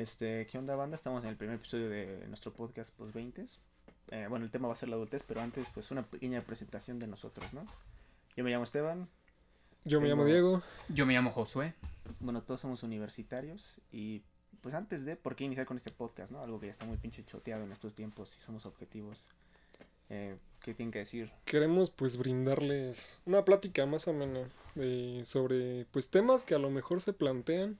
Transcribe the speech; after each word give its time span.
Este, 0.00 0.46
¿qué 0.46 0.56
onda 0.56 0.74
banda? 0.76 0.96
Estamos 0.96 1.22
en 1.24 1.28
el 1.28 1.36
primer 1.36 1.56
episodio 1.56 1.90
de 1.90 2.24
nuestro 2.28 2.54
podcast 2.54 2.96
Post 2.96 3.12
20. 3.12 3.44
Eh, 4.12 4.26
bueno, 4.30 4.46
el 4.46 4.50
tema 4.50 4.66
va 4.66 4.72
a 4.72 4.76
ser 4.78 4.88
la 4.88 4.96
adultez, 4.96 5.22
pero 5.28 5.42
antes 5.42 5.68
pues 5.74 5.90
una 5.90 6.06
pequeña 6.06 6.40
presentación 6.40 6.98
de 6.98 7.06
nosotros, 7.06 7.52
¿no? 7.52 7.66
Yo 8.34 8.42
me 8.42 8.50
llamo 8.50 8.64
Esteban. 8.64 9.10
Yo 9.84 10.00
me 10.00 10.08
llamo 10.08 10.24
Diego. 10.24 10.62
Yo 10.88 11.04
me 11.04 11.12
llamo 11.12 11.30
Josué. 11.30 11.74
Bueno, 12.20 12.42
todos 12.42 12.62
somos 12.62 12.82
universitarios 12.82 13.78
y 13.92 14.22
pues 14.62 14.74
antes 14.74 15.04
de, 15.04 15.16
¿por 15.16 15.36
qué 15.36 15.44
iniciar 15.44 15.66
con 15.66 15.76
este 15.76 15.90
podcast, 15.90 16.32
no? 16.32 16.40
Algo 16.40 16.58
que 16.58 16.68
ya 16.68 16.72
está 16.72 16.86
muy 16.86 16.96
pinche 16.96 17.22
choteado 17.26 17.64
en 17.64 17.70
estos 17.70 17.92
tiempos 17.92 18.34
y 18.38 18.40
somos 18.40 18.64
objetivos. 18.64 19.28
Eh, 20.08 20.38
¿Qué 20.62 20.72
tienen 20.72 20.92
que 20.92 21.00
decir? 21.00 21.30
Queremos 21.44 21.90
pues 21.90 22.16
brindarles 22.16 23.20
una 23.26 23.44
plática 23.44 23.84
más 23.84 24.08
amena 24.08 24.48
de, 24.74 25.20
sobre 25.26 25.84
pues 25.90 26.08
temas 26.08 26.42
que 26.42 26.54
a 26.54 26.58
lo 26.58 26.70
mejor 26.70 27.02
se 27.02 27.12
plantean 27.12 27.76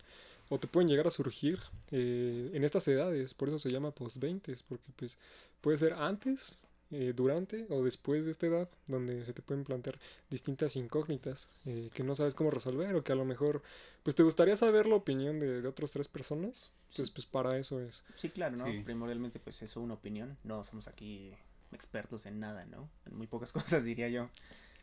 o 0.50 0.58
te 0.60 0.66
pueden 0.66 0.88
llegar 0.88 1.06
a 1.06 1.10
surgir 1.10 1.58
eh, 1.90 2.50
en 2.52 2.62
estas 2.64 2.86
edades. 2.88 3.32
Por 3.32 3.48
eso 3.48 3.58
se 3.58 3.70
llama 3.70 3.92
post 3.92 4.18
20 4.18 4.54
porque 4.68 4.90
pues 4.96 5.16
puede 5.62 5.78
ser 5.78 5.94
antes, 5.94 6.58
eh, 6.90 7.12
durante 7.16 7.66
o 7.70 7.82
después 7.84 8.24
de 8.24 8.32
esta 8.32 8.46
edad 8.48 8.68
donde 8.88 9.24
se 9.24 9.32
te 9.32 9.42
pueden 9.42 9.64
plantear 9.64 9.96
distintas 10.28 10.74
incógnitas 10.76 11.48
eh, 11.64 11.88
que 11.94 12.02
no 12.02 12.14
sabes 12.16 12.34
cómo 12.34 12.50
resolver 12.50 12.92
o 12.96 13.04
que 13.04 13.12
a 13.12 13.14
lo 13.14 13.24
mejor 13.24 13.62
pues 14.02 14.16
te 14.16 14.24
gustaría 14.24 14.56
saber 14.56 14.86
la 14.86 14.96
opinión 14.96 15.38
de, 15.38 15.62
de 15.62 15.68
otras 15.68 15.92
tres 15.92 16.08
personas. 16.08 16.70
Entonces 16.90 17.06
Sí. 17.08 17.12
pues 17.14 17.26
para 17.26 17.56
eso 17.56 17.80
es. 17.80 18.04
Sí, 18.16 18.28
claro, 18.30 18.56
¿no? 18.56 18.64
Sí. 18.66 18.82
Primordialmente 18.84 19.38
pues 19.38 19.62
eso, 19.62 19.80
una 19.80 19.94
opinión. 19.94 20.36
No 20.42 20.64
somos 20.64 20.88
aquí 20.88 21.32
expertos 21.70 22.26
en 22.26 22.40
nada, 22.40 22.64
¿no? 22.66 22.90
En 23.06 23.14
muy 23.16 23.28
pocas 23.28 23.52
cosas 23.78 23.84
diría 23.84 24.08
yo. 24.08 24.28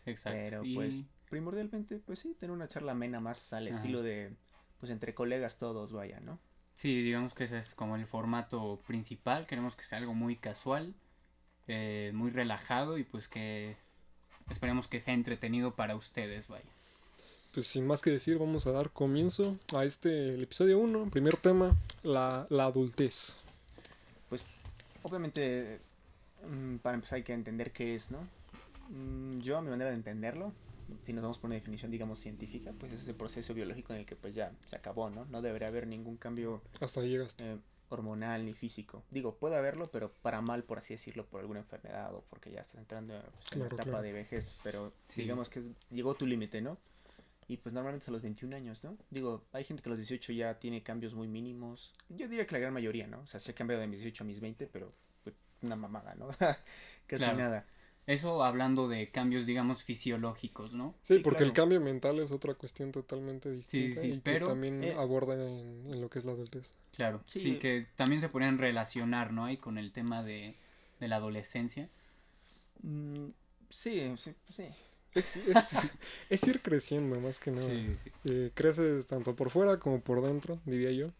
Exacto. 0.05 0.39
Pero 0.45 0.63
Y- 0.63 0.75
pues 0.75 1.01
primordialmente 1.29 1.99
pues 1.99 2.19
sí, 2.19 2.33
tener 2.39 2.51
una 2.55 2.69
charla 2.69 2.93
amena 2.93 3.19
más 3.19 3.51
al 3.51 3.67
Ajá. 3.67 3.75
estilo 3.75 4.01
de 4.01 4.31
pues 4.79 4.91
entre 4.91 5.13
colegas 5.13 5.57
todos, 5.57 5.91
vaya, 5.91 6.19
¿no? 6.19 6.39
Sí, 6.75 7.01
digamos 7.01 7.33
que 7.33 7.45
ese 7.45 7.57
es 7.57 7.73
como 7.73 7.95
el 7.95 8.05
formato 8.05 8.79
principal. 8.85 9.47
Queremos 9.47 9.75
que 9.75 9.83
sea 9.83 9.97
algo 9.97 10.13
muy 10.13 10.35
casual, 10.35 10.93
eh, 11.67 12.11
muy 12.13 12.29
relajado 12.29 12.97
y 12.97 13.03
pues 13.03 13.27
que 13.27 13.75
esperemos 14.49 14.87
que 14.87 14.99
sea 14.99 15.13
entretenido 15.13 15.75
para 15.75 15.95
ustedes, 15.95 16.47
vaya. 16.47 16.69
Pues 17.53 17.65
sin 17.67 17.87
más 17.87 18.03
que 18.03 18.11
decir, 18.11 18.37
vamos 18.37 18.67
a 18.67 18.71
dar 18.71 18.91
comienzo 18.91 19.57
a 19.75 19.83
este 19.83 20.27
el 20.35 20.43
episodio 20.43 20.77
1, 20.77 21.09
primer 21.09 21.37
tema, 21.37 21.75
la, 22.03 22.45
la 22.49 22.65
adultez. 22.65 23.41
Obviamente, 25.03 25.79
mm, 26.45 26.77
para 26.77 26.95
empezar 26.95 27.15
hay 27.17 27.23
que 27.23 27.33
entender 27.33 27.71
qué 27.71 27.95
es, 27.95 28.11
¿no? 28.11 28.19
Mm, 28.89 29.39
Yo 29.39 29.57
a 29.57 29.61
mi 29.61 29.69
manera 29.69 29.89
de 29.89 29.95
entenderlo, 29.95 30.51
si 31.01 31.13
nos 31.13 31.21
vamos 31.21 31.37
por 31.37 31.47
una 31.47 31.55
definición, 31.55 31.91
digamos, 31.91 32.19
científica, 32.19 32.73
pues 32.77 32.93
es 32.93 33.01
ese 33.01 33.13
proceso 33.13 33.53
biológico 33.53 33.93
en 33.93 33.99
el 33.99 34.05
que 34.05 34.15
pues 34.15 34.33
ya 34.35 34.51
se 34.65 34.75
acabó, 34.75 35.09
¿no? 35.09 35.25
No 35.25 35.41
debería 35.41 35.67
haber 35.67 35.87
ningún 35.87 36.17
cambio 36.17 36.61
Hasta 36.79 37.01
ahí 37.01 37.09
llegaste. 37.09 37.53
eh, 37.53 37.57
hormonal 37.89 38.45
ni 38.45 38.53
físico. 38.53 39.03
Digo, 39.11 39.35
puede 39.37 39.55
haberlo, 39.55 39.89
pero 39.91 40.11
para 40.21 40.41
mal, 40.41 40.63
por 40.63 40.77
así 40.79 40.93
decirlo, 40.93 41.25
por 41.25 41.39
alguna 41.39 41.59
enfermedad 41.61 42.13
o 42.13 42.21
porque 42.29 42.51
ya 42.51 42.59
estás 42.59 42.75
entrando 42.79 43.13
pues, 43.37 43.51
en 43.53 43.59
la 43.59 43.65
etapa 43.67 43.83
claro. 43.83 44.01
de 44.01 44.11
vejez, 44.11 44.57
pero 44.63 44.91
Sí. 45.05 45.21
digamos 45.21 45.49
que 45.49 45.59
es- 45.59 45.69
llegó 45.89 46.13
tu 46.13 46.25
límite, 46.27 46.61
¿no? 46.61 46.77
Y 47.47 47.55
pues 47.55 47.71
normalmente 47.73 48.03
es 48.03 48.09
a 48.09 48.11
los 48.11 48.21
21 48.21 48.53
años, 48.53 48.83
¿no? 48.83 48.97
Digo, 49.09 49.45
hay 49.53 49.63
gente 49.63 49.81
que 49.81 49.87
a 49.87 49.91
los 49.91 49.99
18 49.99 50.33
ya 50.33 50.59
tiene 50.59 50.83
cambios 50.83 51.13
muy 51.13 51.29
mínimos. 51.29 51.93
Yo 52.09 52.27
diría 52.27 52.45
que 52.45 52.51
la 52.55 52.59
gran 52.59 52.73
mayoría, 52.73 53.07
¿no? 53.07 53.21
O 53.21 53.25
sea, 53.25 53.39
sí 53.39 53.51
ha 53.51 53.55
cambiado 53.55 53.79
de 53.79 53.87
mis 53.87 53.99
18 53.99 54.25
a 54.25 54.27
mis 54.27 54.41
20, 54.41 54.67
pero 54.67 54.91
pues, 55.23 55.33
una 55.61 55.77
mamada, 55.77 56.13
¿no? 56.15 56.27
Casi 57.07 57.23
Claro. 57.23 57.37
nada. 57.37 57.65
Eso 58.07 58.41
hablando 58.41 58.87
de 58.87 59.09
cambios, 59.09 59.45
digamos, 59.45 59.83
fisiológicos, 59.83 60.71
¿no? 60.71 60.95
Sí, 61.03 61.15
sí, 61.15 61.19
porque 61.19 61.43
el 61.43 61.51
cambio 61.51 61.81
mental 61.81 62.19
es 62.19 62.31
otra 62.31 62.53
cuestión 62.53 62.93
totalmente 62.93 63.51
distinta 63.51 64.01
sí, 64.01 64.07
y 64.07 64.19
que 64.21 64.39
también 64.39 64.81
eh, 64.81 64.95
aborda 64.97 65.33
en, 65.33 65.89
en 65.93 66.01
lo 66.01 66.09
que 66.09 66.19
es 66.19 66.25
la 66.25 66.31
adultez. 66.31 66.71
Claro. 66.95 67.21
Sí. 67.25 67.39
Sí, 67.41 67.59
que 67.59 67.85
también 67.97 68.21
se 68.21 68.29
podrían 68.29 68.57
relacionar, 68.57 69.33
¿no? 69.33 69.43
Ahí 69.43 69.57
con 69.57 69.77
el 69.77 69.91
tema 69.91 70.23
de, 70.23 70.55
de 71.01 71.07
la 71.09 71.17
adolescencia. 71.17 71.89
Mm, 72.81 73.27
sí, 73.69 74.13
sí, 74.15 74.33
sí. 74.53 74.63
Es, 75.13 75.35
es, 75.35 75.91
es 76.29 76.47
ir 76.47 76.61
creciendo 76.61 77.19
más 77.19 77.39
que 77.39 77.51
nada. 77.51 77.69
Sí, 77.69 77.95
sí. 78.03 78.11
Eh, 78.23 78.51
creces 78.53 79.05
tanto 79.07 79.35
por 79.35 79.49
fuera 79.49 79.79
como 79.79 79.99
por 79.99 80.21
dentro, 80.21 80.61
diría 80.65 80.91
yo. 80.91 81.11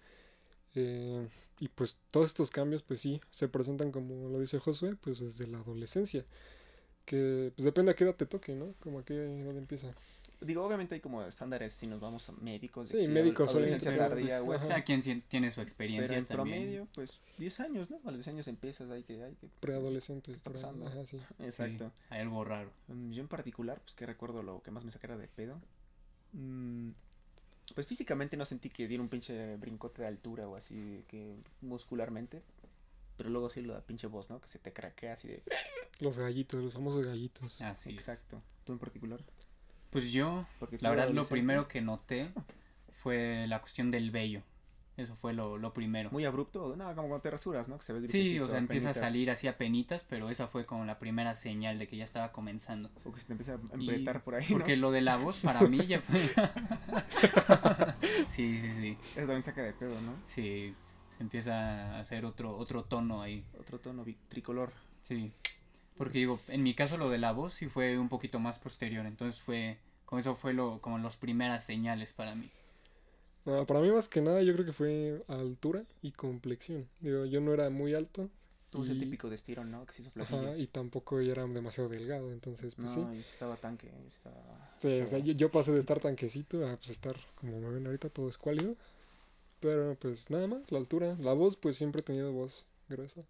Eh, 0.75 1.27
y 1.59 1.67
pues 1.67 1.99
todos 2.11 2.27
estos 2.27 2.49
cambios, 2.49 2.83
pues 2.83 3.01
sí, 3.01 3.19
se 3.29 3.49
presentan 3.49 3.91
como 3.91 4.29
lo 4.29 4.39
dice 4.39 4.59
Josué, 4.59 4.95
pues 4.95 5.19
desde 5.19 5.47
la 5.47 5.57
adolescencia. 5.57 6.23
Que 7.07 7.53
pues 7.55 7.63
depende 7.63 7.91
a 7.91 7.95
qué 7.95 8.03
edad 8.03 8.15
te 8.15 8.25
toque, 8.25 8.53
¿no? 8.53 8.73
Como 8.81 8.99
a 8.99 9.05
qué 9.05 9.13
edad 9.15 9.57
empieza. 9.57 9.93
Digo, 10.41 10.63
obviamente 10.63 10.93
hay 10.93 11.01
como 11.01 11.23
estándares 11.23 11.71
si 11.73 11.87
nos 11.87 12.01
vamos 12.01 12.27
a 12.27 12.33
médicos. 12.33 12.89
Sí, 12.89 12.97
de 12.97 13.07
médicos, 13.07 13.49
Adolescencia 13.49 13.91
pero, 13.91 14.07
tardía 14.09 14.39
pues, 14.45 14.61
o. 14.63 14.67
Cada 14.67 14.83
quien 14.83 15.01
tiene 15.21 15.49
su 15.51 15.61
experiencia 15.61 16.09
Pero 16.09 16.19
en 16.19 16.25
también. 16.25 16.59
promedio, 16.59 16.87
pues 16.93 17.21
10 17.39 17.59
años, 17.61 17.89
¿no? 17.89 17.97
A 18.03 18.11
los 18.11 18.15
10 18.17 18.27
años 18.27 18.47
empiezas, 18.49 18.91
hay 18.91 19.03
que... 19.03 19.23
Hay 19.23 19.33
que 19.35 19.47
Preadolescentes. 19.61 20.35
está 20.35 20.49
por 20.51 20.57
ahí, 20.57 20.63
pasando? 20.63 20.85
ajá, 20.87 21.05
sí. 21.05 21.17
Sí, 21.17 21.43
Exacto. 21.45 21.91
hay 22.09 22.21
algo 22.21 22.43
raro. 22.43 22.69
Mm, 22.89 23.13
Yo 23.13 23.21
en 23.21 23.27
particular, 23.29 23.79
pues 23.81 23.95
que 23.95 24.05
recuerdo 24.05 24.43
lo 24.43 24.61
que 24.61 24.69
más 24.69 24.83
me 24.85 24.91
sacara 24.91 25.17
de 25.17 25.27
pedo. 25.29 25.59
Mm, 26.33 26.89
Pues 27.73 27.87
físicamente 27.87 28.37
no 28.37 28.45
sentí 28.45 28.69
que 28.69 28.87
diera 28.87 29.01
un 29.03 29.09
pinche 29.09 29.55
brincote 29.57 30.01
de 30.03 30.07
altura 30.07 30.47
o 30.47 30.55
así 30.55 31.03
que 31.07 31.35
muscularmente. 31.61 32.41
Pero 33.17 33.29
luego 33.29 33.49
sí 33.49 33.61
la 33.63 33.81
pinche 33.81 34.07
voz, 34.07 34.29
¿no? 34.29 34.39
Que 34.39 34.47
se 34.47 34.59
te 34.59 34.71
craquea 34.73 35.13
así 35.13 35.27
de... 35.27 35.43
Los 35.99 36.17
gallitos, 36.19 36.63
los 36.63 36.73
famosos 36.73 37.05
gallitos. 37.05 37.61
Así 37.61 37.89
es. 37.89 37.95
Exacto. 37.95 38.41
¿Tú 38.63 38.73
en 38.73 38.79
particular? 38.79 39.19
Pues 39.89 40.11
yo, 40.11 40.45
Porque 40.59 40.77
la 40.79 40.89
verdad, 40.91 41.09
lo 41.09 41.25
primero 41.25 41.67
que 41.67 41.81
noté 41.81 42.29
fue 43.01 43.45
la 43.47 43.59
cuestión 43.61 43.89
del 43.89 44.11
vello. 44.11 44.43
Eso 44.97 45.15
fue 45.15 45.31
lo, 45.31 45.57
lo 45.57 45.73
primero. 45.73 46.09
Muy 46.11 46.25
abrupto, 46.25 46.75
no, 46.75 46.85
como 46.95 47.07
cuando 47.07 47.21
te 47.21 47.29
rasuras, 47.29 47.69
¿no? 47.69 47.77
Que 47.77 47.85
se 47.85 47.93
ve 47.93 48.07
Sí, 48.09 48.39
o 48.39 48.47
sea, 48.47 48.57
empieza 48.57 48.87
a 48.87 48.91
apenitas, 48.91 49.09
salir 49.09 49.29
así 49.31 49.47
a 49.47 49.55
penitas, 49.57 50.03
pero 50.03 50.29
esa 50.31 50.47
fue 50.47 50.65
como 50.65 50.85
la 50.85 50.97
primera 50.97 51.35
señal 51.35 51.77
de 51.77 51.87
que 51.87 51.97
ya 51.97 52.03
estaba 52.03 52.31
comenzando. 52.31 52.89
O 53.05 53.11
que 53.11 53.19
se 53.19 53.27
te 53.27 53.33
empieza 53.33 53.53
a 53.53 53.59
Y- 53.77 53.81
empretar 53.89 54.23
por 54.23 54.33
ahí, 54.35 54.45
Porque 54.49 54.75
¿no? 54.75 54.81
lo 54.83 54.91
de 54.91 55.01
la 55.01 55.17
voz 55.17 55.37
para 55.37 55.61
mí 55.61 55.85
ya 55.85 56.01
fue... 56.01 56.19
sí, 58.27 58.59
sí, 58.59 58.71
sí. 58.71 58.97
Eso 59.15 59.21
también 59.27 59.43
saca 59.43 59.63
de 59.63 59.73
pedo, 59.73 59.99
¿no? 60.01 60.15
Sí, 60.23 60.73
se 61.17 61.23
empieza 61.23 61.95
a 61.95 61.99
hacer 61.99 62.25
otro, 62.25 62.55
otro 62.55 62.83
tono 62.83 63.21
ahí. 63.21 63.43
Otro 63.59 63.79
tono 63.79 64.05
tricolor. 64.29 64.71
Sí. 65.01 65.31
Porque 65.97 66.19
digo, 66.19 66.39
en 66.47 66.61
mi 66.63 66.75
caso 66.75 66.97
lo 66.97 67.09
de 67.09 67.17
la 67.17 67.31
voz 67.31 67.55
sí 67.55 67.67
fue 67.67 67.97
un 67.97 68.09
poquito 68.09 68.39
más 68.39 68.59
posterior. 68.59 69.05
Entonces 69.05 69.41
fue, 69.41 69.77
con 70.05 70.19
eso 70.19 70.35
fue 70.35 70.53
lo, 70.53 70.79
como 70.79 70.99
las 70.99 71.17
primeras 71.17 71.65
señales 71.65 72.13
para 72.13 72.35
mí. 72.35 72.49
No, 73.45 73.65
para 73.65 73.79
mí 73.79 73.89
más 73.89 74.07
que 74.07 74.21
nada 74.21 74.41
yo 74.43 74.53
creo 74.53 74.65
que 74.65 74.73
fue 74.73 75.23
altura 75.27 75.83
y 76.01 76.11
complexión. 76.11 76.87
Digo, 76.99 77.25
yo 77.25 77.41
no 77.41 77.53
era 77.53 77.69
muy 77.69 77.95
alto. 77.95 78.29
Tú 78.69 78.83
ese 78.83 78.93
y- 78.93 78.99
típico 78.99 79.29
de 79.29 79.35
estirón, 79.35 79.71
¿no? 79.71 79.85
Que 79.85 79.93
se 79.93 80.01
hizo. 80.01 80.11
Ajá, 80.19 80.57
y 80.57 80.67
tampoco 80.67 81.21
yo 81.21 81.31
era 81.31 81.47
demasiado 81.47 81.87
delgado, 81.89 82.33
entonces 82.33 82.75
pues 82.75 82.91
sí. 82.91 82.99
No, 82.99 83.13
estaba 83.13 83.55
tanque, 83.55 83.89
estaba... 84.05 84.75
Sí, 84.79 84.99
o 84.99 85.07
sea, 85.07 85.19
yo, 85.19 85.31
yo 85.31 85.49
pasé 85.49 85.71
de 85.71 85.79
estar 85.79 86.01
tanquecito 86.01 86.67
a 86.67 86.75
pues 86.75 86.89
estar 86.89 87.15
como 87.35 87.57
me 87.59 87.69
ven 87.69 87.85
ahorita 87.85 88.09
todo 88.09 88.27
escuálido. 88.27 88.75
Pero 89.59 89.95
pues 89.99 90.29
nada 90.29 90.47
más, 90.47 90.71
la 90.71 90.77
altura. 90.77 91.15
La 91.19 91.33
voz, 91.33 91.55
pues 91.55 91.77
siempre 91.77 92.01
he 92.01 92.03
tenido 92.03 92.31
voz 92.31 92.65
gruesa 92.89 93.23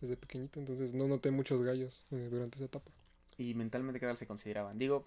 desde 0.00 0.16
pequeñito, 0.16 0.60
entonces 0.60 0.92
no 0.94 1.08
noté 1.08 1.30
muchos 1.30 1.62
gallos 1.62 2.04
eh, 2.10 2.28
durante 2.30 2.56
esa 2.56 2.66
etapa. 2.66 2.90
Y 3.38 3.54
mentalmente 3.54 3.98
qué 4.00 4.06
tal 4.06 4.16
se 4.18 4.26
consideraban. 4.26 4.78
Digo, 4.78 5.06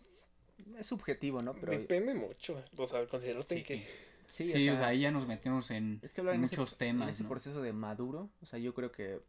es 0.78 0.88
subjetivo, 0.88 1.42
¿no? 1.42 1.54
Pero 1.54 1.72
Depende 1.72 2.14
mucho, 2.16 2.62
o 2.76 2.88
sea, 2.88 3.06
considerarte 3.08 3.56
Sí, 3.56 3.64
que... 3.64 3.86
sí, 4.28 4.46
sí, 4.46 4.70
o 4.70 4.74
o 4.74 4.78
sea, 4.78 4.88
ahí 4.88 5.02
ya 5.02 5.12
nos 5.12 5.28
metimos 5.28 5.72
en 5.72 6.00
es 6.02 6.14
que 6.14 6.22
hablar 6.22 6.36
en 6.36 6.44
ese- 6.44 6.58
muchos 6.58 6.74
en 6.74 6.78
temas, 6.80 7.10
ese 7.12 7.24
¿no? 7.24 7.30
proceso 7.30 7.62
de 7.62 7.74
maduro, 7.74 8.30
o 8.42 8.46
sea, 8.46 8.60
yo 8.60 8.74
creo 8.74 8.92
que 8.92 9.20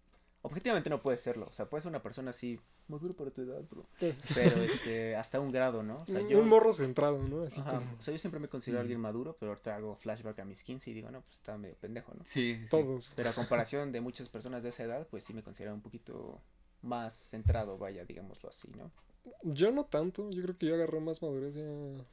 objetivamente 0.43 0.89
no 0.91 1.01
puede 1.03 1.19
serlo. 1.19 1.47
O 1.49 1.53
sea, 1.53 1.69
puede 1.69 1.83
ser 1.83 1.91
una 1.91 2.03
persona 2.03 2.31
así, 2.31 2.61
maduro 2.89 3.15
para 3.15 3.31
tu 3.31 3.43
edad, 3.43 3.63
bro. 3.71 3.87
Pero 4.35 4.63
este, 4.63 5.17
hasta 5.17 5.41
un 5.41 5.51
grado, 5.53 5.83
¿no? 5.83 6.03
O 6.03 6.07
sea, 6.07 6.21
un, 6.21 6.29
yo... 6.29 6.39
un 6.39 6.49
morro 6.49 6.73
centrado, 6.73 7.19
¿no? 7.23 7.43
Así 7.43 7.61
Ajá, 7.61 7.79
como 7.79 7.97
O 7.99 8.03
sea, 8.03 8.13
yo 8.13 8.19
siempre 8.19 8.41
me 8.41 8.49
considero 8.49 8.79
Mm. 8.81 8.83
alguien 8.83 9.01
maduro, 9.01 9.37
pero 9.39 9.53
ahorita 9.53 9.77
hago 9.77 9.97
flashback 9.97 10.39
a 10.41 10.45
mis 10.45 10.63
15 10.63 10.91
y 10.91 10.95
digo, 10.95 11.11
no, 11.11 11.23
pues 11.23 11.37
estaba 11.37 11.59
medio 11.59 11.77
pendejo, 11.77 12.15
¿no? 12.15 12.25
Sí, 12.25 12.59
todos. 12.71 13.13
Pero 13.17 13.31
a 13.31 13.33
comparación 13.33 13.93
de 13.93 14.01
muchas 14.01 14.29
personas 14.29 14.63
de 14.63 14.69
esa 14.71 14.85
edad, 14.85 15.07
pues 15.11 15.25
sí 15.25 15.33
me 15.35 15.43
considero 15.43 15.75
un 15.75 15.83
poquito 15.83 16.41
más 16.83 17.15
centrado, 17.15 17.77
vaya, 17.77 18.05
digámoslo 18.05 18.49
así, 18.49 18.69
¿no? 18.77 18.91
Yo 19.43 19.71
no 19.73 19.85
tanto, 19.85 20.31
yo 20.31 20.43
creo 20.43 20.57
que 20.57 20.67
yo 20.67 20.75
agarré 20.75 21.01
más 21.01 21.21
madurez 21.21 21.55
ya 21.55 21.63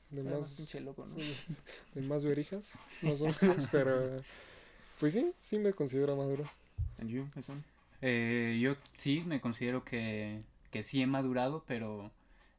de 0.10 0.24
más 0.24 0.56
pinche 0.58 0.82
loco, 0.82 1.06
¿no? 1.06 1.16
sí, 1.16 1.34
de 1.94 2.02
más 2.02 2.26
verijas, 2.26 2.78
más 3.04 3.22
o 3.22 3.28
menos, 3.42 3.68
pero 3.72 4.22
pues 5.00 5.14
sí, 5.14 5.32
sí 5.42 5.58
me 5.60 5.72
considero 5.74 6.16
maduro. 6.18 6.44
And 7.00 7.10
you, 7.10 7.30
Jason? 7.34 7.64
Eh, 8.08 8.60
yo 8.62 8.76
sí 8.94 9.24
me 9.26 9.42
considero 9.42 9.84
que, 9.84 10.44
que 10.70 10.84
sí 10.84 11.02
he 11.02 11.08
madurado, 11.08 11.64
pero 11.66 12.12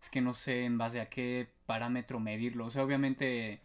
es 0.02 0.10
que 0.10 0.20
no 0.20 0.34
sé 0.34 0.64
en 0.64 0.76
base 0.76 1.00
a 1.00 1.08
qué 1.08 1.48
parámetro 1.66 2.18
medirlo. 2.18 2.66
O 2.66 2.70
sea, 2.72 2.82
obviamente 2.82 3.60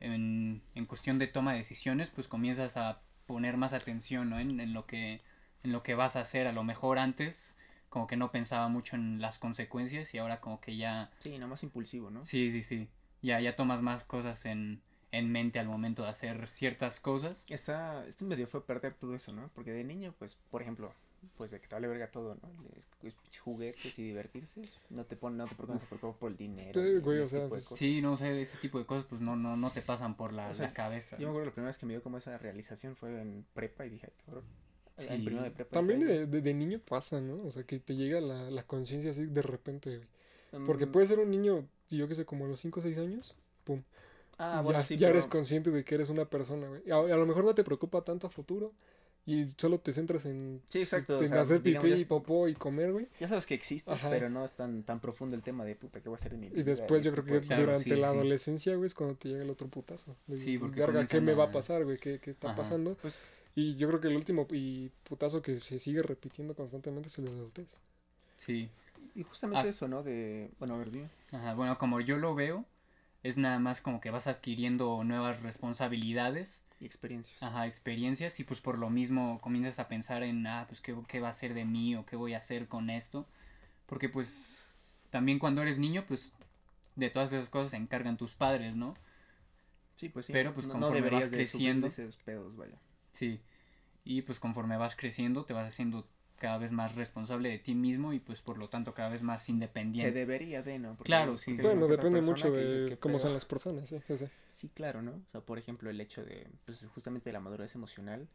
en, 0.00 0.62
en 0.74 0.86
cuestión 0.86 1.18
de 1.18 1.26
toma 1.26 1.52
de 1.52 1.58
decisiones, 1.58 2.10
pues 2.10 2.26
comienzas 2.26 2.78
a 2.78 3.02
poner 3.26 3.58
más 3.58 3.74
atención 3.74 4.30
¿no? 4.30 4.40
en, 4.40 4.60
en 4.60 4.72
lo 4.72 4.86
que, 4.86 5.20
en 5.62 5.72
lo 5.72 5.82
que 5.82 5.94
vas 5.94 6.16
a 6.16 6.20
hacer. 6.20 6.46
A 6.46 6.52
lo 6.52 6.64
mejor 6.64 6.98
antes 6.98 7.54
como 7.90 8.06
que 8.06 8.16
no 8.16 8.32
pensaba 8.32 8.68
mucho 8.68 8.96
en 8.96 9.20
las 9.20 9.38
consecuencias 9.38 10.14
y 10.14 10.18
ahora 10.18 10.40
como 10.40 10.58
que 10.58 10.78
ya... 10.78 11.10
Sí, 11.18 11.34
nada 11.34 11.48
más 11.48 11.62
impulsivo, 11.62 12.10
¿no? 12.10 12.24
Sí, 12.24 12.50
sí, 12.50 12.62
sí. 12.62 12.88
Ya, 13.20 13.40
ya 13.40 13.56
tomas 13.56 13.82
más 13.82 14.04
cosas 14.04 14.46
en, 14.46 14.80
en 15.12 15.30
mente 15.30 15.58
al 15.58 15.66
momento 15.66 16.04
de 16.04 16.08
hacer 16.08 16.48
ciertas 16.48 16.98
cosas. 16.98 17.44
Está, 17.50 18.06
está 18.06 18.24
medio 18.24 18.46
fue 18.46 18.64
perder 18.64 18.94
todo 18.94 19.14
eso, 19.14 19.34
¿no? 19.34 19.50
Porque 19.54 19.72
de 19.72 19.84
niño, 19.84 20.14
pues, 20.18 20.38
por 20.50 20.62
ejemplo, 20.62 20.94
pues 21.36 21.50
de 21.50 21.60
que 21.60 21.68
te 21.68 21.74
vale 21.74 21.86
verga 21.88 22.10
todo, 22.10 22.34
¿no? 22.34 22.50
Juguetes 23.42 23.98
y 23.98 24.02
divertirse. 24.02 24.62
No 24.90 25.04
te 25.04 25.16
ponen, 25.16 25.38
no 25.38 25.46
te 25.46 25.54
preocupas 25.54 25.88
por, 26.00 26.16
por 26.16 26.30
el 26.30 26.36
dinero. 26.36 26.80
Ni 26.82 26.98
güey, 27.00 27.18
o 27.20 27.24
ese 27.24 27.38
sea, 27.38 27.48
pues. 27.48 27.64
Sí, 27.64 28.00
no 28.02 28.16
sé, 28.16 28.40
ese 28.42 28.56
tipo 28.58 28.78
de 28.78 28.86
cosas 28.86 29.06
pues 29.08 29.20
no, 29.20 29.36
no, 29.36 29.56
no 29.56 29.70
te 29.70 29.82
pasan 29.82 30.16
por 30.16 30.32
la, 30.32 30.48
O 30.48 30.54
sea, 30.54 30.66
la 30.68 30.72
cabeza. 30.74 31.16
Yo 31.18 31.26
me 31.26 31.30
acuerdo 31.30 31.46
la 31.46 31.52
primera 31.52 31.68
vez 31.68 31.78
que 31.78 31.86
me 31.86 31.92
dio 31.94 32.02
como 32.02 32.18
esa 32.18 32.36
realización 32.38 32.96
fue 32.96 33.20
en 33.20 33.44
prepa 33.54 33.86
y 33.86 33.90
dije, 33.90 34.06
ay, 34.08 34.12
cabrón. 34.26 34.44
Sí. 34.98 35.06
En 35.08 35.24
primero 35.24 35.44
de 35.44 35.50
prepa. 35.50 35.70
También 35.72 36.00
de, 36.00 36.26
de, 36.26 36.40
de 36.42 36.54
niño 36.54 36.78
pasa, 36.80 37.20
¿no? 37.20 37.36
O 37.46 37.50
sea, 37.50 37.64
que 37.64 37.78
te 37.78 37.94
llega 37.96 38.20
la, 38.20 38.50
la 38.50 38.62
conciencia 38.64 39.10
así 39.10 39.24
de 39.26 39.42
repente, 39.42 39.96
güey. 39.96 40.62
"Mm, 40.62 40.66
Porque 40.66 40.86
puede 40.86 41.06
ser 41.06 41.18
un 41.20 41.30
niño, 41.30 41.66
yo 41.88 42.06
qué 42.08 42.14
sé, 42.14 42.26
como 42.26 42.44
a 42.44 42.48
los 42.48 42.60
5 42.60 42.80
o 42.80 42.82
6 42.82 42.98
años, 42.98 43.34
pum. 43.64 43.82
Ah, 44.36 44.56
ya 44.56 44.62
bueno, 44.62 44.82
sí, 44.82 44.96
ya 44.96 45.08
pero- 45.08 45.18
eres 45.18 45.26
consciente 45.26 45.70
de 45.70 45.84
que 45.84 45.94
eres 45.94 46.08
una 46.10 46.24
persona, 46.26 46.66
güey. 46.68 46.82
A, 46.90 46.96
a 46.96 47.16
lo 47.16 47.24
mejor 47.26 47.44
no 47.44 47.54
te 47.54 47.62
preocupa 47.64 48.02
tanto 48.04 48.26
a 48.26 48.30
futuro 48.30 48.72
y 49.26 49.46
solo 49.56 49.78
te 49.78 49.92
centras 49.92 50.24
en, 50.24 50.60
Sí, 50.66 50.80
exacto. 50.80 51.18
o 51.18 51.22
en 51.22 51.28
sea, 51.28 51.42
hacer 51.42 51.62
digamos, 51.62 51.88
pipí 51.90 52.00
y 52.00 52.04
popó 52.04 52.48
y 52.48 52.54
comer, 52.54 52.92
güey. 52.92 53.06
Ya 53.20 53.28
sabes 53.28 53.46
que 53.46 53.54
existe, 53.54 53.92
Ajá. 53.92 54.10
pero 54.10 54.28
no 54.30 54.44
es 54.44 54.52
tan, 54.52 54.82
tan 54.82 54.98
profundo 55.00 55.36
el 55.36 55.42
tema 55.42 55.64
de 55.64 55.76
puta, 55.76 56.00
¿qué 56.00 56.08
voy 56.08 56.16
a 56.16 56.18
hacer 56.18 56.32
de 56.32 56.38
mi 56.38 56.48
vida? 56.48 56.60
Y 56.60 56.62
después 56.64 57.02
yo 57.02 57.12
creo 57.12 57.24
que 57.24 57.40
Claro, 57.46 57.62
durante 57.62 57.84
sí, 57.84 57.90
la 57.90 58.10
sí. 58.10 58.16
adolescencia, 58.16 58.74
güey, 58.74 58.86
es 58.86 58.94
cuando 58.94 59.14
te 59.16 59.28
llega 59.28 59.42
el 59.42 59.50
otro 59.50 59.68
putazo. 59.68 60.16
De, 60.26 60.38
Sí, 60.38 60.58
porque 60.58 60.80
Verga, 60.80 61.06
¿qué 61.06 61.20
me 61.20 61.34
va 61.34 61.44
a 61.44 61.50
pasar, 61.50 61.84
güey? 61.84 61.98
¿Qué, 61.98 62.18
qué 62.18 62.30
está 62.30 62.48
Ajá. 62.48 62.56
pasando? 62.56 62.94
Pues- 63.00 63.18
y 63.54 63.76
yo 63.76 63.88
creo 63.88 64.00
que 64.00 64.08
el 64.08 64.16
último 64.16 64.46
y 64.52 64.90
putazo 65.04 65.42
que 65.42 65.60
se 65.60 65.78
sigue 65.80 66.02
repitiendo 66.02 66.54
constantemente 66.54 67.08
es 67.08 67.18
el 67.18 67.24
de 67.26 67.30
la 67.32 67.36
adultez. 67.38 67.66
Sí. 68.36 68.68
Y 69.14 69.22
justamente 69.24 69.66
Ah. 69.66 69.70
eso, 69.70 69.88
¿no? 69.88 70.02
De, 70.02 70.50
bueno, 70.58 70.74
a 70.74 70.78
ver, 70.78 70.90
dime. 70.90 71.08
Ajá, 71.32 71.54
bueno, 71.54 71.76
como 71.76 72.00
yo 72.00 72.16
lo 72.16 72.34
veo, 72.34 72.64
es 73.22 73.36
nada 73.36 73.58
más 73.58 73.80
como 73.80 74.00
que 74.00 74.10
vas 74.10 74.28
adquiriendo 74.28 75.02
nuevas 75.04 75.42
responsabilidades, 75.42 76.62
Y 76.80 76.86
experiencias. 76.86 77.42
ajá, 77.42 77.66
experiencias, 77.66 78.40
y 78.40 78.44
pues 78.44 78.60
por 78.60 78.78
lo 78.78 78.88
mismo 78.88 79.38
comienzas 79.42 79.78
a 79.78 79.88
pensar 79.88 80.22
en, 80.22 80.46
ah, 80.46 80.64
pues 80.66 80.80
qué, 80.80 80.96
qué 81.08 81.20
va 81.20 81.28
a 81.28 81.32
ser 81.34 81.52
de 81.54 81.64
mí 81.66 81.94
o 81.94 82.06
qué 82.06 82.16
voy 82.16 82.32
a 82.34 82.38
hacer 82.38 82.68
con 82.68 82.88
esto. 82.90 83.26
Porque 83.86 84.08
pues 84.08 84.66
también 85.10 85.38
cuando 85.38 85.60
eres 85.62 85.78
niño, 85.78 86.04
pues 86.08 86.32
de 86.96 87.10
todas 87.10 87.32
esas 87.32 87.50
cosas 87.50 87.72
se 87.72 87.76
encargan 87.76 88.16
tus 88.16 88.34
padres, 88.34 88.76
¿no? 88.76 88.94
Sí, 89.96 90.08
pues 90.08 90.26
sí. 90.26 90.32
Pero, 90.32 90.54
pues, 90.54 90.66
no, 90.66 90.74
no 90.74 90.80
conforme 90.80 90.96
deberías 91.02 91.30
vas 91.30 91.32
creciendo- 91.32 91.86
de 91.88 91.92
esos 91.92 92.16
pedos, 92.16 92.56
vaya. 92.56 92.78
Sí. 93.12 93.40
Y 94.04 94.22
pues 94.22 94.40
conforme 94.40 94.78
vas 94.78 94.96
creciendo, 94.96 95.44
te 95.44 95.52
vas 95.52 95.68
haciendo 95.68 96.08
cada 96.40 96.56
vez 96.58 96.72
más 96.72 96.96
responsable 96.96 97.50
de 97.50 97.58
ti 97.58 97.74
mismo 97.74 98.12
y 98.14 98.18
pues 98.18 98.40
por 98.40 98.56
lo 98.58 98.68
tanto 98.70 98.94
cada 98.94 99.10
vez 99.10 99.22
más 99.22 99.44
Se 99.44 99.52
independiente. 99.52 100.10
debería 100.12 100.62
de, 100.62 100.78
¿no? 100.78 100.96
Porque- 100.96 101.04
Claro, 101.04 101.36
sí. 101.36 101.52
porque 101.52 101.62
Bueno, 101.68 101.86
depende 101.86 102.22
mucho 102.22 102.50
de 102.50 102.86
"¿Qué 102.88 102.96
cómo 102.96 103.14
pedo?". 103.16 103.24
son 103.24 103.34
las 103.34 103.44
personas, 103.44 103.88
sí, 103.90 104.00
sí, 104.08 104.16
sí. 104.18 104.26
Sí, 104.50 104.68
claro, 104.70 105.02
¿no? 105.02 105.12
O 105.12 105.30
sea, 105.30 105.42
por 105.42 105.58
ejemplo, 105.58 105.90
el 105.90 106.00
hecho 106.00 106.24
de, 106.24 106.48
pues 106.64 106.84
justamente 106.94 107.28
de 107.28 107.34
la 107.34 107.40
madurez 107.40 107.74
emocional. 107.74 108.26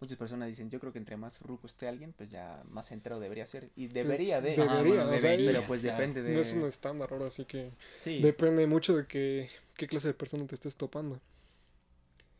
Muchas 0.00 0.16
personas 0.16 0.48
dicen, 0.48 0.68
yo 0.70 0.80
creo 0.80 0.92
que 0.92 0.98
entre 0.98 1.16
más 1.16 1.40
ruco 1.42 1.66
esté 1.68 1.86
alguien, 1.86 2.12
pues 2.12 2.28
ya 2.30 2.64
más 2.68 2.88
centrado 2.88 3.20
debería 3.20 3.46
ser. 3.46 3.70
Y 3.76 3.86
debería 3.86 4.40
de. 4.40 4.54
Pues, 4.54 4.68
debería, 4.68 4.94
bueno, 5.04 5.16
o 5.16 5.20
sea, 5.20 5.30
debería, 5.30 5.52
pero 5.52 5.66
pues 5.68 5.82
claro. 5.82 5.98
depende 5.98 6.22
de... 6.22 6.34
No 6.34 6.40
es 6.40 6.52
un 6.54 6.64
estándar 6.66 7.10
ahora, 7.12 7.26
así 7.28 7.44
que 7.44 7.70
Sí, 7.98 8.20
depende 8.20 8.66
mucho 8.66 8.96
de 8.96 9.06
que, 9.06 9.48
qué 9.76 9.86
clase 9.86 10.08
de 10.08 10.14
persona 10.14 10.44
te 10.46 10.54
estés 10.56 10.74
topando. 10.76 11.20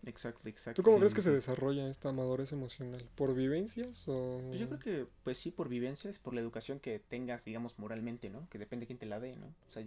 Exacto, 0.06 0.48
exacto. 0.48 0.82
¿Tú 0.82 0.86
cómo 0.86 0.96
sí, 0.96 1.00
crees 1.00 1.14
que 1.14 1.22
sí. 1.22 1.28
se 1.28 1.34
desarrolla 1.34 1.88
esta 1.88 2.12
madurez 2.12 2.52
emocional? 2.52 3.02
¿Por 3.16 3.34
vivencias 3.34 4.04
o...? 4.08 4.40
Pues 4.48 4.60
yo 4.60 4.68
creo 4.68 4.80
que, 4.80 5.06
pues 5.24 5.38
sí, 5.38 5.50
por 5.50 5.68
vivencias, 5.68 6.18
por 6.18 6.34
la 6.34 6.40
educación 6.40 6.80
que 6.80 6.98
tengas, 6.98 7.44
digamos, 7.44 7.78
moralmente, 7.78 8.30
¿no? 8.30 8.48
Que 8.50 8.58
depende 8.58 8.84
de 8.84 8.86
quién 8.88 8.98
te 8.98 9.06
la 9.06 9.20
dé, 9.20 9.34
¿no? 9.36 9.46
O 9.68 9.72
sea, 9.72 9.82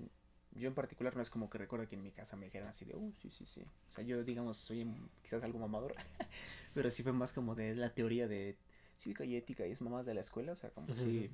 yo 0.51 0.67
en 0.67 0.73
particular 0.73 1.15
no 1.15 1.21
es 1.21 1.29
como 1.29 1.49
que 1.49 1.57
recuerdo 1.57 1.87
que 1.87 1.95
en 1.95 2.03
mi 2.03 2.11
casa 2.11 2.35
me 2.35 2.45
dijeran 2.45 2.69
así 2.69 2.85
de, 2.85 2.95
uh, 2.95 3.13
sí, 3.21 3.29
sí, 3.29 3.45
sí. 3.45 3.61
O 3.89 3.91
sea, 3.91 4.03
yo, 4.03 4.23
digamos, 4.23 4.57
soy 4.57 4.87
quizás 5.21 5.43
algo 5.43 5.59
mamador, 5.59 5.93
pero 6.73 6.89
sí 6.89 7.03
fue 7.03 7.13
más 7.13 7.33
como 7.33 7.55
de 7.55 7.75
la 7.75 7.93
teoría 7.93 8.27
de 8.27 8.57
cívica 8.97 9.25
y 9.25 9.35
ética 9.35 9.67
y 9.67 9.71
es 9.71 9.81
mamás 9.81 10.05
de 10.05 10.13
la 10.13 10.21
escuela, 10.21 10.53
o 10.53 10.55
sea, 10.55 10.69
como 10.69 10.87
Ujú. 10.87 10.97
sí, 10.97 11.29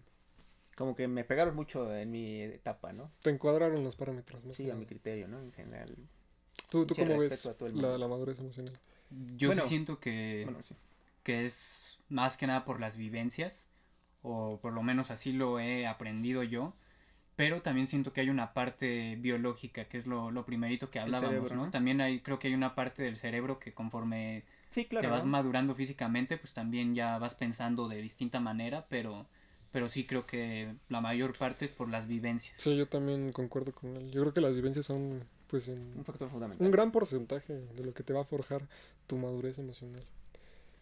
como 0.76 0.96
que 0.96 1.08
me 1.08 1.24
pegaron 1.24 1.56
mucho 1.56 1.94
en 1.96 2.12
mi 2.12 2.42
etapa, 2.42 2.92
¿no? 2.94 3.12
Te 3.22 3.30
encuadraron 3.30 3.84
los 3.84 3.96
parámetros, 3.96 4.46
más 4.46 4.58
Sí, 4.58 4.66
que 4.66 4.72
a 4.72 4.76
mi 4.76 4.86
criterio, 4.86 5.28
¿no? 5.28 5.40
En 5.40 5.52
general. 5.54 5.96
¿Tú, 6.72 6.86
tú 6.86 6.96
cómo 6.96 7.20
ves 7.20 7.50
la, 7.74 7.98
la 7.98 8.08
madurez 8.08 8.40
emocional? 8.40 8.74
Yo 9.36 9.50
Bueno, 9.50 9.64
sí 9.64 9.68
siento 9.68 10.00
que, 10.00 10.44
Bueno, 10.46 10.64
sí. 10.64 10.74
que 11.22 11.46
es 11.46 12.00
más 12.08 12.38
que 12.38 12.48
nada 12.48 12.64
por 12.64 12.80
las 12.80 12.96
vivencias, 12.96 13.70
o 14.22 14.58
por 14.62 14.72
lo 14.72 14.82
menos 14.82 15.12
así 15.12 15.34
lo 15.34 15.60
he 15.60 15.86
aprendido 15.86 16.44
yo, 16.44 16.74
pero 17.36 17.62
también 17.62 17.90
siento 17.90 18.14
que 18.14 18.22
hay 18.22 18.30
una 18.30 18.54
parte 18.54 19.18
biológica, 19.18 19.84
que 19.90 19.98
es 19.98 20.08
lo, 20.08 20.32
lo 20.32 20.46
primerito 20.46 20.90
que 20.90 21.00
hablábamos, 21.00 21.30
cerebro, 21.30 21.56
¿no? 21.58 21.66
¿no? 21.66 21.72
También 21.72 22.00
hay, 22.00 22.22
creo 22.22 22.40
que 22.40 22.48
hay 22.48 22.54
una 22.54 22.74
parte 22.74 23.04
del 23.04 23.18
cerebro 23.18 23.60
que 23.60 23.74
conforme 23.74 24.46
Sí, 24.70 24.86
claro. 24.86 25.08
te 25.10 25.12
vas 25.12 25.26
¿no? 25.26 25.32
madurando 25.32 25.76
físicamente, 25.76 26.38
pues 26.38 26.54
también 26.54 26.96
ya 26.96 27.18
vas 27.18 27.36
pensando 27.36 27.90
de 27.90 28.02
distinta 28.02 28.40
manera, 28.40 28.86
pero, 28.88 29.26
pero 29.74 29.90
sí 29.90 30.06
creo 30.06 30.26
que 30.26 30.74
la 30.88 31.02
mayor 31.02 31.38
parte 31.38 31.66
es 31.66 31.74
por 31.74 31.90
las 31.90 32.08
vivencias. 32.08 32.62
Sí, 32.62 32.78
yo 32.78 32.88
también 32.88 33.34
concuerdo 33.34 33.74
con 33.74 33.98
él. 33.98 34.10
Yo 34.12 34.22
creo 34.22 34.34
que 34.34 34.40
las 34.40 34.56
vivencias 34.56 34.86
son, 34.86 35.22
pues, 35.52 35.68
en 35.68 35.94
Un 35.98 36.04
factor 36.06 36.30
fundamental. 36.30 36.66
un 36.66 36.72
gran 36.72 36.92
porcentaje 36.92 37.54
de 37.54 37.84
lo 37.84 37.94
que 37.94 38.02
te 38.04 38.14
va 38.14 38.22
a 38.22 38.26
forjar 38.26 38.68
tu 39.06 39.18
madurez 39.18 39.60
emocional. 39.60 40.04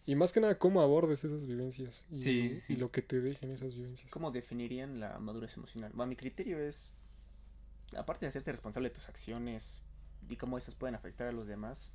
Y 0.06 0.14
más 0.14 0.32
que 0.32 0.40
nada, 0.40 0.58
cómo 0.58 0.80
abordes 0.80 1.22
esas 1.24 1.46
vivencias 1.46 2.06
y, 2.10 2.22
Sí, 2.22 2.60
sí. 2.60 2.72
y 2.72 2.76
lo 2.76 2.90
que 2.90 3.02
te 3.02 3.20
dejen 3.20 3.50
esas 3.50 3.74
vivencias. 3.74 4.10
¿Cómo 4.10 4.30
definirían 4.30 4.98
la 4.98 5.18
madurez 5.18 5.56
emocional? 5.56 5.92
Bueno, 5.94 6.08
mi 6.10 6.16
criterio 6.16 6.58
es, 6.58 6.94
aparte 7.96 8.24
de 8.24 8.28
hacerte 8.30 8.50
responsable 8.50 8.88
de 8.88 8.94
tus 8.94 9.08
acciones 9.08 9.82
y 10.28 10.36
cómo 10.36 10.56
esas 10.56 10.74
pueden 10.74 10.94
afectar 10.94 11.28
a 11.28 11.32
los 11.32 11.46
demás, 11.46 11.90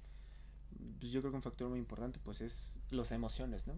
pues 0.99 1.11
yo 1.11 1.21
creo 1.21 1.31
que 1.31 1.37
un 1.37 1.43
factor 1.43 1.69
muy 1.69 1.79
importante 1.79 2.19
pues 2.23 2.41
es 2.41 2.77
las 2.91 3.11
emociones, 3.11 3.65
¿no? 3.67 3.73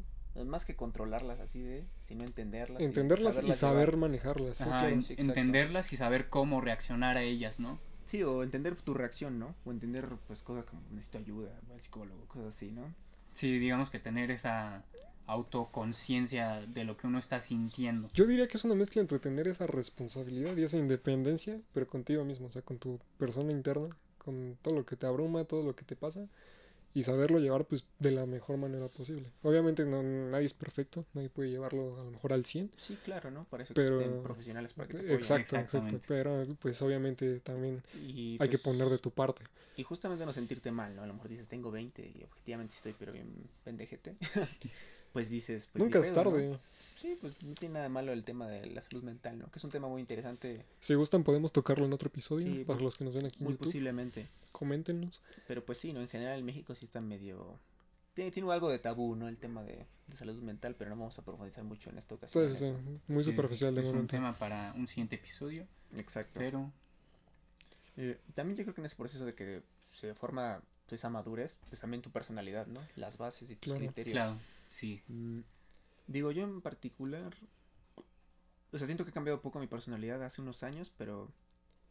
Más 0.46 0.66
que 0.66 0.76
controlarlas 0.76 1.40
así 1.40 1.62
de, 1.62 1.86
sino 2.04 2.24
entenderlas. 2.24 2.80
Entenderlas 2.82 3.34
y 3.36 3.38
saberlas 3.38 3.58
saber 3.58 3.86
llevar. 3.88 3.98
manejarlas. 3.98 4.58
sí, 4.58 4.64
claro. 4.66 4.88
en- 4.90 5.06
entenderlas 5.18 5.94
y 5.94 5.98
saber 5.98 6.30
cómo 6.30 6.62
reaccionar 6.62 7.18
a 7.18 7.24
ellas, 7.24 7.60
¿no? 7.60 7.80
Sí, 8.08 8.24
o 8.24 8.42
entender 8.42 8.76
tu 8.78 8.94
reacción, 8.94 9.38
¿no? 9.38 9.54
O 9.66 9.72
entender 9.72 10.08
pues 10.28 10.42
cosas 10.42 10.64
como 10.66 10.82
necesito 10.92 11.18
ayuda, 11.18 11.52
al 11.74 11.82
psicólogo, 11.82 12.26
cosas 12.28 12.56
así, 12.56 12.72
¿no? 12.72 12.94
Sí, 13.34 13.60
digamos 13.60 13.90
que 13.90 14.00
tener 14.00 14.32
esa 14.32 14.84
autoconciencia 15.26 16.66
de 16.66 16.86
lo 16.86 16.96
que 16.96 17.06
uno 17.06 17.20
está 17.20 17.42
sintiendo. 17.42 18.08
Yo 18.14 18.26
diría 18.26 18.48
que 18.48 18.56
es 18.56 18.64
una 18.64 18.76
mezcla 18.76 19.02
entre 19.02 19.20
tener 19.20 19.50
esa 19.50 19.68
responsabilidad 19.68 20.56
y 20.56 20.64
esa 20.64 20.78
independencia, 20.78 21.60
pero 21.74 21.86
contigo 21.86 22.24
mismo, 22.24 22.48
o 22.48 22.50
sea, 22.50 22.62
con 22.62 22.78
tu 22.78 22.98
persona 23.18 23.52
interna, 23.52 23.90
con 24.18 24.58
todo 24.62 24.74
lo 24.74 24.86
que 24.86 24.96
te 24.96 25.06
abruma, 25.06 25.44
todo 25.44 25.64
lo 25.64 25.76
que 25.76 25.84
te 25.84 25.98
pasa, 25.98 26.28
y 26.94 27.04
saberlo 27.04 27.40
llevar 27.40 27.66
pues 27.66 27.86
de 28.00 28.12
la 28.12 28.26
mejor 28.26 28.58
manera 28.58 28.88
posible. 28.88 29.32
Obviamente 29.44 29.86
no, 29.86 30.02
nadie 30.02 30.46
es 30.46 30.54
perfecto, 30.54 31.06
nadie 31.14 31.30
puede 31.30 31.50
llevarlo 31.50 32.00
a 32.00 32.04
lo 32.04 32.12
mejor 32.12 32.34
al 32.34 32.44
100. 32.46 32.72
Sí, 32.76 32.98
claro, 33.04 33.30
¿no? 33.30 33.46
Para 33.46 33.64
eso 33.64 33.74
Pero- 33.74 33.96
existen 34.00 34.24
profesionales 34.24 34.74
para 34.74 34.88
que 34.88 34.94
te 34.94 35.00
apoyen. 35.00 35.18
Exacto, 35.18 35.58
exacto, 35.58 36.00
pero 36.08 36.44
pues 36.60 36.82
obviamente 36.82 37.40
también 37.42 37.84
Y, 37.96 38.38
hay 38.40 38.50
que 38.50 38.58
pues, 38.58 38.64
poner 38.76 38.90
de 38.90 38.98
tu 38.98 39.12
parte. 39.12 39.44
Y 39.76 39.84
justamente 39.84 40.26
no 40.26 40.34
sentirte 40.34 40.72
mal, 40.72 40.96
¿no? 40.96 41.04
A 41.04 41.08
lo 41.08 41.14
mejor 41.14 41.30
dices, 41.30 41.48
tengo 41.48 41.70
20 41.70 42.02
y 42.02 42.24
objetivamente 42.24 42.74
sí 42.74 42.78
estoy, 42.78 42.96
pero 42.98 43.12
bien 43.12 43.32
pendejete. 43.64 44.16
pues 45.14 45.30
dices, 45.30 45.68
pues. 45.72 45.84
Nunca 45.84 46.00
es 46.00 46.10
pedo, 46.12 46.32
¿no? 46.32 46.60
Sí, 47.00 47.16
pues 47.22 47.42
no 47.44 47.54
tiene 47.54 47.76
nada 47.76 47.90
malo 47.90 48.12
el 48.12 48.24
tema 48.24 48.48
de 48.48 48.66
la 48.68 48.82
salud 48.82 49.04
mental, 49.04 49.38
¿no? 49.38 49.52
Que 49.52 49.60
es 49.60 49.64
un 49.64 49.70
tema 49.72 49.88
muy 49.88 50.02
interesante, 50.02 50.66
Si 50.80 50.96
gustan 50.96 51.24
podemos 51.24 51.52
tocarlo 51.54 51.86
en 51.86 51.94
otro 51.94 52.08
episodio, 52.08 52.48
Sí, 52.52 52.64
para 52.66 52.80
los 52.80 52.98
que 52.98 53.06
nos 53.06 53.14
ven 53.14 53.28
aquí 53.28 53.38
en 53.38 53.44
muy 53.44 53.54
YouTube. 53.54 53.66
posiblemente. 53.68 54.28
Coméntenos. 54.52 55.22
Pero 55.48 55.64
pues 55.64 55.78
sí, 55.78 55.94
¿no? 55.94 56.02
En 56.02 56.10
general 56.10 56.40
en 56.40 56.46
México 56.46 56.74
sí 56.74 56.86
está 56.86 57.00
medio. 57.00 57.60
Tiene, 58.16 58.32
tiene 58.32 58.52
algo 58.52 58.70
de 58.70 58.80
tabú, 58.80 59.16
¿no? 59.16 59.28
El 59.28 59.38
tema 59.38 59.62
de, 59.64 59.86
de 60.08 60.18
salud 60.18 60.42
mental, 60.42 60.74
pero 60.76 60.90
no 60.90 60.96
vamos 60.96 61.20
a 61.20 61.24
profundizar 61.24 61.64
mucho 61.64 61.92
en 61.92 62.00
esta 62.00 62.16
ocasión. 62.16 62.44
en 62.46 62.50
Entonces, 62.50 62.70
eso. 62.76 62.90
eh, 62.90 63.00
muy 63.08 63.24
Sí, 63.24 63.30
superficial 63.30 63.76
de 63.76 63.82
es 63.82 63.88
un 63.88 63.94
momento. 63.94 64.16
tema 64.16 64.34
para 64.36 64.74
un 64.76 64.88
siguiente 64.88 65.18
episodio, 65.18 65.68
Exacto. 65.96 66.40
pero 66.40 66.72
Eh, 67.96 68.20
también 68.36 68.58
yo 68.58 68.64
creo 68.64 68.74
que 68.76 68.82
en 68.82 68.86
ese 68.86 68.96
proceso 68.96 69.26
de 69.26 69.34
que 69.36 69.62
se 69.92 70.14
forma 70.16 70.62
pues, 70.88 71.00
esa 71.02 71.10
madurez, 71.10 71.60
pues 71.70 71.82
también 71.82 72.02
tu 72.02 72.10
personalidad, 72.12 72.66
¿no? 72.68 72.80
Las 72.96 73.18
bases 73.18 73.50
y 73.52 73.56
tus 73.56 73.74
Claro. 73.74 73.80
criterios. 73.80 74.14
claro, 74.14 74.38
sí. 74.70 75.02
Mm, 75.08 75.40
Digo, 76.08 76.32
yo 76.32 76.44
en 76.44 76.62
particular. 76.62 77.36
O 78.72 78.78
sea, 78.78 78.88
siento 78.88 79.04
que 79.06 79.12
he 79.12 79.14
cambiado 79.14 79.38
un 79.38 79.42
poco 79.44 79.60
mi 79.60 79.68
personalidad 79.68 80.22
hace 80.24 80.42
unos 80.42 80.64
años, 80.64 80.92
pero 80.98 81.32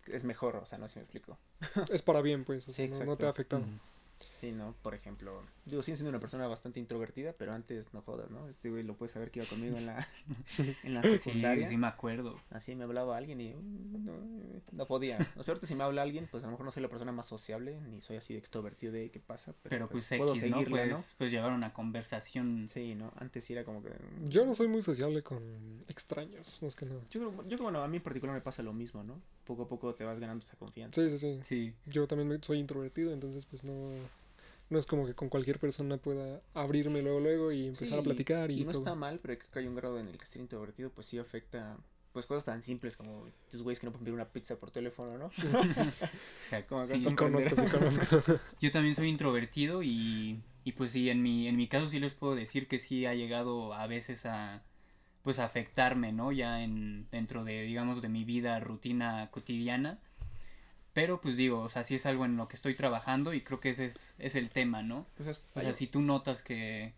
es 0.07 0.25
mejor, 0.25 0.57
o 0.57 0.67
sea, 0.67 0.79
no 0.79 0.89
sé 0.89 0.95
si 0.95 0.99
me 0.99 1.03
explico. 1.05 1.39
Es 1.91 2.03
para 2.03 2.21
bien, 2.21 2.45
pues, 2.45 2.69
o 2.69 2.73
Sí, 2.73 2.89
sea, 2.89 2.99
no, 3.01 3.13
no 3.13 3.17
te 3.17 3.27
ha 3.27 3.31
afectado. 3.31 3.65
Sí, 4.39 4.53
¿no? 4.53 4.75
Por 4.83 4.95
ejemplo, 4.95 5.43
digo, 5.65 5.81
sigue 5.83 5.97
siendo 5.97 6.11
una 6.11 6.21
persona 6.21 6.47
bastante 6.47 6.79
introvertida, 6.79 7.33
pero 7.39 7.53
antes 7.55 7.95
no 7.95 8.03
jodas, 8.03 8.31
¿no? 8.31 8.49
Este 8.49 8.69
güey 8.71 8.83
lo 8.83 8.95
puedes 8.95 9.13
saber 9.13 9.31
que 9.31 9.39
iba 9.41 9.49
conmigo 9.49 9.79
en 9.79 9.87
la, 9.87 10.07
en 10.83 10.93
la 10.95 11.03
Sí, 11.03 11.17
secundaria. 11.19 11.69
sí 11.69 11.77
me 11.79 11.87
acuerdo. 11.87 12.39
Así 12.51 12.75
me 12.77 12.85
hablaba 12.85 13.17
alguien 13.17 13.41
y 13.41 13.55
mm, 13.55 14.05
no, 14.05 14.13
no 14.73 14.87
podía. 14.87 15.17
O 15.37 15.43
sea, 15.43 15.53
ahorita 15.53 15.67
si 15.67 15.75
me 15.75 15.85
habla 15.85 16.03
alguien, 16.03 16.29
pues 16.31 16.43
a 16.45 16.47
lo 16.49 16.51
mejor 16.53 16.67
no 16.67 16.71
soy 16.71 16.83
la 16.83 16.89
persona 16.91 17.13
más 17.13 17.27
sociable, 17.27 17.81
ni 17.81 18.01
soy 18.03 18.17
así 18.19 18.35
de 18.35 18.39
extrovertido 18.41 18.93
de 18.93 19.11
qué 19.11 19.21
pasa, 19.21 19.55
pero, 19.63 19.71
Pero 19.77 19.89
pues, 19.89 20.07
puedo 20.17 20.35
X, 20.35 20.43
¿no? 20.51 20.57
seguirla, 20.59 20.71
Pues, 20.83 20.91
¿no? 20.91 21.05
pues 21.19 21.31
llevar 21.33 21.53
una 21.53 21.73
conversación. 21.73 22.69
Sí, 22.69 22.95
¿no? 22.95 23.13
Antes 23.17 23.45
sí 23.45 23.55
era 23.55 23.65
como 23.65 23.83
que... 23.83 23.89
mm, 23.91 24.29
Yo 24.29 24.45
no 24.45 24.55
soy 24.55 24.69
muy 24.69 24.83
sociable 24.83 25.23
con 25.23 25.85
extraños, 25.89 26.63
más 26.63 26.77
que 26.77 26.85
nada. 26.87 27.01
Yo 27.11 27.21
creo, 27.21 27.33
yo 27.45 27.57
creo, 27.57 27.63
bueno, 27.63 27.83
a 27.83 27.89
mí 27.89 27.97
en 27.97 28.03
particular 28.03 28.35
me 28.35 28.43
pasa 28.43 28.63
lo 28.63 28.73
mismo, 28.73 29.03
¿no? 29.03 29.21
Poco 29.45 29.63
a 29.63 29.69
poco 29.69 29.95
te 29.95 30.03
vas 30.05 30.19
ganando 30.19 30.45
esa 30.45 30.57
confianza. 30.57 31.01
Sí, 31.01 31.09
sí, 31.11 31.19
sí. 31.19 31.41
Sí, 31.45 31.75
Yo 31.87 32.07
también 32.09 32.43
soy 32.43 32.59
introvertido, 32.59 33.13
entonces 33.13 33.45
pues 33.47 33.63
no, 33.65 33.91
no 34.71 34.79
es 34.79 34.87
como 34.87 35.07
que 35.07 35.15
con 35.15 35.29
cualquier 35.29 35.59
persona 35.59 35.97
pueda 35.99 36.43
abrirme 36.55 37.03
luego 37.03 37.21
luego 37.21 37.53
y 37.53 37.67
empezar 37.67 37.89
Sí, 37.89 37.99
a 37.99 38.03
platicar 38.03 38.51
y, 38.51 38.65
no 38.65 38.71
todo. 38.73 38.81
está 38.81 38.95
mal, 38.95 39.19
pero 39.21 39.39
creo 39.39 39.51
que 39.53 39.59
hay 39.61 39.67
un 39.67 39.75
grado 39.77 39.99
en 39.99 40.09
el 40.09 40.19
que 40.19 40.25
ser 40.27 40.41
introvertido, 40.43 40.91
pues 40.91 41.07
sí 41.07 41.19
afecta, 41.19 41.77
pues 42.13 42.27
cosas 42.27 42.45
tan 42.45 42.63
simples 42.63 42.97
como 42.97 43.29
tus 43.51 43.63
güeyes 43.63 43.79
que 43.81 43.87
no 43.87 43.93
pueden 43.93 44.05
pedir 44.05 44.15
una 44.15 44.29
pizza 44.33 44.57
por 44.57 44.71
teléfono, 44.71 45.19
¿no? 45.19 45.27
o 45.27 45.33
sea, 46.51 46.63
Como 46.67 46.81
acá 46.83 46.99
sí. 46.99 47.05
Sí 47.05 47.15
conozco, 47.15 47.57
sí 47.57 47.67
conozco. 47.69 48.23
Yo 48.61 48.71
también 48.71 48.95
soy 48.95 49.09
introvertido 49.09 49.83
y, 49.83 50.41
y 50.65 50.73
pues 50.73 50.93
sí, 50.93 51.11
en 51.11 51.23
mi, 51.23 51.47
en 51.49 51.57
mi 51.57 51.69
caso 51.69 51.89
sí 51.89 52.01
les 52.01 52.15
puedo 52.15 52.35
decir 52.35 52.69
que 52.69 52.79
sí 52.79 53.07
ha 53.07 53.15
llegado 53.15 53.75
a 53.75 53.87
veces 53.87 54.27
a 54.27 54.63
pues 55.23 55.39
a 55.41 55.45
afectarme, 55.45 56.13
¿no? 56.13 56.31
Ya 56.33 56.63
en 56.63 57.09
dentro 57.11 57.45
de, 57.45 57.63
digamos, 57.63 58.01
de 58.01 58.09
mi 58.09 58.25
vida 58.25 58.61
rutina 58.61 59.29
cotidiana. 59.33 59.99
Pero 60.97 61.21
pues 61.21 61.37
digo, 61.37 61.61
o 61.61 61.69
sea, 61.69 61.85
sí 61.85 61.95
es 61.97 62.07
algo 62.07 62.25
en 62.25 62.39
lo 62.39 62.49
que 62.49 62.57
estoy 62.57 62.75
trabajando 62.75 63.35
y 63.35 63.43
creo 63.43 63.61
que 63.61 63.69
ese 63.69 63.85
es, 63.85 64.15
es 64.19 64.35
el 64.35 64.49
tema, 64.49 64.83
¿no? 64.83 65.05
Pues 65.19 65.29
es- 65.29 65.47
O 65.55 65.61
sea, 65.61 65.75
si 65.75 65.87
tú 65.87 66.01
notas 66.01 66.43
que, 66.43 66.95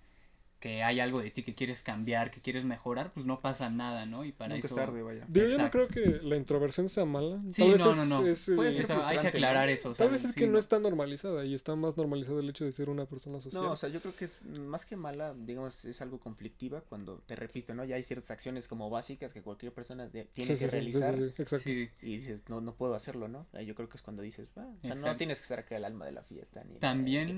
que 0.60 0.82
hay 0.82 1.00
algo 1.00 1.20
de 1.20 1.30
ti 1.30 1.42
que 1.42 1.54
quieres 1.54 1.82
cambiar, 1.82 2.30
que 2.30 2.40
quieres 2.40 2.64
mejorar, 2.64 3.12
pues 3.12 3.24
no 3.26 3.38
pasa 3.38 3.70
nada, 3.70 4.06
¿no? 4.06 4.24
Y 4.24 4.32
para 4.32 4.54
nunca 4.54 4.66
eso... 4.66 4.74
es 4.78 4.84
tarde, 4.86 5.02
vaya. 5.02 5.24
Digo, 5.28 5.46
yo 5.48 5.58
no 5.58 5.70
creo 5.70 5.88
que 5.88 6.20
la 6.22 6.36
introversión 6.36 6.88
sea 6.88 7.04
mala. 7.04 7.40
Sí, 7.50 7.62
Tal 7.62 7.72
vez 7.72 7.80
no, 7.80 7.94
no, 7.94 8.04
no. 8.22 8.26
es, 8.26 8.50
Puede 8.56 8.70
eh, 8.70 8.72
ser 8.72 8.84
Eso, 8.84 9.00
hay 9.06 9.18
que 9.18 9.28
aclarar 9.28 9.66
¿no? 9.66 9.72
eso, 9.72 9.88
Tal 9.90 9.96
¿sabes? 10.08 10.12
vez 10.12 10.24
es 10.24 10.34
Sí, 10.34 10.40
que 10.40 10.46
no 10.48 10.58
está 10.58 10.78
normalizada 10.80 11.44
y 11.44 11.54
está 11.54 11.76
más 11.76 11.96
normalizado 11.96 12.40
el 12.40 12.48
hecho 12.48 12.64
de 12.64 12.72
ser 12.72 12.90
una 12.90 13.06
persona 13.06 13.40
social. 13.40 13.62
No, 13.62 13.72
o 13.72 13.76
sea, 13.76 13.88
yo 13.88 14.00
creo 14.00 14.16
que 14.16 14.24
es 14.24 14.42
más 14.44 14.84
que 14.84 14.96
mala, 14.96 15.34
digamos, 15.34 15.84
es 15.84 16.00
algo 16.02 16.18
conflictiva 16.18 16.80
cuando, 16.80 17.18
te 17.26 17.36
repito, 17.36 17.74
¿no? 17.74 17.84
Ya 17.84 17.96
hay 17.96 18.02
ciertas 18.02 18.30
acciones 18.30 18.66
como 18.68 18.90
básicas 18.90 19.32
que 19.32 19.42
cualquier 19.42 19.72
persona 19.72 20.08
de- 20.08 20.24
tiene 20.24 20.56
Sí, 20.56 20.64
que 20.64 20.68
sí, 20.70 20.76
sí, 20.76 20.86
sí, 20.86 20.92
sí, 20.92 20.98
realizar 20.98 21.14
sí, 21.16 21.22
exacto. 21.42 21.64
Sí. 21.64 21.88
y 22.02 22.16
dices, 22.18 22.42
no, 22.48 22.60
no 22.60 22.74
puedo 22.74 22.94
hacerlo, 22.94 23.28
¿no? 23.28 23.46
Ahí 23.52 23.66
yo 23.66 23.74
creo 23.74 23.88
que 23.88 23.96
es 23.96 24.02
cuando 24.02 24.22
dices, 24.22 24.48
"Ah, 24.56 24.66
o 24.82 24.86
sea, 24.86 24.94
no 24.96 25.16
tienes 25.16 25.38
que 25.38 25.42
estar 25.44 25.58
acá 25.60 25.76
el 25.76 25.84
alma 25.84 26.04
de 26.04 26.12
la 26.12 26.22
fiesta. 26.22 26.64
Ni 26.64 26.78
También 26.78 27.36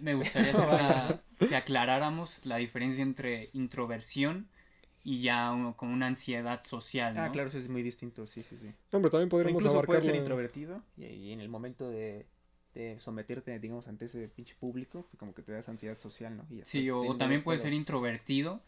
me 0.00 0.14
gustaría 0.14 0.50
hacer 0.50 0.66
la- 0.68 1.22
que 1.38 1.56
aclaráramos 1.56 2.44
la 2.44 2.56
diferencia 2.56 3.02
entre 3.02 3.50
introversión 3.52 4.48
y 5.04 5.22
ya 5.22 5.50
uno, 5.52 5.76
como 5.76 5.92
una 5.94 6.06
ansiedad 6.06 6.62
social, 6.62 7.14
¿no? 7.14 7.22
Ah, 7.22 7.30
claro, 7.32 7.48
eso 7.48 7.58
es 7.58 7.68
muy 7.68 7.82
distinto, 7.82 8.26
sí, 8.26 8.42
sí, 8.42 8.56
sí. 8.56 8.72
Hombre, 8.92 9.10
también 9.10 9.28
O 9.28 9.30
podríamos 9.30 9.62
incluso 9.62 9.82
puedes 9.84 10.04
ser 10.04 10.14
introvertido 10.14 10.82
y, 10.96 11.04
y 11.06 11.32
en 11.32 11.40
el 11.40 11.48
momento 11.48 11.88
de, 11.90 12.26
de 12.74 12.98
someterte, 13.00 13.58
digamos, 13.58 13.88
ante 13.88 14.06
ese 14.06 14.28
pinche 14.28 14.54
público, 14.58 15.06
pues 15.10 15.18
como 15.18 15.34
que 15.34 15.42
te 15.42 15.52
das 15.52 15.68
ansiedad 15.68 15.98
social, 15.98 16.36
¿no? 16.36 16.44
Y 16.50 16.62
Sí, 16.62 16.90
o, 16.90 17.14
también 17.16 17.42
puedes 17.42 17.62
ser 17.62 17.72
introvertido 17.72 18.60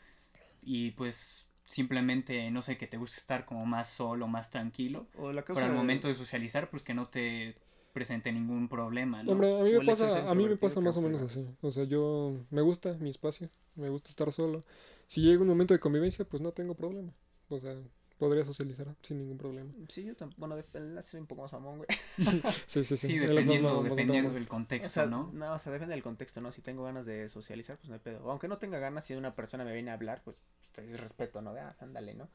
y 0.62 0.93
pues 0.93 1.47
simplemente, 1.67 2.50
no 2.50 2.62
sé, 2.62 2.77
que 2.77 2.87
te 2.87 2.97
gusta 2.97 3.19
estar 3.19 3.45
como 3.45 3.65
más 3.67 3.89
solo, 3.89 4.27
más 4.29 4.50
tranquilo. 4.50 5.07
O 5.19 5.33
la 5.33 5.43
causa 5.43 5.61
Para 5.61 5.67
el 5.69 5.73
de- 5.73 5.79
momento 5.79 6.09
de 6.09 6.15
socializar, 6.15 6.71
pues 6.71 6.83
que 6.83 6.95
no 6.95 7.09
te 7.09 7.57
presente 7.93 8.33
ningún 8.33 8.69
problema, 8.69 9.23
¿no? 9.23 9.33
Hombre, 9.33 9.59
a 9.59 9.63
mí 9.63 9.73
me 9.73 9.85
pasa, 9.85 10.31
a 10.31 10.35
mí 10.35 10.49
me 10.49 10.57
pasa 10.57 10.81
más 10.81 10.97
o 10.97 11.03
menos 11.03 11.23
así. 11.23 11.47
O 11.61 11.71
sea, 11.71 11.85
yo 11.85 12.37
me 12.51 12.63
gusta 12.63 12.95
mi 12.95 13.11
espacio, 13.11 13.49
me 13.75 13.89
gusta 13.89 14.11
estar 14.11 14.31
solo. 14.33 14.63
Si 15.07 15.21
llega 15.23 15.43
un 15.43 15.49
momento 15.49 15.75
de 15.75 15.81
convivencia, 15.81 16.25
pues 16.25 16.41
no 16.43 16.53
tengo 16.53 16.75
problema. 16.75 17.13
O 17.49 17.59
sea, 17.59 17.75
podría 18.21 18.45
socializar 18.45 18.95
sin 19.03 19.19
ningún 19.19 19.39
problema. 19.39 19.73
Sí, 19.89 20.05
yo 20.05 20.15
tampoco, 20.15 20.41
bueno, 20.41 20.55
depende, 20.57 21.03
soy 21.03 21.21
un 21.21 21.27
poco 21.27 21.43
más 21.43 21.53
mamón, 21.53 21.79
güey. 21.79 21.89
Sí, 22.67 22.85
sí, 22.85 22.97
sí. 22.97 23.09
Sí, 23.09 23.19
dependiendo, 23.19 23.71
mamón, 23.71 23.89
dependiendo 23.89 24.31
del 24.31 24.47
contexto, 24.47 24.87
O 24.87 24.91
sea, 24.91 25.07
¿no? 25.07 25.33
o 25.33 25.59
sea, 25.59 25.73
depende 25.73 25.95
del 25.95 26.03
contexto, 26.03 26.41
¿no? 26.41 26.53
Si 26.53 26.61
tengo 26.61 26.85
ganas 26.85 27.07
de 27.07 27.29
socializar, 27.29 27.79
pues 27.79 27.89
no 27.89 27.95
hay 27.95 28.01
pedo. 28.01 28.31
Aunque 28.31 28.47
no 28.47 28.59
tenga 28.59 28.79
ganas, 28.79 29.05
si 29.05 29.15
una 29.15 29.35
persona 29.35 29.65
me 29.65 29.73
viene 29.73 29.91
a 29.91 29.95
hablar, 29.95 30.21
pues, 30.23 30.37
pues 30.59 30.71
te 30.71 30.97
respeto, 30.97 31.41
¿no? 31.41 31.55
De, 31.55 31.61
ah, 31.61 31.75
ándale, 31.81 32.15
¿no? 32.15 32.29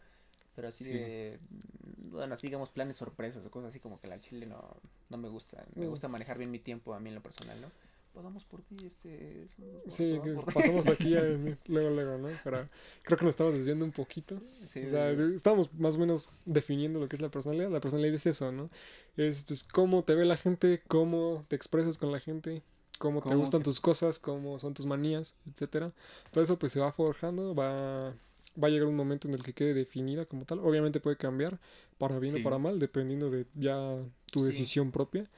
Pero 0.55 0.67
así 0.69 0.83
Sí. 0.85 0.93
de, 0.93 1.39
mm, 1.49 2.11
bueno, 2.11 2.33
así 2.33 2.47
digamos 2.47 2.69
planes 2.69 2.97
sorpresas 2.97 3.45
o 3.45 3.51
cosas 3.51 3.69
así 3.69 3.79
como 3.79 3.99
que 3.99 4.07
la 4.07 4.19
chile 4.21 4.45
no, 4.45 4.77
no 5.09 5.17
me 5.17 5.27
gusta. 5.29 5.65
Me 5.75 5.85
Mm. 5.85 5.89
gusta 5.89 6.07
manejar 6.07 6.37
bien 6.37 6.51
mi 6.51 6.59
tiempo 6.59 6.93
a 6.93 6.99
mí 6.99 7.09
en 7.09 7.15
lo 7.15 7.21
personal, 7.21 7.59
¿no? 7.61 7.69
Pues 8.13 8.23
vamos 8.23 8.45
por 8.45 8.61
ti, 8.61 8.77
este... 8.85 9.43
es 9.43 9.59
un- 9.59 9.81
Sí, 9.91 10.17
que 10.23 10.35
ti. 10.35 10.41
pasamos 10.53 10.87
aquí 10.87 11.17
a- 11.17 11.21
luego, 11.67 11.89
luego, 11.89 12.17
¿no? 12.17 12.29
Pero 12.45 12.69
creo 13.03 13.17
que 13.17 13.25
nos 13.25 13.33
estamos 13.33 13.53
desviando 13.55 13.83
un 13.83 13.91
poquito. 13.91 14.41
Sí, 14.65 14.85
O 14.85 14.89
sea, 14.89 15.11
estamos 15.11 15.73
más 15.73 15.97
o 15.97 15.99
menos 15.99 16.29
definiendo 16.45 17.01
lo 17.01 17.09
que 17.09 17.17
es 17.17 17.21
la 17.21 17.27
personalidad. 17.27 17.69
La 17.69 17.81
personalidad 17.81 18.15
es 18.15 18.25
eso, 18.25 18.53
¿no? 18.53 18.69
Es 19.17 19.43
pues 19.43 19.65
cómo 19.65 20.03
te 20.05 20.15
ve 20.15 20.23
la 20.23 20.37
gente, 20.37 20.79
cómo 20.87 21.43
te 21.49 21.57
expresas 21.57 21.97
con 21.97 22.13
la 22.13 22.21
gente, 22.21 22.63
cómo, 22.99 23.21
te 23.21 23.27
Cómo 23.27 23.41
gustan 23.41 23.59
te- 23.59 23.65
tus 23.65 23.81
cosas, 23.81 24.17
cómo 24.17 24.59
son 24.59 24.73
tus 24.73 24.85
manías, 24.85 25.35
etcétera. 25.51 25.91
Todo 26.31 26.41
eso 26.41 26.57
pues 26.57 26.71
se 26.71 26.79
va 26.79 26.93
forjando, 26.93 27.53
va, 27.53 28.13
va 28.61 28.67
a 28.67 28.71
llegar 28.71 28.87
un 28.87 28.95
momento 28.95 29.27
en 29.27 29.33
el 29.33 29.43
que 29.43 29.53
quede 29.53 29.73
definida 29.73 30.25
como 30.25 30.45
tal. 30.45 30.59
Obviamente 30.59 30.99
puede 30.99 31.17
cambiar 31.17 31.59
para 31.97 32.19
bien 32.19 32.33
Sí. 32.33 32.39
o 32.41 32.43
para 32.43 32.57
mal, 32.57 32.79
dependiendo 32.79 33.29
de 33.29 33.45
ya 33.55 33.97
tu 34.31 34.39
Sí. 34.41 34.47
decisión 34.47 34.91
propia. 34.91 35.29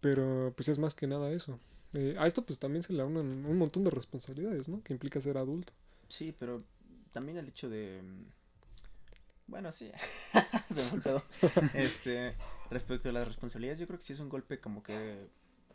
Pero 0.00 0.52
pues 0.56 0.68
es 0.68 0.78
más 0.78 0.94
que 0.94 1.06
nada 1.06 1.30
eso. 1.32 1.58
Eh, 1.94 2.16
a 2.18 2.26
esto 2.26 2.44
pues 2.44 2.58
también 2.58 2.82
se 2.82 2.92
le 2.92 3.02
unen 3.04 3.46
un 3.46 3.56
montón 3.58 3.84
de 3.84 3.90
responsabilidades, 3.90 4.68
¿no? 4.68 4.82
Que 4.82 4.92
implica 4.92 5.20
ser 5.20 5.38
adulto. 5.38 5.72
Sí, 6.08 6.34
pero 6.38 6.62
también 7.12 7.38
el 7.38 7.48
hecho 7.48 7.68
de... 7.70 8.02
mm, 8.02 8.24
Bueno, 9.46 9.70
sí. 9.72 9.90
Se 10.74 10.96
me. 10.96 11.02
Este, 11.74 12.34
respecto 12.70 13.08
a 13.08 13.12
las 13.12 13.26
responsabilidades, 13.28 13.78
yo 13.78 13.86
creo 13.86 13.98
que 13.98 14.04
sí 14.04 14.12
es 14.12 14.20
un 14.20 14.28
golpe 14.28 14.58
como 14.58 14.82
que 14.82 15.28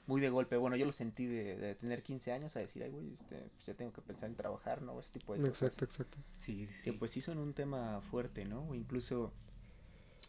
muy 0.09 0.21
de 0.21 0.29
golpe. 0.29 0.57
Bueno, 0.57 0.75
yo 0.75 0.85
lo 0.87 0.91
sentí 0.91 1.27
de, 1.27 1.55
de 1.55 1.75
tener 1.75 2.01
15 2.01 2.31
años 2.31 2.55
a 2.55 2.59
decir, 2.59 2.81
ay, 2.81 2.89
güey, 2.89 3.13
este, 3.13 3.35
pues 3.53 3.65
ya 3.67 3.75
tengo 3.75 3.93
que 3.93 4.01
pensar 4.01 4.27
en 4.27 4.35
trabajar, 4.35 4.81
¿no? 4.81 4.99
Ese 4.99 5.11
tipo 5.11 5.33
de 5.33 5.39
cosas. 5.39 5.61
Exacto, 5.61 5.85
exacto. 5.85 6.17
Sí, 6.39 6.65
sí, 6.67 6.81
Que 6.83 6.91
sí. 6.91 6.97
pues 6.97 7.11
sí 7.11 7.21
son 7.21 7.37
un 7.37 7.53
tema 7.53 8.01
fuerte, 8.01 8.43
¿no? 8.43 8.67
O 8.67 8.73
incluso, 8.73 9.31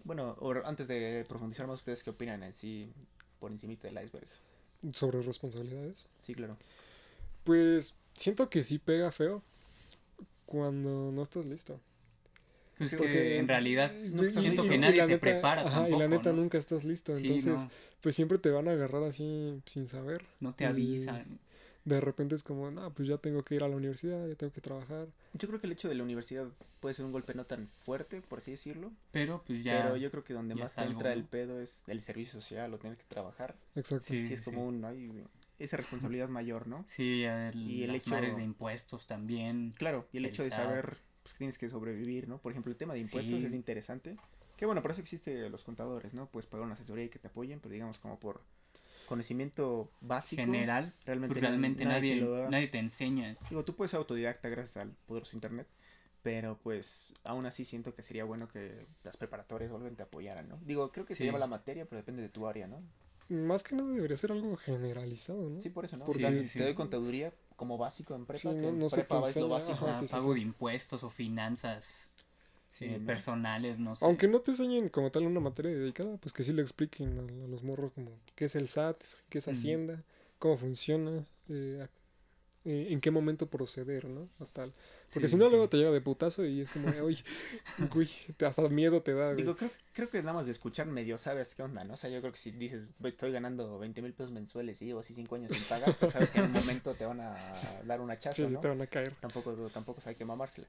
bueno, 0.04 0.36
o 0.38 0.52
antes 0.66 0.86
de 0.86 1.24
profundizar 1.26 1.66
más, 1.66 1.76
¿ustedes 1.76 2.04
qué 2.04 2.10
opinan 2.10 2.42
en 2.42 2.52
sí, 2.52 2.92
por 3.38 3.50
encimita 3.50 3.88
del 3.88 4.04
iceberg? 4.04 4.28
Sobre 4.92 5.22
responsabilidades. 5.22 6.08
Sí, 6.20 6.34
claro. 6.34 6.58
Pues 7.44 7.98
siento 8.14 8.50
que 8.50 8.64
sí 8.64 8.78
pega 8.78 9.10
feo 9.12 9.42
cuando 10.44 11.10
no 11.10 11.22
estás 11.22 11.46
listo. 11.46 11.80
Pues 12.80 12.90
Sí, 12.90 12.96
que 12.96 13.02
porque 13.02 13.38
en 13.38 13.46
realidad 13.46 13.94
estás 13.94 14.32
siento 14.42 14.62
que 14.66 14.78
nadie 14.78 15.02
te 15.02 15.06
neta- 15.06 15.20
prepara 15.20 15.60
ajá, 15.66 15.86
y 15.86 15.92
la 15.92 15.98
tampoco, 15.98 16.08
neta 16.08 16.32
¿no? 16.32 16.40
nunca 16.40 16.56
estás 16.56 16.82
listo. 16.84 17.12
Sí, 17.12 17.26
entonces, 17.26 17.60
no, 17.60 17.70
pues 18.00 18.14
siempre 18.16 18.38
te 18.38 18.48
van 18.48 18.68
a 18.68 18.70
agarrar 18.70 19.02
así 19.04 19.60
sin 19.66 19.86
saber. 19.86 20.24
no 20.40 20.54
te 20.54 20.64
y- 20.64 20.66
avisan. 20.66 21.38
De 21.84 22.00
repente 22.00 22.34
es 22.34 22.42
como, 22.42 22.70
no, 22.70 22.90
pues 22.94 23.06
ya 23.08 23.18
tengo 23.18 23.42
que 23.42 23.54
ir 23.56 23.62
a 23.64 23.68
la 23.68 23.76
universidad, 23.76 24.26
ya 24.26 24.34
tengo 24.34 24.50
que 24.52 24.60
trabajar. 24.62 25.08
Yo 25.34 25.46
creo 25.48 25.60
que 25.60 25.66
el 25.66 25.72
hecho 25.74 25.88
de 25.90 25.94
la 25.94 26.02
universidad 26.04 26.48
puede 26.80 26.94
ser 26.94 27.04
un 27.04 27.12
golpe 27.12 27.34
no 27.34 27.44
tan 27.44 27.68
fuerte, 27.84 28.22
por 28.22 28.38
así 28.38 28.50
decirlo. 28.50 28.92
Pero 29.10 29.42
pues 29.46 29.62
ya. 29.62 29.82
Pero 29.82 29.96
yo 29.98 30.10
creo 30.10 30.24
que 30.24 30.32
donde 30.32 30.54
más 30.54 30.74
te 30.74 30.80
algo, 30.80 30.92
entra 30.94 31.10
¿no? 31.10 31.16
el 31.20 31.24
pedo 31.26 31.60
es 31.60 31.82
el 31.88 32.00
servicio 32.00 32.40
social 32.40 32.72
o 32.72 32.78
tener 32.78 32.96
que 32.96 33.04
trabajar. 33.08 33.56
Exacto. 33.74 34.04
Sí, 34.06 34.26
Sí, 34.26 34.32
es 34.34 34.40
como 34.40 34.66
un, 34.66 34.82
ay, 34.86 35.24
esa 35.58 35.76
responsabilidad 35.78 36.28
mayor, 36.30 36.66
¿no? 36.66 36.84
Sí, 36.88 37.24
el, 37.24 37.54
Y 37.56 37.82
el 37.82 37.88
las 37.92 37.96
hecho- 37.98 38.10
mares 38.10 38.36
de 38.36 38.42
impuestos 38.42 39.06
también. 39.06 39.72
Claro, 39.76 40.06
y 40.12 40.18
el 40.18 40.24
hecho 40.26 40.42
de 40.44 40.50
saber 40.50 40.96
pues, 41.22 41.32
que 41.34 41.38
tienes 41.38 41.58
que 41.58 41.68
sobrevivir, 41.68 42.28
¿no? 42.28 42.38
Por 42.38 42.52
ejemplo, 42.52 42.70
el 42.72 42.76
tema 42.78 42.94
de 42.94 43.00
impuestos 43.00 43.40
Sí. 43.40 43.46
es 43.46 43.52
interesante. 43.54 44.16
Que 44.56 44.66
bueno, 44.66 44.82
por 44.82 44.90
eso 44.90 45.00
existen 45.00 45.50
los 45.50 45.64
contadores, 45.64 46.12
¿no? 46.14 46.26
Puedes 46.30 46.46
pagar 46.46 46.64
una 46.66 46.74
asesoría 46.74 47.04
y 47.04 47.08
que 47.08 47.18
te 47.18 47.28
apoyen, 47.28 47.60
pero 47.60 47.72
digamos 47.72 47.98
como 47.98 48.18
por 48.20 48.42
conocimiento 49.06 49.90
básico. 50.00 50.42
General, 50.42 50.94
realmente, 51.04 51.34
pues 51.34 51.40
realmente 51.42 51.84
nadie 51.84 51.94
nadie, 51.96 52.14
te 52.14 52.20
lo 52.20 52.30
da. 52.32 52.50
nadie 52.50 52.68
te 52.68 52.78
enseña. 52.78 53.36
Digo, 53.48 53.64
tú 53.64 53.74
puedes 53.74 53.90
ser 53.90 53.98
autodidacta 53.98 54.48
gracias 54.48 54.76
al 54.76 54.92
poderoso 55.06 55.34
internet, 55.36 55.66
pero 56.22 56.58
pues 56.62 57.14
aún 57.24 57.46
así 57.46 57.64
siento 57.64 57.94
que 57.94 58.02
sería 58.02 58.24
bueno 58.24 58.48
que 58.48 58.86
las 59.02 59.16
preparatorias 59.16 59.70
o 59.72 59.76
algo 59.76 59.90
te 59.90 60.02
apoyaran, 60.02 60.48
¿no? 60.48 60.58
Digo, 60.64 60.92
creo 60.92 61.06
que 61.06 61.14
se 61.14 61.18
Sí. 61.18 61.26
llama 61.26 61.38
la 61.38 61.46
materia, 61.48 61.86
pero 61.86 61.96
depende 61.98 62.22
de 62.22 62.28
tu 62.28 62.46
área, 62.46 62.66
¿no? 62.68 62.82
Más 63.28 63.62
que 63.62 63.76
nada 63.76 63.88
debería 63.92 64.16
ser 64.16 64.32
algo 64.32 64.56
generalizado, 64.56 65.48
¿no? 65.50 65.60
Sí, 65.60 65.70
por 65.70 65.84
eso, 65.84 65.96
¿no? 65.96 66.04
Porque- 66.04 66.22
Porque 66.24 66.42
Sí, 66.42 66.48
sí, 66.48 66.58
te 66.58 66.64
doy 66.64 66.74
contaduría 66.74 67.32
como 67.60 67.76
básico 67.78 68.14
en 68.14 68.24
prepa, 68.24 68.38
Sí, 68.40 68.48
que 68.48 68.62
no- 68.62 68.68
en 68.70 68.78
no 68.78 68.88
prepa 68.88 69.20
te 69.20 69.30
es 69.30 69.36
lo 69.36 69.48
básico. 69.50 69.72
ajá, 69.74 69.90
Ajá, 69.92 70.00
sí, 70.00 70.06
sí, 70.08 70.12
pago 70.14 70.28
sí. 70.28 70.34
de 70.34 70.40
impuestos 70.40 71.04
o 71.04 71.10
finanzas 71.10 72.10
Sí, 72.68 72.86
eh, 72.86 72.98
¿no? 72.98 73.06
personales, 73.06 73.78
no 73.78 73.94
sé. 73.96 74.06
Aunque 74.06 74.28
no 74.28 74.40
te 74.40 74.52
enseñen 74.52 74.88
como 74.88 75.10
tal 75.10 75.26
una 75.26 75.40
materia 75.40 75.72
dedicada, 75.72 76.16
pues 76.16 76.32
que 76.32 76.42
sí 76.44 76.52
le 76.52 76.62
expliquen 76.62 77.18
a, 77.18 77.22
a 77.44 77.48
los 77.48 77.62
morros 77.62 77.92
como 77.92 78.12
qué 78.34 78.46
es 78.46 78.54
el 78.56 78.64
SAT, 78.64 79.04
qué 79.28 79.38
es. 79.38 79.48
Hacienda, 79.48 80.02
cómo 80.38 80.56
funciona, 80.56 81.24
eh, 81.50 81.80
a- 81.86 81.90
eh, 82.68 82.88
en 82.90 83.00
qué 83.00 83.10
momento 83.10 83.46
proceder, 83.48 84.06
¿no? 84.06 84.28
A 84.40 84.46
tal. 84.46 84.72
Porque 85.12 85.26
Sí, 85.28 85.32
si 85.32 85.36
no, 85.38 85.46
sí. 85.46 85.50
luego 85.50 85.68
te 85.68 85.76
llega 85.76 85.90
de 85.90 86.00
putazo 86.00 86.44
y 86.44 86.60
es 86.60 86.70
como, 86.70 86.88
oye, 87.02 87.22
te- 88.36 88.46
hasta 88.46 88.68
miedo 88.68 89.02
te 89.02 89.12
da. 89.14 89.34
Digo, 89.34 89.56
creo, 89.56 89.70
creo 89.92 90.08
que 90.10 90.18
nada 90.20 90.34
más 90.34 90.46
de 90.46 90.52
escuchar 90.52 90.86
medio 90.86 91.18
sabes 91.18 91.54
qué 91.54 91.62
onda, 91.62 91.82
¿no? 91.84 91.94
O 91.94 91.96
sea, 91.96 92.10
yo 92.10 92.20
creo 92.20 92.32
que 92.32 92.38
si 92.38 92.52
dices, 92.52 92.88
"Güey, 93.00 93.12
estoy 93.12 93.32
ganando 93.32 93.78
20 93.78 94.02
mil 94.02 94.12
pesos 94.12 94.30
mensuales 94.32 94.80
y 94.82 94.86
llevo 94.86 95.00
así 95.00 95.14
5 95.14 95.34
años 95.34 95.50
sin 95.52 95.62
pagar, 95.64 95.96
pues 95.98 96.12
sabes 96.12 96.30
que 96.30 96.38
en 96.38 96.44
un 96.46 96.52
momento 96.52 96.94
te 96.94 97.04
van 97.04 97.20
a 97.20 97.80
dar 97.84 98.00
una 98.00 98.18
chaza, 98.18 98.36
Sí, 98.36 98.52
¿no? 98.52 98.60
te 98.60 98.68
van 98.68 98.80
a 98.82 98.86
caer. 98.86 99.12
Tampoco, 99.20 99.52
tampoco 99.70 100.00
hay 100.04 100.14
que 100.14 100.24
mamársela. 100.24 100.66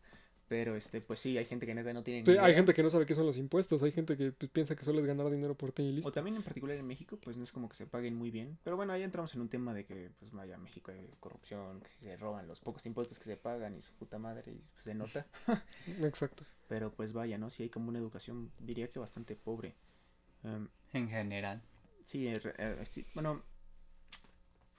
Pero, 0.47 0.75
este, 0.75 0.99
pues 0.99 1.21
sí, 1.21 1.37
hay 1.37 1.45
gente 1.45 1.65
que 1.65 1.73
neta 1.73 1.93
no 1.93 2.03
tiene 2.03 2.25
Sí, 2.25 2.31
ni 2.33 2.37
hay 2.37 2.43
idea. 2.47 2.55
gente 2.55 2.73
que 2.73 2.83
no 2.83 2.89
sabe 2.89 3.05
qué 3.05 3.15
son 3.15 3.25
los 3.25 3.37
impuestos, 3.37 3.83
hay 3.83 3.93
gente 3.93 4.17
que 4.17 4.33
pues, 4.33 4.51
piensa 4.51 4.75
que 4.75 4.83
solo 4.83 4.99
es 4.99 5.05
ganar 5.05 5.29
dinero 5.29 5.55
por 5.55 5.71
ti 5.71 5.83
y 5.83 5.89
O 5.91 5.93
listo. 5.93 6.11
también 6.11 6.35
en 6.35 6.43
particular 6.43 6.75
en 6.75 6.85
México, 6.85 7.17
pues 7.23 7.37
no 7.37 7.43
es 7.45 7.53
como 7.53 7.69
que 7.69 7.75
se 7.77 7.85
paguen 7.85 8.15
muy 8.15 8.31
bien. 8.31 8.57
Pero 8.65 8.75
bueno, 8.75 8.91
ahí 8.91 9.01
entramos 9.03 9.33
en 9.33 9.39
un 9.39 9.47
tema 9.47 9.73
de 9.73 9.85
que, 9.85 10.09
pues 10.19 10.31
vaya, 10.33 10.57
México 10.57 10.91
hay 10.91 11.09
corrupción, 11.21 11.79
que 11.79 11.89
si 11.89 11.99
se 12.01 12.17
roban 12.17 12.49
los 12.49 12.59
pocos 12.59 12.85
impuestos 12.85 13.17
que 13.17 13.23
se 13.25 13.37
pagan 13.37 13.77
y 13.77 13.81
su 13.81 13.93
puta 13.93 14.19
madre, 14.19 14.30
y 14.39 14.51
pues, 14.73 14.83
se 14.83 14.95
nota. 14.95 15.25
Exacto. 16.01 16.43
Pero 16.67 16.91
pues 16.91 17.13
vaya, 17.13 17.37
¿no? 17.37 17.49
Sí 17.49 17.63
hay 17.63 17.69
como 17.69 17.89
una 17.89 17.99
educación, 17.99 18.51
diría 18.59 18.89
que 18.89 18.99
bastante 18.99 19.35
pobre. 19.35 19.75
Em, 20.43 20.67
En 20.93 21.09
general. 21.09 21.61
sí, 22.05 22.27
eh, 22.27 22.41
eh, 22.57 22.83
sí, 22.89 23.05
bueno, 23.13 23.43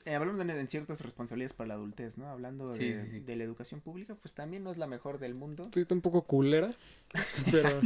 eh, 0.05 0.15
hablando 0.15 0.45
de, 0.45 0.53
de 0.55 0.67
ciertas 0.67 1.01
responsabilidades 1.01 1.53
para 1.53 1.69
la 1.69 1.75
adultez, 1.75 2.19
¿no? 2.19 2.29
Hablando 2.29 2.75
Sí, 2.75 2.91
de, 2.91 3.05
sí, 3.05 3.11
sí. 3.13 3.21
de 3.21 3.37
la 3.37 3.45
educación 3.45 3.81
pública, 3.81 4.15
pues 4.17 4.35
también 4.35 4.65
no 4.65 4.73
es 4.73 4.79
la 4.79 4.87
mejor 4.89 5.19
del 5.19 5.35
mundo. 5.35 5.71
Sí, 5.73 5.81
está 5.81 5.95
un 5.95 6.01
poco 6.01 6.23
culera, 6.23 6.73
pero 7.53 7.81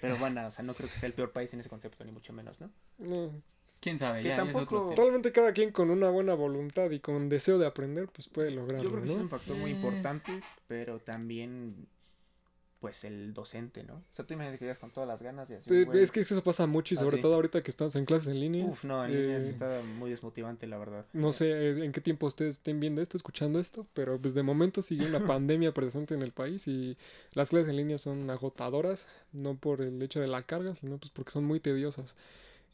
Pero 0.00 0.16
bueno, 0.18 0.46
o 0.46 0.50
sea, 0.50 0.64
no 0.64 0.74
creo 0.74 0.88
que 0.88 0.96
sea 0.96 1.06
el 1.08 1.12
peor 1.14 1.32
país 1.32 1.52
en 1.54 1.60
ese 1.60 1.68
concepto, 1.68 2.04
ni 2.04 2.12
mucho 2.12 2.32
menos, 2.32 2.60
¿no? 2.60 2.70
no. 2.98 3.42
¿Quién 3.82 3.98
sabe? 3.98 4.22
Que 4.22 4.28
Ya, 4.28 4.36
ya 4.36 4.42
es 4.44 4.48
otro 4.50 4.60
tampoco- 4.64 4.84
tema. 4.90 4.96
Realmente 5.02 5.32
cada 5.32 5.52
quien 5.52 5.72
con 5.72 5.90
una 5.90 6.08
buena 6.08 6.34
voluntad 6.34 6.88
y 6.92 7.00
con 7.00 7.28
deseo 7.28 7.58
de 7.58 7.66
aprender, 7.66 8.08
pues 8.08 8.28
puede 8.28 8.50
lograrlo, 8.52 8.84
Yo 8.84 8.90
creo 8.90 9.02
que 9.02 9.08
sí 9.08 9.12
es 9.14 9.18
¿no? 9.18 9.24
un 9.24 9.30
factor 9.30 9.56
muy 9.56 9.72
Eh. 9.72 9.74
importante, 9.74 10.40
pero 10.68 11.00
también, 11.00 11.88
pues, 12.78 13.02
el 13.04 13.34
docente, 13.34 13.82
¿no? 13.82 13.94
O 13.94 14.02
sea, 14.12 14.24
tú 14.24 14.34
imagínate 14.34 14.58
que 14.60 14.64
llegas 14.66 14.78
con 14.78 14.90
todas 14.92 15.08
las 15.08 15.20
ganas 15.20 15.50
y 15.50 15.54
así, 15.54 15.68
Sí, 15.68 15.82
güey, 15.84 16.00
Es 16.02 16.12
que 16.12 16.20
eso 16.20 16.40
pasa 16.44 16.66
mucho 16.68 16.94
y 16.94 16.96
sobre 16.96 17.16
Así. 17.16 17.22
todo 17.22 17.34
ahorita 17.34 17.60
que 17.62 17.70
estás 17.72 17.96
en 17.96 18.04
clases 18.04 18.28
en 18.28 18.38
línea. 18.40 18.64
Uf, 18.66 18.84
no, 18.84 19.04
en 19.04 19.12
línea 19.20 19.40
sí 19.40 19.48
eh, 19.48 19.50
está 19.50 19.82
muy 19.98 20.10
desmotivante, 20.10 20.66
la 20.68 20.78
verdad. 20.78 21.04
No 21.12 21.32
sé 21.32 21.50
eh, 21.50 21.84
en 21.84 21.90
qué 21.90 22.00
tiempo 22.00 22.26
ustedes 22.26 22.58
estén 22.58 22.78
viendo 22.78 23.02
esto, 23.02 23.16
escuchando 23.16 23.58
esto, 23.58 23.86
pero 23.94 24.16
pues 24.20 24.34
de 24.34 24.44
momento 24.44 24.80
sigue 24.80 25.06
una 25.06 25.18
pandemia 25.40 25.72
presente 25.74 26.14
en 26.14 26.22
el 26.22 26.30
país 26.32 26.68
y 26.68 26.96
las 27.34 27.48
clases 27.50 27.68
en 27.68 27.76
línea 27.76 27.98
son 27.98 28.30
agotadoras, 28.30 29.06
no 29.32 29.56
por 29.56 29.80
el 29.80 30.00
hecho 30.02 30.20
de 30.20 30.28
la 30.28 30.42
carga, 30.44 30.74
sino 30.76 30.98
pues 30.98 31.10
porque 31.10 31.30
son 31.32 31.44
muy 31.44 31.58
tediosas. 31.60 32.14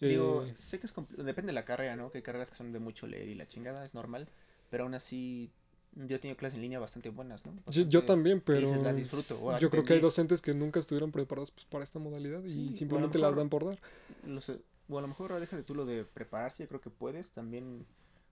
Digo, 0.01 0.45
Eh, 0.45 0.55
sé 0.59 0.79
que 0.79 0.87
es 0.87 0.95
depende 1.17 1.51
de 1.51 1.55
la 1.55 1.65
carrera, 1.65 1.97
¿no? 1.97 2.11
Que 2.11 2.19
hay 2.19 2.23
carreras 2.23 2.51
que 2.51 2.57
son 2.57 2.73
de 2.73 2.79
mucho 2.79 3.07
leer 3.07 3.29
y 3.29 3.35
la 3.35 3.47
chingada 3.47 3.85
es 3.85 3.95
normal, 3.95 4.29
pero 4.71 4.85
aún 4.85 4.95
así 4.95 5.51
yo 5.97 6.17
he 6.17 6.19
tenido 6.19 6.37
clases 6.37 6.57
en 6.57 6.63
línea 6.63 6.79
bastante 6.79 7.09
buenas, 7.11 7.45
¿no? 7.47 7.53
sí, 7.71 7.87
yo 7.89 8.05
también, 8.05 8.41
pero 8.41 8.69
dices, 8.69 8.83
las 8.83 8.95
disfruto. 8.97 9.39
o 9.43 9.59
yo 9.59 9.71
creo 9.71 9.83
que 9.83 9.95
hay 9.95 10.01
docentes 10.01 10.43
que 10.43 10.53
nunca 10.53 10.79
estuvieron 10.79 11.11
preparados 11.11 11.51
pues, 11.51 11.65
para 11.67 11.83
esta 11.83 11.99
modalidad 11.99 12.43
Sí, 12.47 12.69
y 12.73 12.77
simplemente 12.77 13.19
las 13.19 13.35
dan 13.35 13.49
por 13.49 13.65
dar. 13.65 13.79
lo 14.27 14.41
sé, 14.41 14.61
o 14.89 14.99
a 14.99 15.03
lo 15.03 15.09
mejor 15.09 15.39
deja 15.41 15.57
de 15.57 15.63
tú 15.65 15.75
lo 15.75 15.85
de 15.87 16.05
prepararse, 16.05 16.63
yo 16.63 16.69
creo 16.69 16.81
que 16.81 16.91
puedes 16.91 17.31
también. 17.33 17.85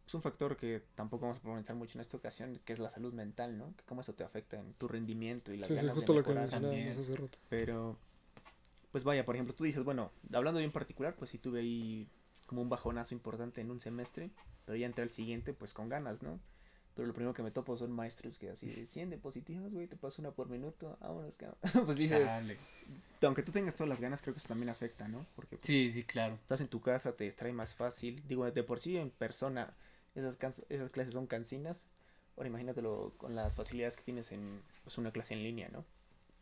Es 0.06 0.14
un 0.14 0.22
factor 0.22 0.56
que 0.56 0.82
tampoco 0.94 1.22
vamos 1.22 1.38
a 1.38 1.40
profundizar 1.42 1.74
mucho 1.74 1.98
en 1.98 2.02
esta 2.02 2.16
ocasión, 2.16 2.60
que 2.64 2.72
es 2.72 2.78
la 2.78 2.90
salud 2.90 3.12
mental, 3.12 3.58
¿no? 3.58 3.74
Que 3.76 3.82
cómo 3.86 4.02
eso 4.02 4.14
te 4.14 4.22
afecta 4.22 4.56
en 4.56 4.72
tu 4.74 4.86
rendimiento 4.86 5.52
y 5.52 5.56
las 5.56 5.66
Sí, 5.66 5.74
sí, 5.74 5.80
ganas 5.80 5.94
justo 5.96 6.12
de 6.12 6.18
lo 6.20 6.24
que 6.24 6.32
mencionábamos 6.32 6.98
hace 6.98 7.16
rato. 7.16 7.38
Pero, 7.48 7.96
pues 8.96 9.04
vaya, 9.04 9.26
por 9.26 9.34
ejemplo, 9.34 9.54
tú 9.54 9.64
dices, 9.64 9.84
bueno, 9.84 10.10
hablando 10.32 10.58
bien 10.58 10.72
particular, 10.72 11.14
pues 11.16 11.28
sí 11.30 11.36
tuve 11.36 11.60
ahí 11.60 12.08
como 12.46 12.62
un 12.62 12.70
bajonazo 12.70 13.12
importante 13.12 13.60
en 13.60 13.70
un 13.70 13.78
semestre, 13.78 14.30
pero 14.64 14.74
ya 14.74 14.86
entré 14.86 15.02
al 15.02 15.10
siguiente, 15.10 15.52
pues 15.52 15.74
con 15.74 15.90
ganas, 15.90 16.22
¿no? 16.22 16.40
Pero 16.94 17.06
lo 17.06 17.12
primero 17.12 17.34
que 17.34 17.42
me 17.42 17.50
topo 17.50 17.76
son 17.76 17.92
maestros 17.92 18.38
que 18.38 18.48
así 18.48 18.68
de 18.68 18.86
100 18.88 19.10
diapositivas, 19.10 19.70
güey, 19.70 19.86
te 19.86 19.96
paso 19.96 20.22
una 20.22 20.30
por 20.30 20.48
minuto, 20.48 20.96
vámonos, 20.98 21.36
cabrón. 21.36 21.58
pues 21.84 21.98
dices, 21.98 22.24
Chale. 22.24 22.56
aunque 23.20 23.42
tú 23.42 23.52
tengas 23.52 23.74
todas 23.74 23.90
las 23.90 24.00
ganas, 24.00 24.22
creo 24.22 24.32
que 24.32 24.38
eso 24.38 24.48
también 24.48 24.70
afecta, 24.70 25.06
¿no? 25.08 25.26
Porque 25.36 25.58
pues, 25.58 25.66
Sí, 25.66 25.92
sí, 25.92 26.02
claro. 26.02 26.36
estás 26.36 26.62
en 26.62 26.68
tu 26.68 26.80
casa, 26.80 27.12
te 27.12 27.24
distrae 27.24 27.52
más 27.52 27.74
fácil. 27.74 28.26
Digo, 28.26 28.50
de 28.50 28.62
por 28.62 28.80
sí 28.80 28.96
en 28.96 29.10
persona, 29.10 29.76
esas, 30.14 30.38
esas 30.70 30.90
clases 30.90 31.12
son 31.12 31.26
cansinas. 31.26 31.90
Ahora 32.38 32.48
imagínatelo 32.48 33.12
con 33.18 33.34
las 33.34 33.56
facilidades 33.56 33.94
que 33.94 34.04
tienes 34.04 34.32
en 34.32 34.62
pues, 34.84 34.96
una 34.96 35.10
clase 35.10 35.34
en 35.34 35.42
línea, 35.42 35.68
¿no? 35.68 35.84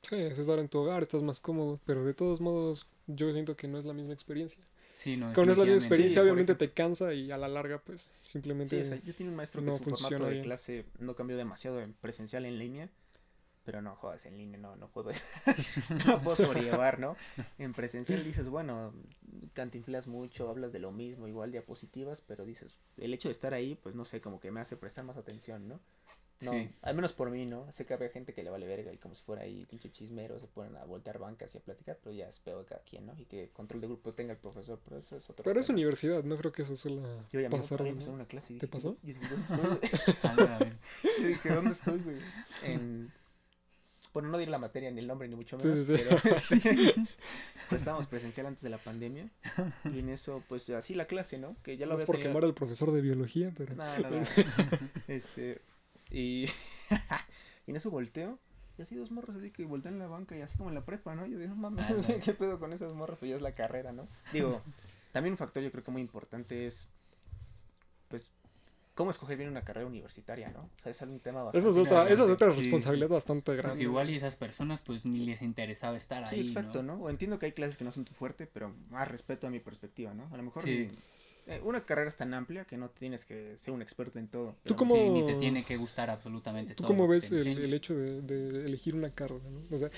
Sí, 0.08 0.16
es 0.16 0.38
estar 0.38 0.58
en 0.58 0.68
tu 0.68 0.78
hogar, 0.78 1.02
estás 1.02 1.23
más 1.23 1.40
cómodo, 1.40 1.80
pero 1.87 2.04
de 2.04 2.14
todos 2.14 2.40
modos 2.40 2.87
yo 3.06 3.32
siento 3.32 3.56
que 3.56 3.68
no 3.68 3.78
es 3.78 3.84
la 3.84 3.92
misma 3.92 4.12
experiencia. 4.12 4.62
Sí, 4.94 5.16
no, 5.16 5.30
es 5.30 5.37
la 5.37 5.44
misma 5.44 5.75
experiencia, 5.75 6.23
obviamente 6.23 6.52
ejemplo. 6.52 6.68
te 6.68 6.73
cansa 6.73 7.14
y 7.14 7.30
a 7.32 7.37
la 7.37 7.49
larga 7.49 7.78
pues 7.78 8.12
simplemente... 8.23 8.76
Sí, 8.76 8.82
o 8.82 8.84
sea, 8.84 9.02
yo 9.02 9.14
tenía 9.14 9.30
un 9.30 9.37
maestro 9.37 9.61
que 9.61 9.66
no 9.66 9.78
su 9.78 9.84
formato 9.84 10.25
de 10.26 10.30
bien. 10.30 10.44
clase 10.44 10.84
no 11.00 11.16
cambió 11.16 11.37
demasiado 11.37 11.80
en 11.80 11.94
presencial 11.94 12.46
en 12.46 12.58
línea. 12.58 12.90
Pero 13.64 13.80
no, 13.80 13.96
jodas, 13.96 14.26
en 14.26 14.37
línea 14.37 14.58
no, 14.58 14.76
no 14.76 14.88
puedo, 14.88 15.11
no 16.06 16.23
puedo 16.23 16.37
sobrellevar, 16.37 17.00
¿no? 17.00 17.16
En 17.58 17.73
presencial 17.73 18.23
dices, 18.23 18.50
bueno, 18.50 18.92
cantinflas 19.54 20.06
mucho, 20.06 20.50
hablas 20.50 20.70
de 20.70 20.80
lo 20.80 20.92
mismo, 20.92 21.28
igual 21.28 21.50
diapositivas, 21.50 22.20
pero 22.20 22.44
dices, 22.44 22.76
el 22.99 23.14
hecho 23.14 23.28
de 23.28 23.32
estar 23.32 23.54
ahí, 23.54 23.78
pues 23.82 23.94
no 23.94 24.04
sé, 24.04 24.20
como 24.20 24.38
que 24.38 24.50
me 24.50 24.61
hace 24.61 24.76
prestar 24.76 25.06
más 25.06 25.16
atención, 25.16 25.66
¿no? 25.66 25.80
No, 26.44 26.52
Sí. 26.52 26.70
al 26.82 26.94
menos 26.94 27.12
por 27.12 27.30
mí, 27.30 27.46
¿no? 27.46 27.70
Sé 27.72 27.86
que 27.86 27.94
había 27.94 28.08
gente 28.08 28.32
que 28.34 28.42
le 28.42 28.50
vale 28.50 28.66
verga 28.66 28.92
y 28.92 28.98
como 28.98 29.14
si 29.14 29.22
fuera 29.22 29.42
ahí 29.42 29.66
pinche 29.66 29.90
chismero, 29.90 30.38
se 30.38 30.46
ponen 30.46 30.76
a 30.76 30.84
voltear 30.84 31.18
bancas 31.18 31.54
y 31.54 31.58
a 31.58 31.60
platicar, 31.60 31.99
pero 32.02 32.14
ya 32.14 32.28
es 32.28 32.38
peor 32.40 32.60
de 32.60 32.66
cada 32.66 32.82
quien, 32.82 33.06
¿no? 33.06 33.14
Y 33.19 33.25
que 33.25 33.50
control 33.52 33.80
de 33.80 33.86
grupo 33.88 34.12
tenga 34.12 34.32
el 34.32 34.38
profesor, 34.38 34.80
pero 34.84 34.99
eso 34.99 35.16
es 35.16 35.28
otro 35.30 35.45
Pero 35.45 35.58
es 35.60 35.69
universidad, 35.69 36.23
no 36.25 36.36
creo 36.36 36.52
que 36.52 36.62
eso 36.62 36.76
suele 36.76 37.02
Yo 37.32 37.40
ya 37.40 37.49
me 37.49 37.56
pasar. 37.56 37.78
pasó 37.78 37.92
¿no? 37.95 38.02
en 38.02 38.08
una 38.10 38.26
clase 38.26 38.54
y 38.54 38.58
¿Te 38.58 38.66
dije, 38.66 38.73
pasó? 38.73 38.97
Yo 39.02 39.14
dije, 39.14 39.21
¿dónde 39.28 39.86
estoy. 39.86 40.73
Yo 41.23 41.26
dije, 41.28 41.49
¿dónde 41.50 41.71
estoy, 41.71 41.99
güey? 42.00 42.16
En... 42.62 43.12
Bueno, 44.12 44.28
no 44.28 44.38
diré 44.38 44.50
la 44.52 44.58
materia 44.58 44.92
ni 44.92 45.00
el 45.00 45.08
nombre, 45.08 45.26
ni 45.26 45.34
mucho 45.34 45.58
menos, 45.58 45.76
sí, 45.76 45.97
sí. 45.97 46.04
pero 46.06 46.16
este, 46.36 46.95
pues 47.69 47.80
estábamos 47.80 48.06
presencial 48.06 48.47
antes 48.47 48.62
de 48.62 48.71
la 48.71 48.78
pandemia 48.78 49.28
y 49.92 49.99
en 49.99 50.08
eso, 50.08 50.40
pues 50.49 50.71
así 50.71 50.95
la 50.95 51.06
clase, 51.06 51.36
¿no? 51.36 51.56
Que 51.64 51.76
ya 51.76 51.86
lo 51.86 51.95
No 51.95 51.99
es 51.99 52.02
había 52.02 52.06
por 52.06 52.16
tenido... 52.16 52.30
quemar 52.30 52.45
al 52.45 52.54
profesor 52.54 52.92
de 52.92 53.00
biología, 53.00 53.52
pero... 53.56 53.75
No, 53.75 53.99
no, 53.99 54.10
no. 54.10 54.23
este, 55.08 55.60
y... 56.10 56.47
y 57.67 57.71
en 57.71 57.76
eso 57.76 57.90
volteo 57.90 58.38
y 58.76 58.82
así 58.82 58.97
dos 58.97 59.10
morros 59.12 59.36
así 59.36 59.50
que 59.50 59.64
voltean 59.64 59.95
en 59.95 60.00
la 60.00 60.08
banca 60.08 60.36
y 60.36 60.43
así 60.43 60.56
como 60.58 60.69
en 60.69 60.75
la 60.75 60.84
prepa, 60.84 61.14
¿no? 61.14 61.26
Yo 61.26 61.38
digo, 61.38 61.54
mames, 61.54 61.86
Ah, 61.88 61.95
no. 62.08 62.21
¿qué 62.25 62.34
pedo 62.34 62.58
con 62.58 62.73
esas 62.73 62.93
morras? 62.93 63.19
Pues 63.19 63.30
ya 63.30 63.36
es 63.36 63.43
la 63.43 63.54
carrera, 63.54 63.93
¿no? 63.93 64.08
Digo, 64.32 64.62
también 65.12 65.34
un 65.34 65.38
factor 65.38 65.62
yo 65.62 65.71
creo 65.71 65.84
que 65.84 65.90
muy 65.93 66.02
importante 66.02 66.67
es, 66.67 66.88
pues, 68.08 68.32
cómo 68.97 69.10
escoger 69.10 69.36
bien 69.36 69.49
una 69.49 69.62
carrera 69.64 69.86
universitaria, 69.86 70.50
¿no? 70.50 70.62
O 70.62 70.82
sea, 70.82 70.90
es 70.93 71.00
un 71.02 71.21
tema 71.21 71.43
bastante... 71.45 71.58
Eso 71.69 71.71
es 71.80 71.86
otra, 71.86 72.08
eso 72.08 72.25
es 72.25 72.30
otra 72.30 72.50
Sí. 72.52 72.60
responsabilidad 72.62 73.08
bastante 73.08 73.52
Porque 73.52 73.62
grande. 73.62 73.82
igual 73.84 74.10
y 74.10 74.17
esas 74.17 74.34
personas 74.36 74.82
pues 74.82 75.04
ni 75.04 75.21
les 75.25 75.40
interesaba 75.43 75.97
estar 75.97 76.26
Sí, 76.26 76.36
ahí, 76.36 76.40
exacto, 76.43 76.82
¿no? 76.82 76.97
¿no? 76.97 77.04
O 77.04 77.10
entiendo 77.10 77.38
que 77.38 77.47
hay 77.47 77.52
clases 77.52 77.76
que 77.76 77.84
no 77.84 77.93
son 77.93 78.04
tu 78.04 78.12
fuerte, 78.14 78.47
pero 78.47 78.75
más 78.90 79.06
respeto 79.08 79.47
a 79.47 79.50
mi 79.50 79.60
perspectiva, 79.60 80.14
¿no? 80.14 80.28
A 80.32 80.36
lo 80.36 80.43
mejor 80.43 80.62
Sí. 80.64 80.88
Una 81.63 81.85
carrera 81.85 82.09
es 82.09 82.17
tan 82.17 82.33
amplia 82.35 82.65
que 82.65 82.76
no 82.76 82.91
tienes 82.91 83.25
que 83.25 83.57
ser 83.59 83.75
un 83.75 83.83
experto 83.83 84.19
en 84.19 84.28
todo. 84.28 84.57
¿Tú 84.65 84.75
cómo- 84.76 84.95
Sí, 84.95 85.09
ni 85.11 85.25
te 85.26 85.35
tiene 85.35 85.65
que 85.65 85.76
gustar 85.76 86.11
absolutamente 86.11 86.75
¿Tú 86.75 86.83
todo. 86.85 86.89
cómo 86.89 87.02
lo 87.04 87.09
que 87.11 87.15
ves 87.15 87.33
el, 87.33 87.47
el 87.59 87.75
hecho 87.75 87.95
de, 87.95 88.23
de 88.23 88.65
elegir 88.67 88.95
una 88.95 89.09
carrera? 89.11 89.45
¿no? 89.50 89.63
O 89.75 89.78
sea, 89.78 89.91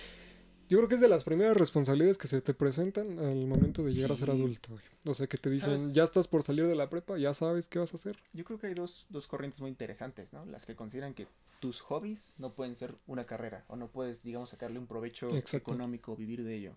yo 0.69 0.79
creo 0.79 0.89
que 0.89 0.97
es 0.97 1.01
de 1.01 1.09
las 1.09 1.23
primeras 1.23 1.57
responsabilidades 1.57 2.19
que 2.19 2.27
se 2.27 2.41
te 2.41 2.53
presentan 2.53 3.21
al 3.21 3.47
momento 3.47 3.85
de 3.85 3.95
llegar 3.95 4.11
a 4.13 4.17
ser 4.17 4.31
adulto. 4.31 4.71
güey. 4.73 4.83
O 5.05 5.15
sea, 5.15 5.29
que 5.29 5.39
te 5.39 5.49
dicen, 5.49 5.79
¿Sabes? 5.79 5.95
ya 5.95 6.03
estás 6.03 6.27
por 6.27 6.43
salir 6.43 6.67
de 6.67 6.75
la 6.75 6.91
prepa, 6.91 7.17
ya 7.19 7.33
sabes 7.35 7.69
qué 7.69 7.79
vas 7.79 7.93
a 7.95 7.97
hacer. 7.97 8.17
Yo 8.33 8.45
creo 8.45 8.59
que 8.59 8.67
hay 8.67 8.75
dos, 8.75 9.07
dos 9.09 9.29
corrientes 9.29 9.61
muy 9.61 9.71
interesantes, 9.71 10.33
¿no? 10.33 10.45
Las 10.47 10.67
que 10.67 10.75
consideran 10.75 11.15
que 11.15 11.29
tus 11.61 11.81
hobbies 11.83 12.35
no 12.39 12.53
pueden 12.55 12.75
ser 12.75 12.97
una 13.07 13.25
carrera 13.27 13.65
o 13.69 13.77
no 13.77 13.87
puedes, 13.89 14.25
digamos, 14.25 14.51
sacarle 14.51 14.81
un 14.81 14.89
provecho 14.89 15.29
Exacto. 15.37 15.71
económico 15.71 16.13
o 16.13 16.17
vivir 16.17 16.43
de 16.43 16.57
ello. 16.57 16.73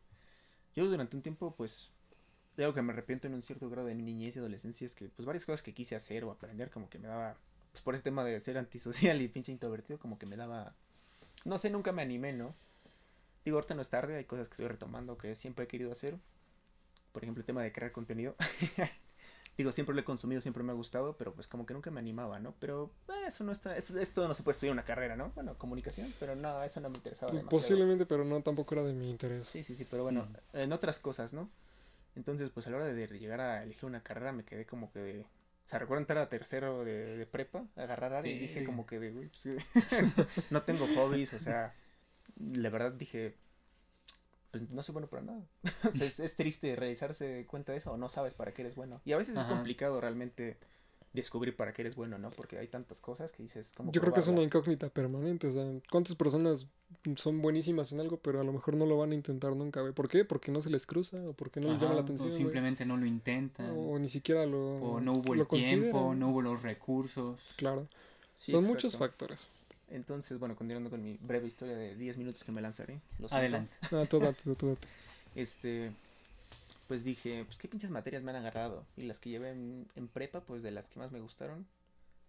Yo 0.75 0.87
durante 0.87 1.15
un 1.17 1.23
tiempo, 1.23 1.55
pues, 1.57 1.89
de 2.59 2.65
algo 2.65 2.75
que 2.75 2.81
me 2.81 2.91
arrepiento 2.91 3.25
en 3.25 3.33
un 3.33 3.41
cierto 3.41 3.69
grado 3.69 3.87
de 3.87 3.95
mi 3.95 4.03
niñez 4.03 4.35
y 4.35 4.39
adolescencia 4.39 4.85
es 4.85 4.93
que, 4.93 5.07
pues, 5.07 5.25
varias 5.25 5.45
cosas 5.45 5.63
que 5.63 5.73
quise 5.73 5.95
hacer 5.95 6.25
o 6.25 6.31
aprender 6.31 6.69
como 6.69 6.89
que 6.89 6.99
me 6.99 7.07
daba, 7.07 7.37
pues, 7.71 7.81
por 7.81 7.95
ese 7.95 8.03
tema 8.03 8.25
de 8.25 8.37
ser 8.41 8.57
antisocial 8.57 9.21
y 9.21 9.29
pinche 9.29 9.53
introvertido, 9.53 9.97
como 9.97 10.19
que 10.19 10.25
me 10.25 10.35
daba, 10.35 10.75
no 11.45 11.57
sé, 11.57 11.69
nunca 11.69 11.93
me 11.93 12.01
animé, 12.01 12.33
¿no? 12.33 12.53
Digo, 13.45 13.55
ahorita 13.55 13.75
no 13.75 13.81
es 13.81 13.89
tarde, 13.89 14.17
hay 14.17 14.25
cosas 14.25 14.49
que 14.49 14.53
estoy 14.55 14.67
retomando 14.67 15.17
que 15.17 15.35
siempre 15.35 15.63
he 15.63 15.67
querido 15.69 15.89
hacer. 15.93 16.17
Por 17.13 17.23
ejemplo, 17.23 17.41
el 17.41 17.45
tema 17.45 17.63
de 17.63 17.71
crear 17.71 17.93
contenido. 17.93 18.35
Digo, 19.57 19.71
siempre 19.71 19.95
lo 19.95 20.01
he 20.01 20.03
consumido, 20.03 20.41
siempre 20.41 20.61
me 20.61 20.73
ha 20.73 20.75
gustado, 20.75 21.15
pero 21.15 21.33
pues 21.33 21.47
como 21.47 21.65
que 21.65 21.73
nunca 21.73 21.91
me 21.91 21.99
animaba, 22.01 22.39
¿no? 22.39 22.55
Pero 22.59 22.91
eh, 23.07 23.27
eso 23.27 23.45
no 23.45 23.53
está, 23.53 23.75
eso, 23.77 23.97
esto 23.97 24.27
no 24.27 24.33
se 24.33 24.43
puede 24.43 24.55
estudiar 24.55 24.73
una 24.73 24.83
carrera, 24.83 25.15
¿no? 25.15 25.31
Bueno, 25.33 25.57
comunicación, 25.57 26.13
pero 26.19 26.35
no, 26.35 26.61
eso 26.61 26.81
no 26.81 26.89
me 26.89 26.97
interesaba 26.97 27.31
demasiado. 27.31 27.49
Posiblemente, 27.49 28.05
pero 28.05 28.25
no 28.25 28.41
tampoco 28.41 28.75
era 28.75 28.83
de 28.83 28.93
mi 28.93 29.09
interés. 29.09 29.47
Sí, 29.47 29.63
sí, 29.63 29.75
sí, 29.75 29.85
pero 29.89 30.03
bueno, 30.03 30.27
en 30.51 30.73
otras 30.73 30.99
cosas, 30.99 31.31
¿no? 31.31 31.49
Entonces, 32.15 32.49
pues 32.49 32.67
a 32.67 32.71
la 32.71 32.77
hora 32.77 32.85
de 32.85 33.07
llegar 33.19 33.41
a 33.41 33.63
elegir 33.63 33.85
una 33.85 34.03
carrera 34.03 34.31
me 34.31 34.43
quedé 34.45 34.65
como 34.65 34.91
que 34.91 34.99
de... 34.99 35.21
O 35.21 35.69
sea, 35.69 35.79
recuerdo 35.79 36.01
entrar 36.01 36.17
a 36.17 36.29
tercero 36.29 36.83
de, 36.83 37.15
de 37.17 37.25
prepa, 37.27 37.67
agarrar 37.75 38.13
área 38.13 38.31
y 38.31 38.39
dije 38.39 38.61
Sí. 38.61 38.65
como 38.65 38.85
que 38.87 38.99
de, 38.99 39.11
güey, 39.11 39.29
pues, 39.29 39.63
no 40.49 40.61
tengo 40.63 40.87
hobbies, 40.95 41.33
o 41.33 41.39
sea, 41.39 41.75
la 42.39 42.69
verdad 42.71 42.91
dije, 42.93 43.35
pues 44.51 44.67
no 44.71 44.81
soy 44.81 44.93
bueno 44.93 45.07
para 45.07 45.21
nada. 45.21 45.41
O 45.87 45.91
sea, 45.91 46.07
es, 46.07 46.19
es 46.19 46.35
triste 46.35 46.75
realizarse 46.75 47.45
cuenta 47.47 47.71
de 47.71 47.77
eso 47.77 47.91
o 47.91 47.97
no 47.97 48.09
sabes 48.09 48.33
para 48.33 48.51
qué 48.53 48.63
eres 48.63 48.75
bueno. 48.75 48.99
Y 49.05 49.11
a 49.13 49.17
veces 49.17 49.37
es 49.37 49.43
complicado 49.43 50.01
realmente 50.01 50.57
descubrir 51.13 51.55
para 51.55 51.73
qué 51.73 51.81
eres 51.81 51.95
bueno, 51.95 52.17
¿no? 52.17 52.31
Porque 52.31 52.57
hay 52.57 52.67
tantas 52.67 53.01
cosas 53.01 53.31
que 53.31 53.43
dices, 53.43 53.71
como 53.75 53.91
Yo 53.91 54.01
creo 54.01 54.13
que 54.13 54.19
es 54.19 54.27
una 54.27 54.41
incógnita 54.41 54.89
permanente. 54.89 55.47
O 55.47 55.53
sea, 55.53 55.65
¿cuántas 55.89 56.15
personas 56.15 56.67
son 57.15 57.41
buenísimas 57.41 57.91
en 57.91 57.99
algo, 57.99 58.17
pero 58.17 58.41
a 58.41 58.43
lo 58.43 58.51
mejor 58.51 58.75
no 58.75 58.85
lo 58.85 58.97
van 58.97 59.11
a 59.11 59.15
intentar 59.15 59.55
nunca, 59.55 59.81
güey. 59.81 59.93
¿Por 59.93 60.09
qué? 60.09 60.25
Porque 60.25 60.51
no 60.51 60.61
se 60.61 60.69
les 60.69 60.85
cruza 60.85 61.17
o 61.27 61.33
porque 61.33 61.59
no 61.59 61.71
les 61.71 61.81
llama 61.81 61.95
la 61.95 62.01
atención. 62.01 62.29
O 62.29 62.31
güey. 62.31 62.43
simplemente 62.43 62.85
no 62.85 62.97
lo 62.97 63.05
intentan. 63.05 63.71
O 63.75 63.97
ni 63.99 64.09
siquiera 64.09 64.45
lo. 64.45 64.77
O 64.77 64.99
no 64.99 65.13
hubo 65.13 65.33
el 65.33 65.47
tiempo, 65.47 65.47
consideran. 65.47 66.19
no 66.19 66.29
hubo 66.29 66.41
los 66.41 66.63
recursos. 66.63 67.39
Claro. 67.55 67.87
Sí, 68.35 68.51
son 68.51 68.61
exacto. 68.61 68.75
muchos 68.75 68.97
factores. 68.97 69.49
Entonces, 69.91 70.37
bueno, 70.39 70.55
continuando 70.55 70.89
con 70.89 71.01
mi 71.01 71.17
breve 71.17 71.47
historia 71.47 71.75
de 71.75 71.95
10 71.95 72.17
minutos 72.17 72.43
que 72.43 72.51
me 72.51 72.61
lanzaré. 72.61 72.99
siento. 73.17 73.35
Adelante. 73.35 73.75
Ah, 73.91 74.05
tú 74.09 74.19
date, 74.19 74.55
tú 74.55 74.67
date. 74.67 74.87
Este, 75.35 75.91
pues 76.89 77.03
dije, 77.03 77.45
pues 77.45 77.59
qué 77.59 77.67
pinches 77.67 77.91
materias 77.91 78.23
me 78.23 78.31
han 78.31 78.37
agarrado. 78.37 78.83
Y 78.97 79.03
las 79.03 79.19
que 79.19 79.29
llevé 79.29 79.51
en, 79.51 80.09
prepa, 80.11 80.41
pues 80.43 80.63
de 80.63 80.71
las 80.71 80.89
que 80.89 80.97
más 80.97 81.11
me 81.11 81.19
gustaron, 81.19 81.67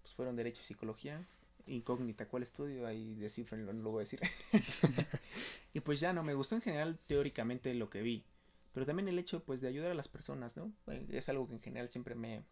pues 0.02 0.12
fueron 0.12 0.36
Derecho 0.36 0.60
y 0.60 0.66
Psicología. 0.66 1.26
Incógnita, 1.66 2.28
¿cuál 2.28 2.42
estudio? 2.42 2.86
Ahí 2.86 3.14
descifrenlo, 3.14 3.72
lo 3.72 3.90
voy 3.90 4.00
a 4.00 4.04
decir. 4.04 4.20
y 5.72 5.80
pues 5.80 5.98
ya 5.98 6.12
no, 6.12 6.22
me 6.22 6.34
gustó 6.34 6.56
en 6.56 6.60
general 6.60 6.98
teóricamente 7.06 7.72
lo 7.72 7.88
que 7.88 8.02
vi. 8.02 8.26
Pero 8.74 8.84
también 8.84 9.08
el 9.08 9.18
hecho, 9.18 9.42
pues, 9.42 9.62
de 9.62 9.68
ayudar 9.68 9.92
a 9.92 9.94
las 9.94 10.08
personas, 10.08 10.58
¿no? 10.58 10.70
Eh, 10.88 11.06
Es 11.10 11.30
algo 11.30 11.48
que 11.48 11.54
en 11.54 11.62
general 11.62 11.88
siempre 11.88 12.14
me, 12.14 12.44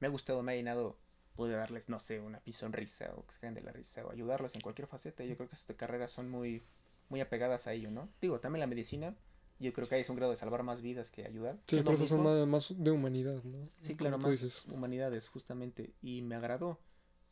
me 0.00 0.08
ha 0.08 0.10
gustado, 0.10 0.42
me 0.42 0.54
ha 0.54 0.56
llenado 0.56 0.98
poder 1.36 1.58
darles, 1.58 1.88
no 1.88 2.00
sé, 2.00 2.18
una 2.18 2.42
sonrisa 2.50 3.12
o 3.14 3.24
que 3.28 3.34
se 3.36 3.48
de 3.48 3.60
la 3.60 3.70
risa 3.70 4.04
o 4.04 4.10
ayudarlos 4.10 4.56
en 4.56 4.60
cualquier 4.60 4.88
faceta. 4.88 5.22
Yo 5.22 5.36
creo 5.36 5.48
que 5.48 5.54
estas 5.54 5.76
carreras 5.76 6.10
son 6.10 6.28
muy, 6.28 6.64
muy 7.10 7.20
apegadas 7.20 7.68
a 7.68 7.74
ello, 7.74 7.92
¿no? 7.92 8.08
Digo, 8.20 8.40
también 8.40 8.58
la 8.58 8.66
medicina, 8.66 9.14
yo 9.58 9.72
creo 9.72 9.88
que 9.88 9.94
ahí 9.94 10.00
es 10.00 10.10
un 10.10 10.16
grado 10.16 10.32
de 10.32 10.36
salvar 10.36 10.62
más 10.62 10.82
vidas 10.82 11.10
que 11.10 11.24
ayudar. 11.24 11.58
Sí, 11.66 11.80
pero 11.82 11.92
eso 11.92 12.06
son 12.06 12.48
más, 12.48 12.74
de 12.76 12.90
humanidad, 12.90 13.42
¿no? 13.44 13.58
Sí, 13.80 13.94
claro, 13.96 14.18
más 14.18 14.30
dices. 14.30 14.64
humanidades, 14.66 15.28
justamente. 15.28 15.94
Y 16.02 16.22
me 16.22 16.34
agradó. 16.34 16.80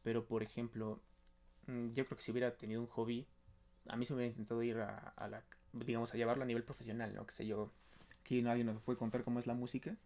Pero, 0.03 0.27
por 0.27 0.43
ejemplo, 0.43 1.01
mm, 1.67 1.91
yo 1.93 2.07
creo 2.07 2.17
que 2.17 2.23
si 2.23 2.33
hubiera 2.33 2.57
tenido 2.57 2.81
un 2.81 2.87
hobby, 2.89 3.27
a 3.89 3.97
mí 3.97 4.07
se 4.07 4.13
me 4.13 4.19
hubiera 4.19 4.31
intentado 4.31 4.63
ir 4.63 4.79
a, 4.79 4.97
a 4.97 5.29
la, 5.29 5.45
digamos, 5.73 6.13
a 6.15 6.17
llevarlo 6.17 6.43
a 6.45 6.47
nivel 6.47 6.65
profesional, 6.65 7.15
¿no? 7.15 7.27
Que 7.27 7.35
sé 7.35 7.47
yo, 7.47 7.71
que 8.23 8.43
nadie 8.43 8.65
nos 8.65 8.81
puede 8.83 8.99
contar 8.99 9.25
cómo 9.25 9.39
es 9.39 9.47
la 9.47 9.55
música. 9.55 9.97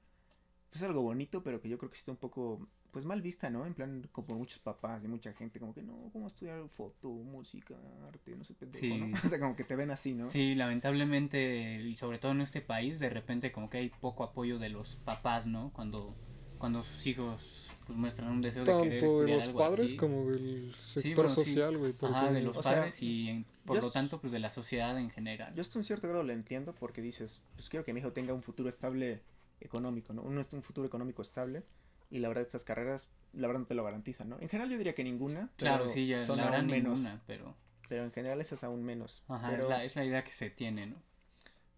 Pues 0.70 0.82
es 0.82 0.88
algo 0.88 1.02
bonito, 1.02 1.42
pero 1.42 1.60
que 1.60 1.68
yo 1.68 1.78
creo 1.78 1.90
que 1.90 1.96
está 1.96 2.10
un 2.10 2.16
poco, 2.16 2.66
pues 2.96 3.04
mal 3.04 3.20
vista, 3.20 3.50
¿no? 3.50 3.66
En 3.66 3.74
plan, 3.74 4.08
como 4.10 4.26
por 4.28 4.38
muchos 4.38 4.58
papás 4.58 5.04
y 5.04 5.06
mucha 5.06 5.30
gente, 5.34 5.60
como 5.60 5.74
que 5.74 5.82
no, 5.82 6.08
¿cómo 6.14 6.28
estudiar 6.28 6.66
foto, 6.66 7.10
música, 7.10 7.74
arte? 8.08 8.34
No 8.34 8.42
sé, 8.42 8.54
pendejo, 8.54 8.80
Sí. 8.86 8.96
¿no? 8.98 9.10
O 9.22 9.28
sea, 9.28 9.38
como 9.38 9.54
que 9.54 9.64
te 9.64 9.76
ven 9.76 9.90
así, 9.90 10.14
¿no? 10.14 10.24
Sí, 10.24 10.54
lamentablemente, 10.54 11.74
y 11.82 11.94
sobre 11.96 12.18
todo 12.18 12.32
en 12.32 12.40
este 12.40 12.62
país, 12.62 12.98
de 12.98 13.10
repente 13.10 13.52
como 13.52 13.68
que 13.68 13.76
hay 13.76 13.90
poco 13.90 14.24
apoyo 14.24 14.58
de 14.58 14.70
los 14.70 14.96
papás, 15.04 15.46
¿no? 15.46 15.70
Cuando, 15.74 16.14
cuando 16.56 16.82
sus 16.82 17.06
hijos 17.06 17.68
pues 17.86 17.98
muestran 17.98 18.30
un 18.30 18.40
deseo 18.40 18.64
de 18.64 18.72
querer 18.82 18.98
Tanto 19.00 19.04
de 19.06 19.12
estudiar 19.14 19.36
los 19.36 19.46
algo 19.48 19.58
padres 19.58 19.80
así. 19.86 19.96
como 19.98 20.30
del 20.30 20.74
sector 20.82 21.14
bueno, 21.26 21.28
sí. 21.28 21.44
social, 21.44 21.76
güey. 21.76 21.92
porque- 21.92 22.16
Ajá, 22.16 22.32
de 22.32 22.40
los 22.40 22.56
O 22.56 22.62
sea, 22.62 22.72
padres 22.76 23.02
y 23.02 23.28
en- 23.28 23.44
por 23.66 23.80
lo 23.82 23.90
tanto 23.90 24.18
pues 24.22 24.32
de 24.32 24.38
la 24.38 24.48
sociedad 24.48 24.98
en 24.98 25.10
general. 25.10 25.54
Yo 25.54 25.60
hasta 25.60 25.78
un 25.78 25.84
cierto 25.84 26.08
grado 26.08 26.24
lo 26.24 26.32
entiendo 26.32 26.74
porque 26.74 27.02
dices, 27.02 27.42
pues 27.56 27.68
quiero 27.68 27.84
que 27.84 27.92
mi 27.92 28.00
hijo 28.00 28.14
tenga 28.14 28.32
un 28.32 28.42
futuro 28.42 28.70
estable 28.70 29.20
económico, 29.60 30.12
¿no? 30.14 30.22
Un, 30.22 30.38
un 30.38 30.62
futuro 30.62 30.86
económico 30.86 31.20
estable. 31.20 31.62
Y 32.10 32.18
la 32.20 32.28
verdad, 32.28 32.42
estas 32.44 32.64
carreras, 32.64 33.10
la 33.32 33.46
verdad 33.48 33.60
no 33.60 33.66
te 33.66 33.74
lo 33.74 33.84
garantizan, 33.84 34.28
¿no? 34.28 34.38
En 34.40 34.48
general 34.48 34.70
yo 34.70 34.78
diría 34.78 34.94
que 34.94 35.04
ninguna. 35.04 35.50
Claro, 35.56 35.84
pero 35.84 35.94
sí, 35.94 36.06
ya 36.06 36.24
son 36.24 36.38
la 36.38 36.48
aún 36.56 36.66
menos. 36.68 36.98
ninguna, 36.98 37.22
pero 37.26 37.56
Pero 37.88 38.04
en 38.04 38.12
general 38.12 38.40
esas 38.40 38.62
aún 38.64 38.82
menos. 38.84 39.22
ajá, 39.28 39.48
pero, 39.50 39.64
es, 39.64 39.68
la, 39.68 39.84
es 39.84 39.96
la 39.96 40.04
idea 40.04 40.24
que 40.24 40.32
se 40.32 40.50
tiene, 40.50 40.86
¿no? 40.86 40.96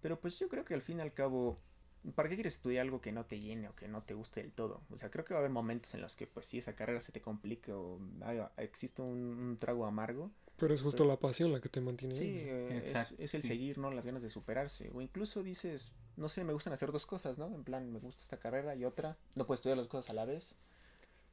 pero 0.01 0.21
pues 0.21 0.39
yo 0.39 0.49
creo 0.49 0.65
que 0.65 0.75
al 0.75 0.83
fin 0.83 0.99
y 0.99 1.01
al 1.01 1.13
cabo, 1.13 1.59
¿para 2.15 2.29
qué 2.29 2.37
quieres 2.37 2.55
estudiar 2.55 2.83
algo 2.83 3.01
que 3.01 3.11
no 3.11 3.25
te 3.27 3.41
llene 3.41 3.69
o 3.69 3.75
que 3.75 3.89
no 3.89 4.03
te 4.05 4.15
guste 4.15 4.41
del 4.43 4.53
todo? 4.53 4.83
O 4.91 4.97
sea, 4.97 5.11
creo 5.11 5.25
que 5.25 5.35
va 5.35 5.39
a 5.39 5.41
haber 5.41 5.51
momentos 5.51 5.93
en 5.95 6.01
los 6.03 6.15
que 6.15 6.27
pues 6.29 6.47
si 6.47 6.59
esa 6.59 6.77
carrera 6.77 7.01
se 7.01 7.11
te 7.11 7.21
complica 7.21 7.77
o 7.77 7.99
haya- 8.23 8.53
existe 8.59 9.03
un, 9.03 9.19
un 9.19 9.57
trago 9.57 9.87
amargo. 9.87 10.31
Pero 10.57 10.73
es 10.75 10.83
justo 10.83 11.05
la 11.05 11.19
pasión 11.19 11.53
la 11.53 11.61
que 11.61 11.69
te 11.69 11.81
mantiene. 11.81 12.15
Sí, 12.15 12.25
ahí. 12.25 12.31
eh, 12.47 12.81
es- 12.85 12.91
Exacto, 12.91 13.15
es, 13.23 13.35
el 13.35 13.43
sí. 13.43 13.49
seguir, 13.49 13.79
¿no? 13.79 13.91
Las 13.91 14.07
ganas 14.07 14.23
de 14.23 14.29
superarse. 14.29 14.89
O 14.95 15.01
incluso 15.03 15.43
dices, 15.43 15.93
no 16.19 16.29
sé, 16.29 16.45
me 16.45 16.53
gustan 16.53 16.73
hacer 16.73 16.93
dos 16.93 17.07
cosas, 17.07 17.39
¿no? 17.39 17.47
En 17.55 17.65
plan, 17.65 17.91
me 17.93 17.99
gusta 17.99 18.23
esta 18.23 18.37
carrera 18.39 18.75
y 18.75 18.85
otra. 18.85 19.17
No 19.37 19.47
puedes 19.47 19.61
estudiar 19.61 19.79
las 19.79 19.87
cosas 19.89 20.11
a 20.11 20.15
la 20.15 20.25
vez. 20.25 20.55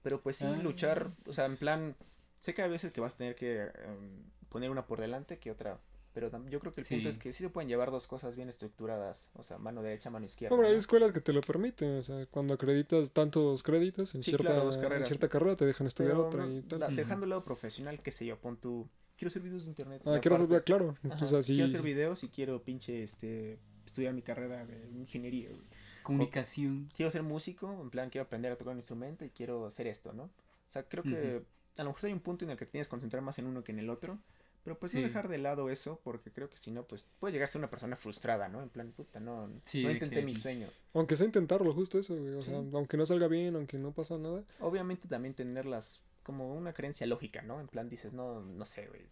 Pero 0.03 0.21
pues 0.21 0.37
sí, 0.37 0.45
Ah. 0.47 0.55
luchar, 0.61 1.11
o 1.27 1.33
sea, 1.33 1.45
en 1.45 1.57
plan, 1.57 1.95
sé 2.39 2.53
que 2.53 2.61
a 2.61 2.67
veces 2.67 2.91
que 2.91 3.01
vas 3.01 3.15
a 3.15 3.17
tener 3.17 3.35
que 3.35 3.63
em, 3.63 4.23
poner 4.49 4.69
una 4.69 4.85
por 4.85 4.99
delante 5.01 5.39
que 5.39 5.51
otra. 5.51 5.79
Pero 6.13 6.31
yo 6.49 6.61
creo 6.61 6.71
que 6.71 6.79
el 6.79 6.87
punto 6.87 7.09
es 7.09 7.17
que 7.17 7.33
sí 7.33 7.43
se 7.43 7.49
pueden 7.49 7.67
llevar 7.67 7.91
dos 7.91 8.07
cosas 8.07 8.37
bien 8.37 8.47
estructuradas. 8.47 9.29
O 9.33 9.43
sea, 9.43 9.57
mano 9.57 9.81
derecha, 9.81 10.09
mano 10.09 10.25
izquierda. 10.25 10.53
Hombre, 10.55 10.69
hay 10.69 10.73
¿no? 10.75 10.79
escuelas 10.79 11.11
que 11.11 11.19
te 11.19 11.33
lo 11.33 11.41
permiten. 11.41 11.97
O 11.97 12.03
sea, 12.03 12.25
cuando 12.27 12.53
acreditas 12.53 13.11
tantos 13.11 13.63
créditos 13.63 14.15
en, 14.15 14.23
Sí, 14.23 14.31
cierta, 14.31 14.45
claro, 14.53 14.63
dos 14.63 14.75
en 14.77 14.81
carreras. 14.83 15.07
cierta 15.09 15.27
carrera, 15.27 15.57
te 15.57 15.65
dejan 15.65 15.87
estudiar 15.87 16.13
Pero 16.13 16.27
otra 16.27 16.45
no, 16.45 16.51
y 16.57 16.61
tal. 16.61 16.79
la- 16.79 16.87
dejando 16.89 17.25
el 17.25 17.31
lado 17.31 17.43
profesional, 17.43 18.01
qué 18.01 18.11
sé 18.11 18.25
yo, 18.25 18.39
pon 18.39 18.55
tu... 18.55 18.87
Quiero 19.17 19.27
hacer 19.27 19.41
videos 19.41 19.63
de 19.63 19.69
internet. 19.71 20.01
Ah, 20.05 20.19
quiero 20.21 20.37
saber, 20.37 20.63
claro. 20.63 20.95
Ajá, 21.09 21.17
Quiero 21.43 21.65
hacer 21.65 21.81
videos 21.81 22.23
y 22.23 22.29
quiero 22.29 22.63
pinche, 22.63 23.03
este, 23.03 23.59
estudiar 23.95 24.13
mi 24.13 24.21
carrera 24.21 24.65
de 24.65 24.89
ingeniería, 24.97 25.49
güey. 25.49 25.61
Comunicación. 26.03 26.89
quiero 26.95 27.09
ser 27.09 27.23
músico, 27.23 27.71
en 27.81 27.89
plan 27.89 28.09
quiero 28.09 28.25
aprender 28.25 28.51
a 28.51 28.57
tocar 28.57 28.73
un 28.73 28.79
instrumento 28.79 29.23
y 29.25 29.29
quiero 29.29 29.65
hacer 29.65 29.87
esto, 29.87 30.11
¿no? 30.13 30.23
O 30.23 30.71
sea, 30.71 30.83
creo 30.83 31.03
que 31.03 31.43
a 31.77 31.83
lo 31.83 31.89
mejor 31.91 32.05
hay 32.07 32.13
un 32.13 32.19
punto 32.19 32.43
en 32.45 32.51
el 32.51 32.57
que 32.57 32.65
te 32.65 32.73
tienes 32.73 32.87
que 32.87 32.91
concentrar 32.91 33.23
más 33.23 33.39
en 33.39 33.45
uno 33.47 33.63
que 33.63 33.71
en 33.71 33.79
el 33.79 33.89
otro, 33.89 34.19
pero 34.63 34.77
pues 34.77 34.91
Sí. 34.91 34.97
no 34.99 35.03
dejar 35.07 35.29
de 35.29 35.37
lado 35.37 35.69
eso, 35.69 35.99
porque 36.03 36.31
creo 36.31 36.49
que 36.49 36.57
si 36.57 36.71
no, 36.71 36.83
pues 36.83 37.07
puedes 37.19 37.33
llegar 37.33 37.45
a 37.47 37.51
ser 37.51 37.59
una 37.59 37.69
persona 37.69 37.95
frustrada, 37.95 38.49
¿no? 38.49 38.61
En 38.61 38.69
plan, 38.69 38.91
puta, 38.91 39.19
no, 39.19 39.49
Sí, 39.65 39.81
no 39.83 39.87
de 39.89 39.93
intenté 39.95 40.17
que- 40.17 40.25
mi 40.25 40.35
sueño. 40.35 40.67
Aunque 40.93 41.15
sea 41.15 41.25
intentarlo, 41.25 41.73
justo 41.73 41.97
eso, 41.97 42.15
güey. 42.15 42.33
O 42.35 42.41
Sí. 42.41 42.49
sea, 42.49 42.57
aunque 42.57 42.97
no 42.97 43.05
salga 43.05 43.27
bien, 43.27 43.55
aunque 43.55 43.77
no 43.77 43.91
pasa 43.93 44.17
nada. 44.17 44.43
Obviamente 44.59 45.07
también 45.07 45.33
tenerlas 45.33 46.01
como 46.23 46.53
una 46.55 46.73
creencia 46.73 47.05
lógica, 47.07 47.41
¿no? 47.43 47.59
En 47.61 47.67
plan 47.67 47.89
dices, 47.89 48.11
no, 48.13 48.41
no 48.41 48.65
sé, 48.65 48.87
güey. 48.87 49.03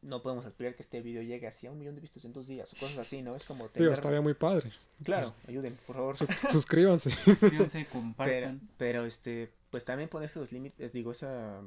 No 0.00 0.22
podemos 0.22 0.46
aspirar 0.46 0.74
que 0.74 0.82
este 0.82 1.02
video 1.02 1.22
llegue 1.22 1.46
así 1.46 1.66
a 1.66 1.70
un 1.70 1.78
millón 1.78 1.94
de 1.94 2.00
vistas 2.00 2.24
en 2.24 2.32
dos 2.32 2.46
días 2.46 2.72
o 2.72 2.76
cosas 2.78 2.96
así, 2.98 3.20
¿no? 3.22 3.36
Es 3.36 3.44
como 3.44 3.64
Digo, 3.64 3.72
tener... 3.74 3.92
estaría 3.92 4.20
muy 4.22 4.34
padre. 4.34 4.72
Claro, 5.04 5.34
ayuden, 5.46 5.78
por 5.86 5.96
favor. 5.96 6.16
Su- 6.16 6.26
suscríbanse. 6.50 7.10
Suscríbanse, 7.10 7.78
Pero, 7.80 7.90
compartan. 7.90 8.60
pero 8.78 9.04
este, 9.04 9.52
pues 9.70 9.84
también 9.84 10.08
ponerse 10.08 10.38
los 10.38 10.50
límites, 10.52 10.92
digo, 10.92 11.12
esa, 11.12 11.60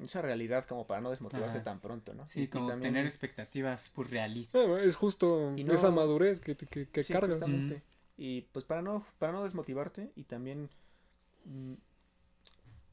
esa 0.00 0.22
realidad 0.22 0.64
como 0.66 0.86
para 0.88 1.00
no 1.00 1.10
desmotivarse 1.10 1.56
Ajá. 1.58 1.64
tan 1.64 1.80
pronto, 1.80 2.14
¿no? 2.14 2.26
Sí, 2.26 2.42
y 2.42 2.48
como 2.48 2.66
también- 2.66 2.94
tener 2.94 3.06
expectativas 3.06 3.90
pues 3.94 4.10
realistas. 4.10 4.64
Ah, 4.68 4.82
es 4.82 4.96
justo 4.96 5.52
Y 5.56 5.62
no- 5.64 5.74
esa 5.74 5.90
madurez 5.92 6.40
que, 6.40 6.56
que, 6.56 6.88
que 6.88 7.04
Sí, 7.04 7.12
cargas. 7.12 7.36
justamente. 7.38 7.82
Y 8.16 8.42
pues 8.52 8.64
para 8.64 8.82
no, 8.82 9.06
para 9.20 9.32
no 9.32 9.44
desmotivarte 9.44 10.10
y 10.16 10.24
también, 10.24 10.68
mm, 11.44 11.74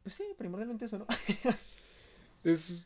pues 0.04 0.16
sí, 0.16 0.24
primordialmente 0.38 0.86
eso, 0.86 1.00
¿no? 1.00 1.08
Es. 2.44 2.86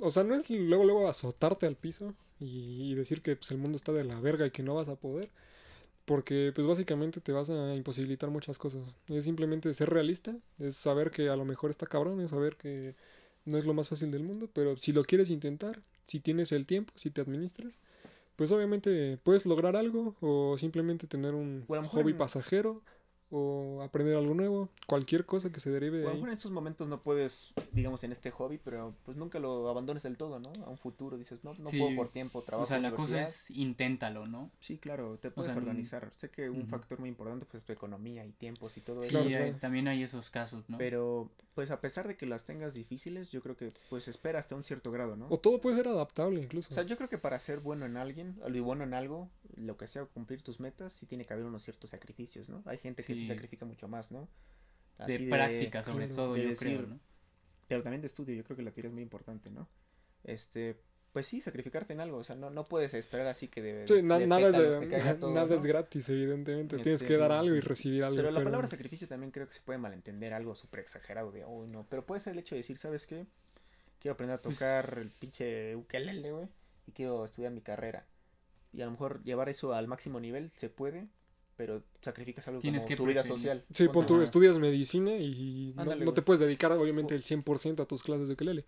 O 0.00 0.10
sea, 0.10 0.24
no 0.24 0.34
es 0.34 0.50
luego, 0.50 0.84
luego 0.84 1.08
azotarte 1.08 1.66
al 1.66 1.76
piso 1.76 2.14
y, 2.40 2.92
y 2.92 2.94
decir 2.94 3.22
que 3.22 3.36
pues, 3.36 3.50
el 3.52 3.58
mundo 3.58 3.76
está 3.76 3.92
de 3.92 4.04
la 4.04 4.20
verga 4.20 4.46
y 4.46 4.50
que 4.50 4.62
no 4.62 4.74
vas 4.74 4.88
a 4.88 4.96
poder. 4.96 5.30
Porque, 6.04 6.52
pues 6.54 6.66
básicamente 6.66 7.20
te 7.20 7.32
vas 7.32 7.50
a 7.50 7.74
imposibilitar 7.74 8.30
muchas 8.30 8.58
cosas. 8.58 8.96
Es 9.08 9.24
simplemente 9.24 9.72
ser 9.74 9.90
realista, 9.90 10.36
es 10.58 10.76
saber 10.76 11.10
que 11.10 11.28
a 11.30 11.36
lo 11.36 11.44
mejor 11.44 11.70
está 11.70 11.86
cabrón, 11.86 12.20
es 12.20 12.30
saber 12.30 12.56
que 12.56 12.94
no 13.44 13.58
es 13.58 13.66
lo 13.66 13.74
más 13.74 13.88
fácil 13.88 14.10
del 14.10 14.22
mundo, 14.22 14.48
pero 14.52 14.76
si 14.76 14.92
lo 14.92 15.04
quieres 15.04 15.30
intentar, 15.30 15.80
si 16.06 16.20
tienes 16.20 16.52
el 16.52 16.66
tiempo, 16.66 16.92
si 16.96 17.10
te 17.10 17.20
administras, 17.20 17.80
pues 18.36 18.52
obviamente 18.52 19.18
puedes 19.22 19.46
lograr 19.46 19.76
algo 19.76 20.14
o 20.20 20.56
simplemente 20.58 21.06
tener 21.06 21.34
un 21.34 21.64
hobby 21.88 22.12
en- 22.12 22.18
pasajero 22.18 22.82
o 23.30 23.82
aprender 23.82 24.16
algo 24.16 24.34
nuevo, 24.34 24.68
cualquier 24.86 25.26
cosa 25.26 25.50
que 25.50 25.58
se 25.60 25.70
derive 25.70 25.98
O 25.98 26.00
de 26.00 26.04
a 26.04 26.06
lo 26.06 26.10
ahí. 26.10 26.16
mejor 26.16 26.28
en 26.28 26.34
estos 26.34 26.52
momentos 26.52 26.86
no 26.88 27.02
puedes, 27.02 27.54
digamos, 27.72 28.04
en 28.04 28.12
este 28.12 28.30
hobby, 28.30 28.58
pero 28.62 28.94
pues 29.04 29.16
nunca 29.16 29.38
lo 29.40 29.68
abandones 29.68 30.04
del 30.04 30.16
todo, 30.16 30.38
¿no? 30.38 30.52
A 30.64 30.70
un 30.70 30.78
futuro 30.78 31.18
dices, 31.18 31.42
no, 31.42 31.50
no 31.58 31.70
Sí. 31.70 31.78
puedo 31.78 31.96
por 31.96 32.08
tiempo, 32.10 32.42
trabajo, 32.42 32.64
o 32.64 32.66
sea, 32.68 32.78
la 32.78 32.92
cosa 32.92 33.22
es 33.22 33.50
inténtalo, 33.50 34.26
¿no? 34.26 34.50
Sí, 34.60 34.78
claro, 34.78 35.18
te 35.18 35.30
puedes 35.30 35.52
sea, 35.52 35.60
organizar. 35.60 36.10
Sé 36.16 36.30
que 36.30 36.48
un 36.50 36.66
factor 36.68 36.98
muy 37.00 37.08
importante 37.08 37.46
pues 37.46 37.62
es 37.62 37.66
tu 37.66 37.72
economía 37.72 38.24
y 38.24 38.32
tiempos 38.32 38.76
y 38.76 38.80
todo 38.80 39.00
Sí, 39.02 39.08
eso. 39.08 39.24
Claro. 39.24 39.56
también 39.60 39.88
hay 39.88 40.02
esos 40.02 40.30
casos, 40.30 40.68
¿no? 40.68 40.78
Pero, 40.78 41.30
pues 41.54 41.70
a 41.70 41.80
pesar 41.80 42.06
de 42.06 42.16
que 42.16 42.26
las 42.26 42.44
tengas 42.44 42.74
difíciles, 42.74 43.30
yo 43.30 43.42
creo 43.42 43.56
que 43.56 43.72
pues 43.90 44.06
espera 44.08 44.38
hasta 44.38 44.54
un 44.54 44.62
cierto 44.62 44.90
grado, 44.92 45.16
¿no? 45.16 45.26
O 45.30 45.38
todo 45.38 45.60
puede 45.60 45.76
ser 45.76 45.88
adaptable 45.88 46.40
incluso. 46.42 46.68
O 46.70 46.74
sea, 46.74 46.84
yo 46.84 46.96
creo 46.96 47.08
que 47.08 47.18
para 47.18 47.38
ser 47.38 47.60
bueno 47.60 47.86
en 47.86 47.96
alguien, 47.96 48.38
o 48.42 48.62
bueno 48.62 48.84
en 48.84 48.94
algo, 48.94 49.30
lo 49.56 49.76
que 49.76 49.86
sea 49.86 50.04
cumplir 50.06 50.42
tus 50.42 50.60
metas, 50.60 50.92
sí 50.92 51.06
tiene 51.06 51.24
que 51.24 51.32
haber 51.32 51.44
unos 51.46 51.62
ciertos 51.62 51.90
sacrificios, 51.90 52.48
¿no? 52.48 52.62
Hay 52.66 52.78
gente 52.78 53.02
que 53.04 53.14
sí 53.14 53.20
Sí. 53.22 53.26
sacrifica 53.28 53.64
mucho 53.64 53.88
más, 53.88 54.10
¿no? 54.10 54.28
de 55.06 55.18
práctica, 55.28 55.82
sobre 55.82 56.08
todo, 56.08 56.32
de 56.34 56.42
yo 56.44 56.48
decir, 56.48 56.76
creo, 56.78 56.86
¿no? 56.86 57.00
Pero 57.68 57.82
también 57.82 58.00
de 58.00 58.06
estudio, 58.06 58.34
yo 58.34 58.44
creo 58.44 58.56
que 58.56 58.62
la 58.62 58.70
teoría 58.70 58.88
es 58.88 58.94
muy 58.94 59.02
importante, 59.02 59.50
¿no? 59.50 59.68
Este, 60.24 60.80
pues 61.12 61.26
sí, 61.26 61.40
sacrificarte 61.42 61.92
en 61.92 62.00
algo, 62.00 62.16
o 62.16 62.24
sea, 62.24 62.34
no, 62.34 62.48
no 62.48 62.64
puedes 62.64 62.94
esperar 62.94 63.26
así 63.26 63.48
que 63.48 63.60
de, 63.62 63.86
Sí, 63.88 64.02
na- 64.02 64.18
de 64.18 64.26
nada, 64.26 64.48
es, 64.48 64.60
todo, 65.20 65.34
nada 65.34 65.46
¿no? 65.48 65.54
es 65.54 65.64
gratis, 65.66 66.08
evidentemente. 66.08 66.76
Tienes 66.76 67.02
Este, 67.02 67.06
que 67.14 67.18
dar 67.18 67.30
algo 67.32 67.54
y 67.54 67.60
recibir 67.60 68.04
algo. 68.04 68.16
Pero 68.16 68.30
la 68.30 68.42
palabra 68.42 68.66
sacrificio 68.68 69.06
también 69.06 69.30
creo 69.32 69.46
que 69.46 69.52
se 69.54 69.60
puede 69.60 69.78
malentender 69.78 70.32
algo 70.32 70.54
súper 70.54 70.80
exagerado 70.80 71.30
de, 71.30 71.44
uy, 71.44 71.68
no. 71.68 71.86
Pero 71.90 72.06
puede 72.06 72.20
ser 72.22 72.32
el 72.32 72.38
hecho 72.38 72.54
de 72.54 72.60
decir, 72.60 72.78
¿sabes 72.78 73.06
qué? 73.06 73.26
Quiero 74.00 74.14
aprender 74.14 74.36
a 74.38 74.42
tocar 74.42 74.98
el 74.98 75.10
pinche 75.10 75.76
ukelele, 75.76 76.32
güey. 76.32 76.48
Y 76.86 76.92
quiero 76.92 77.24
estudiar 77.24 77.52
mi 77.52 77.60
carrera. 77.60 78.06
Y 78.76 78.82
a 78.82 78.84
lo 78.84 78.92
mejor 78.92 79.22
llevar 79.24 79.48
eso 79.48 79.72
al 79.72 79.88
máximo 79.88 80.20
nivel 80.20 80.50
se 80.54 80.68
puede. 80.68 81.08
pero 81.56 81.82
sacrificas 82.02 82.46
algo 82.48 82.60
Tienes 82.60 82.82
como 82.82 82.88
que 82.88 82.96
tu 82.96 83.06
vida 83.06 83.24
social. 83.24 83.64
Sí, 83.72 83.88
pon 83.88 84.04
tú, 84.04 84.16
Ajá. 84.16 84.24
estudias 84.24 84.58
medicina 84.58 85.12
y 85.16 85.72
no, 85.74 85.82
Ándale, 85.82 86.04
no 86.04 86.12
te 86.12 86.20
puedes 86.20 86.40
dedicar 86.40 86.70
obviamente 86.72 87.14
el 87.14 87.22
100% 87.22 87.80
a 87.80 87.86
tus 87.86 88.02
clases 88.02 88.28
de 88.28 88.34
ukelele. 88.34 88.66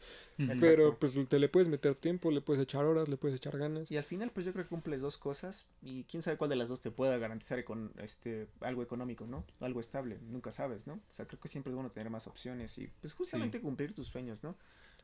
Pero 0.59 0.99
pues 0.99 1.12
te 1.29 1.38
le 1.38 1.51
puedes 1.51 1.68
meter 1.68 1.94
tiempo, 1.97 2.31
le 2.31 2.40
puedes 2.40 2.62
echar 2.62 2.87
horas, 2.87 3.07
le 3.11 3.18
puedes 3.18 3.37
echar 3.37 3.59
ganas. 3.59 3.90
Y 3.92 3.99
al 3.99 4.05
final, 4.05 4.31
pues 4.31 4.47
yo 4.47 4.53
creo 4.55 4.64
que 4.64 4.71
cumples 4.71 5.03
dos 5.03 5.18
cosas 5.18 5.66
y 5.83 6.05
quién 6.05 6.23
sabe 6.23 6.38
cuál 6.38 6.49
de 6.49 6.57
las 6.57 6.71
dos 6.71 6.81
te 6.81 6.90
pueda 6.90 7.18
garantizar 7.18 7.62
con 7.64 7.92
este 7.99 8.49
algo 8.61 8.83
económico, 8.83 9.27
¿no? 9.27 9.44
Algo 9.61 9.81
estable, 9.81 10.18
nunca 10.23 10.51
sabes, 10.51 10.87
¿no? 10.87 10.94
O 10.94 11.14
sea, 11.14 11.27
creo 11.27 11.38
que 11.38 11.49
siempre 11.49 11.71
es 11.71 11.75
bueno 11.75 11.90
tener 11.90 12.09
más 12.09 12.27
opciones 12.27 12.79
y 12.79 12.90
pues 13.03 13.12
justamente 13.12 13.61
cumplir 13.61 13.92
tus 13.92 14.09
sueños, 14.09 14.42
¿no? 14.42 14.57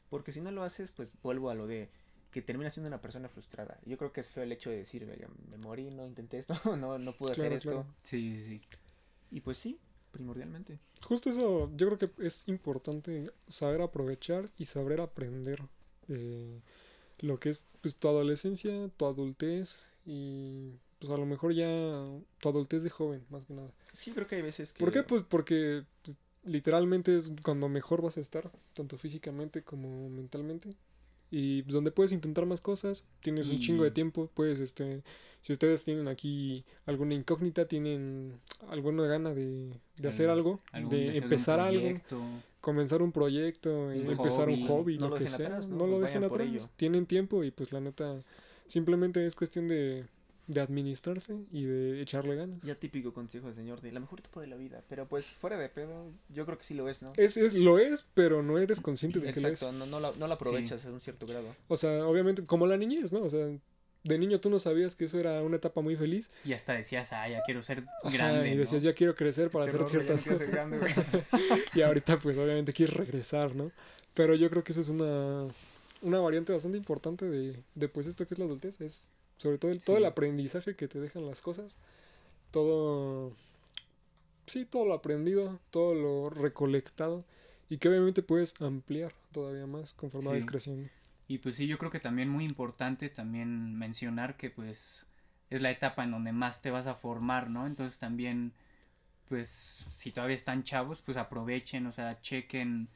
Porque 0.08 0.32
si 0.32 0.40
no 0.40 0.50
lo 0.50 0.62
haces, 0.62 0.90
pues 0.90 1.10
vuelvo 1.22 1.50
a 1.50 1.54
lo 1.54 1.66
de 1.66 1.90
que 2.34 2.42
terminas 2.42 2.74
siendo 2.74 2.88
una 2.88 3.00
persona 3.00 3.28
frustrada. 3.28 3.78
Yo 3.86 3.96
creo 3.96 4.12
que 4.12 4.20
es 4.20 4.28
feo 4.28 4.42
el 4.42 4.50
hecho 4.50 4.68
de 4.68 4.78
decir, 4.78 5.06
"Verga, 5.06 5.28
me 5.48 5.56
morí, 5.56 5.88
no 5.92 6.04
intenté 6.04 6.36
esto, 6.38 6.52
no, 6.76 6.98
no 6.98 7.16
pude 7.16 7.30
hacer 7.30 7.44
Claro, 7.44 7.56
esto. 7.56 7.70
claro. 7.70 7.86
Sí, 8.02 8.34
sí, 8.36 8.44
sí. 8.48 8.60
Y 9.30 9.40
pues 9.40 9.56
sí, 9.56 9.78
primordialmente. 10.10 10.80
Justo 11.00 11.30
eso, 11.30 11.70
yo 11.76 11.86
creo 11.86 11.98
que 11.98 12.26
es 12.26 12.48
importante 12.48 13.30
saber 13.46 13.82
aprovechar 13.82 14.46
y 14.58 14.64
saber 14.64 15.00
aprender 15.00 15.62
eh, 16.08 16.60
lo 17.20 17.36
que 17.38 17.50
es 17.50 17.68
pues, 17.80 17.94
tu 17.94 18.08
adolescencia, 18.08 18.90
tu 18.96 19.06
adultez 19.06 19.86
y 20.04 20.72
pues 20.98 21.12
a 21.12 21.16
lo 21.16 21.26
mejor 21.26 21.54
ya 21.54 21.68
tu 22.40 22.48
adultez 22.48 22.82
de 22.82 22.90
joven, 22.90 23.24
más 23.30 23.44
que 23.44 23.54
nada. 23.54 23.70
Sí, 23.92 24.10
creo 24.10 24.26
que 24.26 24.34
hay 24.34 24.42
veces 24.42 24.72
que... 24.72 24.80
¿Por 24.80 24.92
qué? 24.92 25.04
Pues 25.04 25.22
porque 25.22 25.84
pues, 26.02 26.16
literalmente 26.42 27.16
es 27.16 27.30
cuando 27.44 27.68
mejor 27.68 28.02
vas 28.02 28.16
a 28.16 28.20
estar, 28.20 28.50
tanto 28.74 28.98
físicamente 28.98 29.62
como 29.62 30.10
mentalmente. 30.10 30.74
Y 31.30 31.62
pues, 31.62 31.74
donde 31.74 31.90
puedes 31.90 32.12
intentar 32.12 32.46
más 32.46 32.60
cosas, 32.60 33.06
tienes 33.20 33.48
un 33.48 33.58
chingo 33.58 33.84
de 33.84 33.90
tiempo, 33.90 34.30
puedes, 34.34 34.60
este, 34.60 35.02
si 35.42 35.52
ustedes 35.52 35.84
tienen 35.84 36.06
aquí 36.08 36.64
alguna 36.86 37.14
incógnita, 37.14 37.66
tienen 37.66 38.38
alguna 38.68 39.04
gana 39.06 39.34
de, 39.34 39.70
de 39.96 40.08
hacer 40.08 40.30
Al- 40.30 40.38
algo, 40.38 40.60
algún 40.72 40.90
de 40.90 41.16
empezar 41.18 41.60
algo, 41.60 42.00
comenzar 42.60 43.02
un 43.02 43.12
proyecto, 43.12 43.70
Un 43.86 44.10
empezar 44.10 44.48
un 44.48 44.60
hobby, 44.66 44.96
no 44.96 45.06
lo 45.06 45.08
lo 45.10 45.16
que 45.16 45.24
dejen 45.24 45.38
sea, 45.38 45.46
atrás, 45.46 45.70
¿no? 45.70 45.76
no 45.78 45.86
lo 45.86 45.98
Pues 45.98 46.12
dejen 46.12 46.24
atrás, 46.24 46.70
tienen 46.76 47.06
tiempo 47.06 47.44
y 47.44 47.50
pues 47.50 47.72
la 47.72 47.80
neta, 47.80 48.22
simplemente 48.66 49.26
es 49.26 49.34
cuestión 49.34 49.68
de, 49.68 50.06
de 50.46 50.60
administrarse 50.60 51.36
y 51.50 51.64
de 51.64 52.02
echarle 52.02 52.36
ganas. 52.36 52.62
Ya 52.62 52.74
típico 52.74 53.12
consejo 53.12 53.46
del 53.46 53.54
señor 53.54 53.80
de 53.80 53.92
la 53.92 54.00
mejor 54.00 54.20
etapa 54.20 54.40
de 54.40 54.46
la 54.46 54.56
vida. 54.56 54.82
Pero 54.88 55.06
pues 55.06 55.26
fuera 55.26 55.56
de 55.58 55.68
pedo, 55.68 56.12
yo 56.28 56.44
creo 56.44 56.58
que 56.58 56.64
sí 56.64 56.74
lo 56.74 56.88
es, 56.88 57.02
¿no? 57.02 57.12
Es, 57.16 57.36
es, 57.36 57.54
lo 57.54 57.78
es, 57.78 58.04
pero 58.14 58.42
no 58.42 58.58
eres 58.58 58.80
consciente 58.80 59.20
de 59.20 59.32
que 59.32 59.40
lo 59.40 59.48
es. 59.48 59.62
Exacto, 59.62 59.76
no, 59.76 59.86
no, 59.86 60.00
la, 60.00 60.12
no 60.18 60.26
la 60.26 60.34
aprovechas 60.34 60.84
a 60.84 60.90
un 60.90 61.00
cierto 61.00 61.26
grado. 61.26 61.54
O 61.68 61.76
sea, 61.76 62.06
obviamente, 62.06 62.44
como 62.44 62.66
la 62.66 62.76
niñez, 62.76 63.12
¿no? 63.12 63.22
O 63.22 63.30
sea, 63.30 63.46
de 64.04 64.18
niño 64.18 64.38
tú 64.38 64.50
no 64.50 64.58
sabías 64.58 64.94
que 64.94 65.06
eso 65.06 65.18
era 65.18 65.42
una 65.42 65.56
etapa 65.56 65.80
muy 65.80 65.96
feliz. 65.96 66.30
Y 66.44 66.52
hasta 66.52 66.74
decías, 66.74 67.12
ah, 67.12 67.26
ya 67.28 67.42
quiero 67.42 67.62
ser 67.62 67.84
Ajá, 68.02 68.10
grande. 68.12 68.50
y 68.50 68.56
decías, 68.56 68.84
¿no? 68.84 68.90
ya 68.90 68.94
quiero 68.94 69.14
crecer 69.14 69.48
para 69.48 69.64
hacer 69.64 69.86
ciertas 69.88 70.18
no 70.18 70.22
quiero 70.24 70.38
ser 70.38 70.50
cosas. 70.50 70.54
grande, 70.54 70.78
güey. 70.78 70.92
y 71.74 71.80
ahorita, 71.80 72.18
pues, 72.18 72.36
obviamente 72.36 72.72
quieres 72.74 72.94
regresar, 72.94 73.54
¿no? 73.56 73.70
Pero 74.12 74.34
yo 74.34 74.50
creo 74.50 74.62
que 74.62 74.72
eso 74.72 74.82
es 74.82 74.90
una, 74.90 75.46
una 76.02 76.18
variante 76.18 76.52
bastante 76.52 76.76
importante 76.76 77.24
de, 77.24 77.56
de, 77.74 77.88
pues, 77.88 78.06
esto 78.06 78.28
que 78.28 78.34
es 78.34 78.38
la 78.38 78.44
adultez. 78.44 78.78
Es, 78.82 79.08
sobre 79.38 79.58
todo, 79.58 79.70
el, 79.70 79.82
todo 79.82 79.98
el 79.98 80.04
aprendizaje 80.04 80.76
que 80.76 80.88
te 80.88 81.00
dejan 81.00 81.26
las 81.26 81.40
cosas. 81.42 81.76
Todo... 82.50 83.32
Sí, 84.46 84.64
todo 84.64 84.84
lo 84.84 84.94
aprendido, 84.94 85.58
todo 85.70 85.94
lo 85.94 86.30
recolectado. 86.30 87.24
Y 87.70 87.78
que 87.78 87.88
obviamente 87.88 88.22
puedes 88.22 88.60
ampliar 88.60 89.12
todavía 89.32 89.66
más 89.66 89.94
conforme 89.94 90.22
Sí. 90.22 90.28
vayas 90.28 90.46
creciendo. 90.46 90.88
Y 91.26 91.38
pues 91.38 91.56
sí, 91.56 91.66
yo 91.66 91.78
creo 91.78 91.90
que 91.90 92.00
también 92.00 92.28
muy 92.28 92.44
importante 92.44 93.08
también 93.08 93.76
mencionar 93.76 94.36
que 94.36 94.50
pues 94.50 95.06
es 95.50 95.62
la 95.62 95.70
etapa 95.70 96.04
en 96.04 96.10
donde 96.10 96.32
más 96.32 96.60
te 96.60 96.70
vas 96.70 96.86
a 96.86 96.94
formar, 96.94 97.48
¿no? 97.48 97.66
Entonces 97.66 97.98
también, 97.98 98.52
pues 99.28 99.84
si 99.88 100.10
todavía 100.10 100.36
están 100.36 100.64
chavos, 100.64 101.00
pues 101.00 101.16
aprovechen, 101.16 101.86
o 101.86 101.92
sea, 101.92 102.20
chequen 102.20 102.88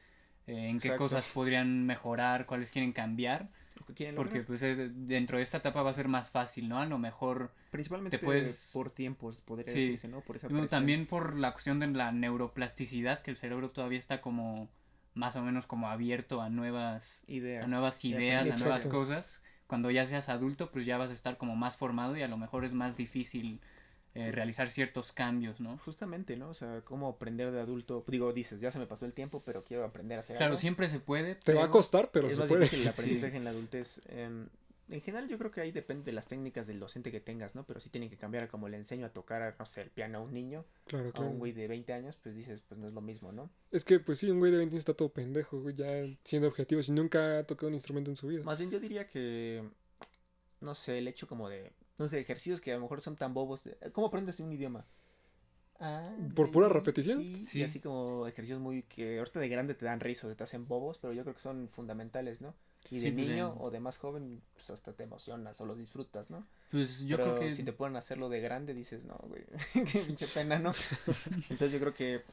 eh, 0.45 0.69
en 0.69 0.79
qué 0.79 0.95
cosas 0.95 1.25
podrían 1.25 1.85
mejorar, 1.85 2.45
cuáles 2.45 2.71
quieren 2.71 2.93
cambiar, 2.93 3.49
Lo 3.79 3.85
que 3.85 3.93
quieren 3.93 4.15
porque 4.15 4.41
pues 4.41 4.61
es- 4.61 5.07
dentro 5.07 5.37
de 5.37 5.43
esta 5.43 5.57
etapa 5.57 5.81
va 5.81 5.89
a 5.89 5.93
ser 5.93 6.07
más 6.07 6.29
fácil, 6.29 6.67
¿no? 6.69 6.79
A 6.79 6.85
lo 6.85 6.97
mejor 6.99 7.51
Principalmente 7.71 8.17
te 8.17 8.23
puedes- 8.23 8.71
por 8.73 8.91
tiempos, 8.91 9.41
podría 9.41 9.71
Sí. 9.73 9.79
decirse, 9.81 10.07
¿no? 10.07 10.21
Por 10.21 10.35
esa 10.35 10.47
y 10.47 10.49
bueno, 10.49 10.63
presión. 10.63 10.79
también 10.81 11.05
por 11.07 11.35
la 11.35 11.51
cuestión 11.53 11.79
de 11.79 11.87
la 11.87 12.11
neuroplasticidad, 12.11 13.21
que 13.21 13.31
el 13.31 13.37
cerebro 13.37 13.71
todavía 13.71 13.99
está 13.99 14.21
como 14.21 14.69
más 15.13 15.35
o 15.35 15.41
menos 15.41 15.65
como 15.67 15.89
abierto 15.89 16.41
a 16.41 16.49
nuevas 16.49 17.23
ideas. 17.27 17.65
a 17.65 17.67
nuevas 17.67 18.03
ideas, 18.05 18.49
a 18.51 18.57
nuevas 18.63 18.85
cosas. 18.87 19.41
Cuando 19.67 19.91
ya 19.91 20.05
seas 20.05 20.29
adulto, 20.29 20.71
pues 20.71 20.85
ya 20.85 20.97
vas 20.97 21.09
a 21.11 21.13
estar 21.13 21.37
como 21.37 21.55
más 21.55 21.77
formado 21.77 22.17
y 22.17 22.21
a 22.23 22.27
lo 22.27 22.37
mejor 22.37 22.65
es 22.65 22.73
más 22.73 22.97
difícil 22.97 23.59
eh, 24.19 24.31
realizar 24.31 24.69
ciertos 24.69 25.11
cambios, 25.11 25.59
¿no? 25.59 25.77
Justamente, 25.79 26.35
¿no? 26.37 26.49
O 26.49 26.53
sea, 26.53 26.81
cómo 26.83 27.07
aprender 27.07 27.51
de 27.51 27.59
adulto. 27.61 28.03
Digo, 28.07 28.33
dices, 28.33 28.59
ya 28.59 28.71
se 28.71 28.79
me 28.79 28.85
pasó 28.87 29.05
el 29.05 29.13
tiempo, 29.13 29.41
pero 29.45 29.63
quiero 29.63 29.83
aprender 29.85 30.17
a 30.17 30.21
hacer 30.21 30.35
Claro, 30.37 30.51
algo. 30.53 30.59
siempre 30.61 30.89
se 30.89 30.99
puede. 30.99 31.35
Te 31.35 31.53
va 31.53 31.65
a 31.65 31.69
costar, 31.69 32.11
pero 32.11 32.27
es 32.27 32.33
se 32.33 32.39
más 32.39 32.47
puede. 32.49 32.63
difícil 32.63 32.81
el 32.81 32.85
Sí. 32.93 32.99
aprendizaje 33.01 33.37
en 33.37 33.43
la 33.43 33.49
adultez. 33.51 34.01
Em, 34.09 34.49
en 34.91 35.01
general, 35.01 35.27
yo 35.27 35.37
creo 35.37 35.51
que 35.51 35.61
ahí 35.61 35.71
depende 35.71 36.03
de 36.03 36.13
las 36.13 36.25
técnicas 36.25 36.65
del 36.65 36.79
docente 36.79 37.11
que 37.11 37.19
tengas, 37.19 37.53
¿no? 37.53 37.63
Pero 37.63 37.79
sí 37.79 37.89
tienen 37.91 38.09
que 38.09 38.17
cambiar 38.17 38.43
a 38.45 38.47
como 38.47 38.67
le 38.69 38.75
enseño 38.77 39.05
a 39.05 39.09
tocar, 39.09 39.55
no 39.59 39.65
sé, 39.67 39.81
el 39.81 39.91
piano 39.91 40.17
a 40.17 40.21
un 40.21 40.33
niño, 40.33 40.65
Claro, 40.87 41.09
a 41.09 41.11
claro. 41.11 41.29
un 41.29 41.37
güey 41.37 41.51
de 41.51 41.67
20 41.67 41.93
años, 41.93 42.17
pues 42.21 42.33
dices, 42.33 42.61
pues 42.67 42.79
no 42.79 42.87
es 42.87 42.93
lo 42.93 43.01
mismo, 43.01 43.31
¿no? 43.31 43.51
Es 43.71 43.83
que, 43.85 43.99
pues 43.99 44.17
sí, 44.17 44.31
un 44.31 44.39
güey 44.39 44.51
de 44.51 44.57
20 44.57 44.73
años 44.73 44.81
está 44.81 44.95
todo 44.95 45.13
pendejo, 45.13 45.61
güey, 45.61 45.75
ya 45.75 45.87
siendo 46.23 46.47
objetivo, 46.47 46.81
si 46.81 46.91
nunca 46.91 47.37
ha 47.37 47.43
tocado 47.43 47.67
un 47.67 47.75
instrumento 47.75 48.09
en 48.09 48.17
su 48.17 48.27
vida. 48.27 48.43
Más 48.43 48.57
bien 48.57 48.71
yo 48.71 48.79
diría 48.79 49.07
que, 49.07 49.63
no 50.59 50.73
sé, 50.73 50.97
el 50.97 51.07
hecho 51.07 51.27
como 51.27 51.49
de, 51.49 51.71
no 51.99 52.07
sé, 52.07 52.19
ejercicios 52.19 52.61
que 52.61 52.71
a 52.71 52.75
lo 52.75 52.81
mejor 52.81 53.01
son 53.01 53.15
tan 53.15 53.33
bobos. 53.33 53.63
de- 53.65 53.77
¿Cómo 53.91 54.07
aprendes 54.07 54.39
un 54.39 54.51
idioma? 54.51 54.85
Ah, 55.81 56.09
¿Por 56.35 56.51
pura 56.51 56.67
repetición? 56.67 57.21
Sí, 57.23 57.45
Sí. 57.47 57.59
y 57.59 57.63
así 57.63 57.79
como 57.79 58.27
ejercicios 58.27 58.59
muy 58.59 58.83
que 58.83 59.17
ahorita 59.19 59.39
de 59.39 59.47
grande 59.47 59.75
te 59.75 59.85
dan 59.85 60.01
risa 60.01 60.27
o 60.27 60.35
te 60.35 60.43
hacen 60.43 60.67
bobos, 60.67 60.97
pero 60.97 61.13
yo 61.13 61.23
creo 61.23 61.35
que 61.35 61.41
son 61.41 61.69
fundamentales, 61.69 62.41
¿no? 62.41 62.53
Y 62.91 62.95
de 62.95 62.99
Sí, 62.99 63.11
pues, 63.11 63.27
niño 63.27 63.53
en- 63.53 63.61
o 63.61 63.71
de 63.71 63.79
más 63.79 63.97
joven, 63.97 64.41
pues 64.55 64.69
hasta 64.71 64.91
te 64.93 65.03
emocionas 65.03 65.59
o 65.61 65.65
los 65.65 65.77
disfrutas, 65.77 66.29
¿no? 66.29 66.45
Pues 66.71 66.99
yo 67.01 67.17
Pero 67.17 67.35
creo 67.35 67.39
que 67.49 67.55
si 67.55 67.63
te 67.63 67.71
pueden 67.73 67.95
hacerlo 67.95 68.27
de 68.29 68.41
grande, 68.41 68.73
dices, 68.73 69.05
no, 69.05 69.15
güey, 69.27 69.43
qué 69.93 69.99
pinche 70.05 70.27
pena, 70.27 70.59
¿no? 70.59 70.73
Entonces 71.49 71.71
yo 71.71 71.79
creo 71.79 71.93
que, 71.93 72.23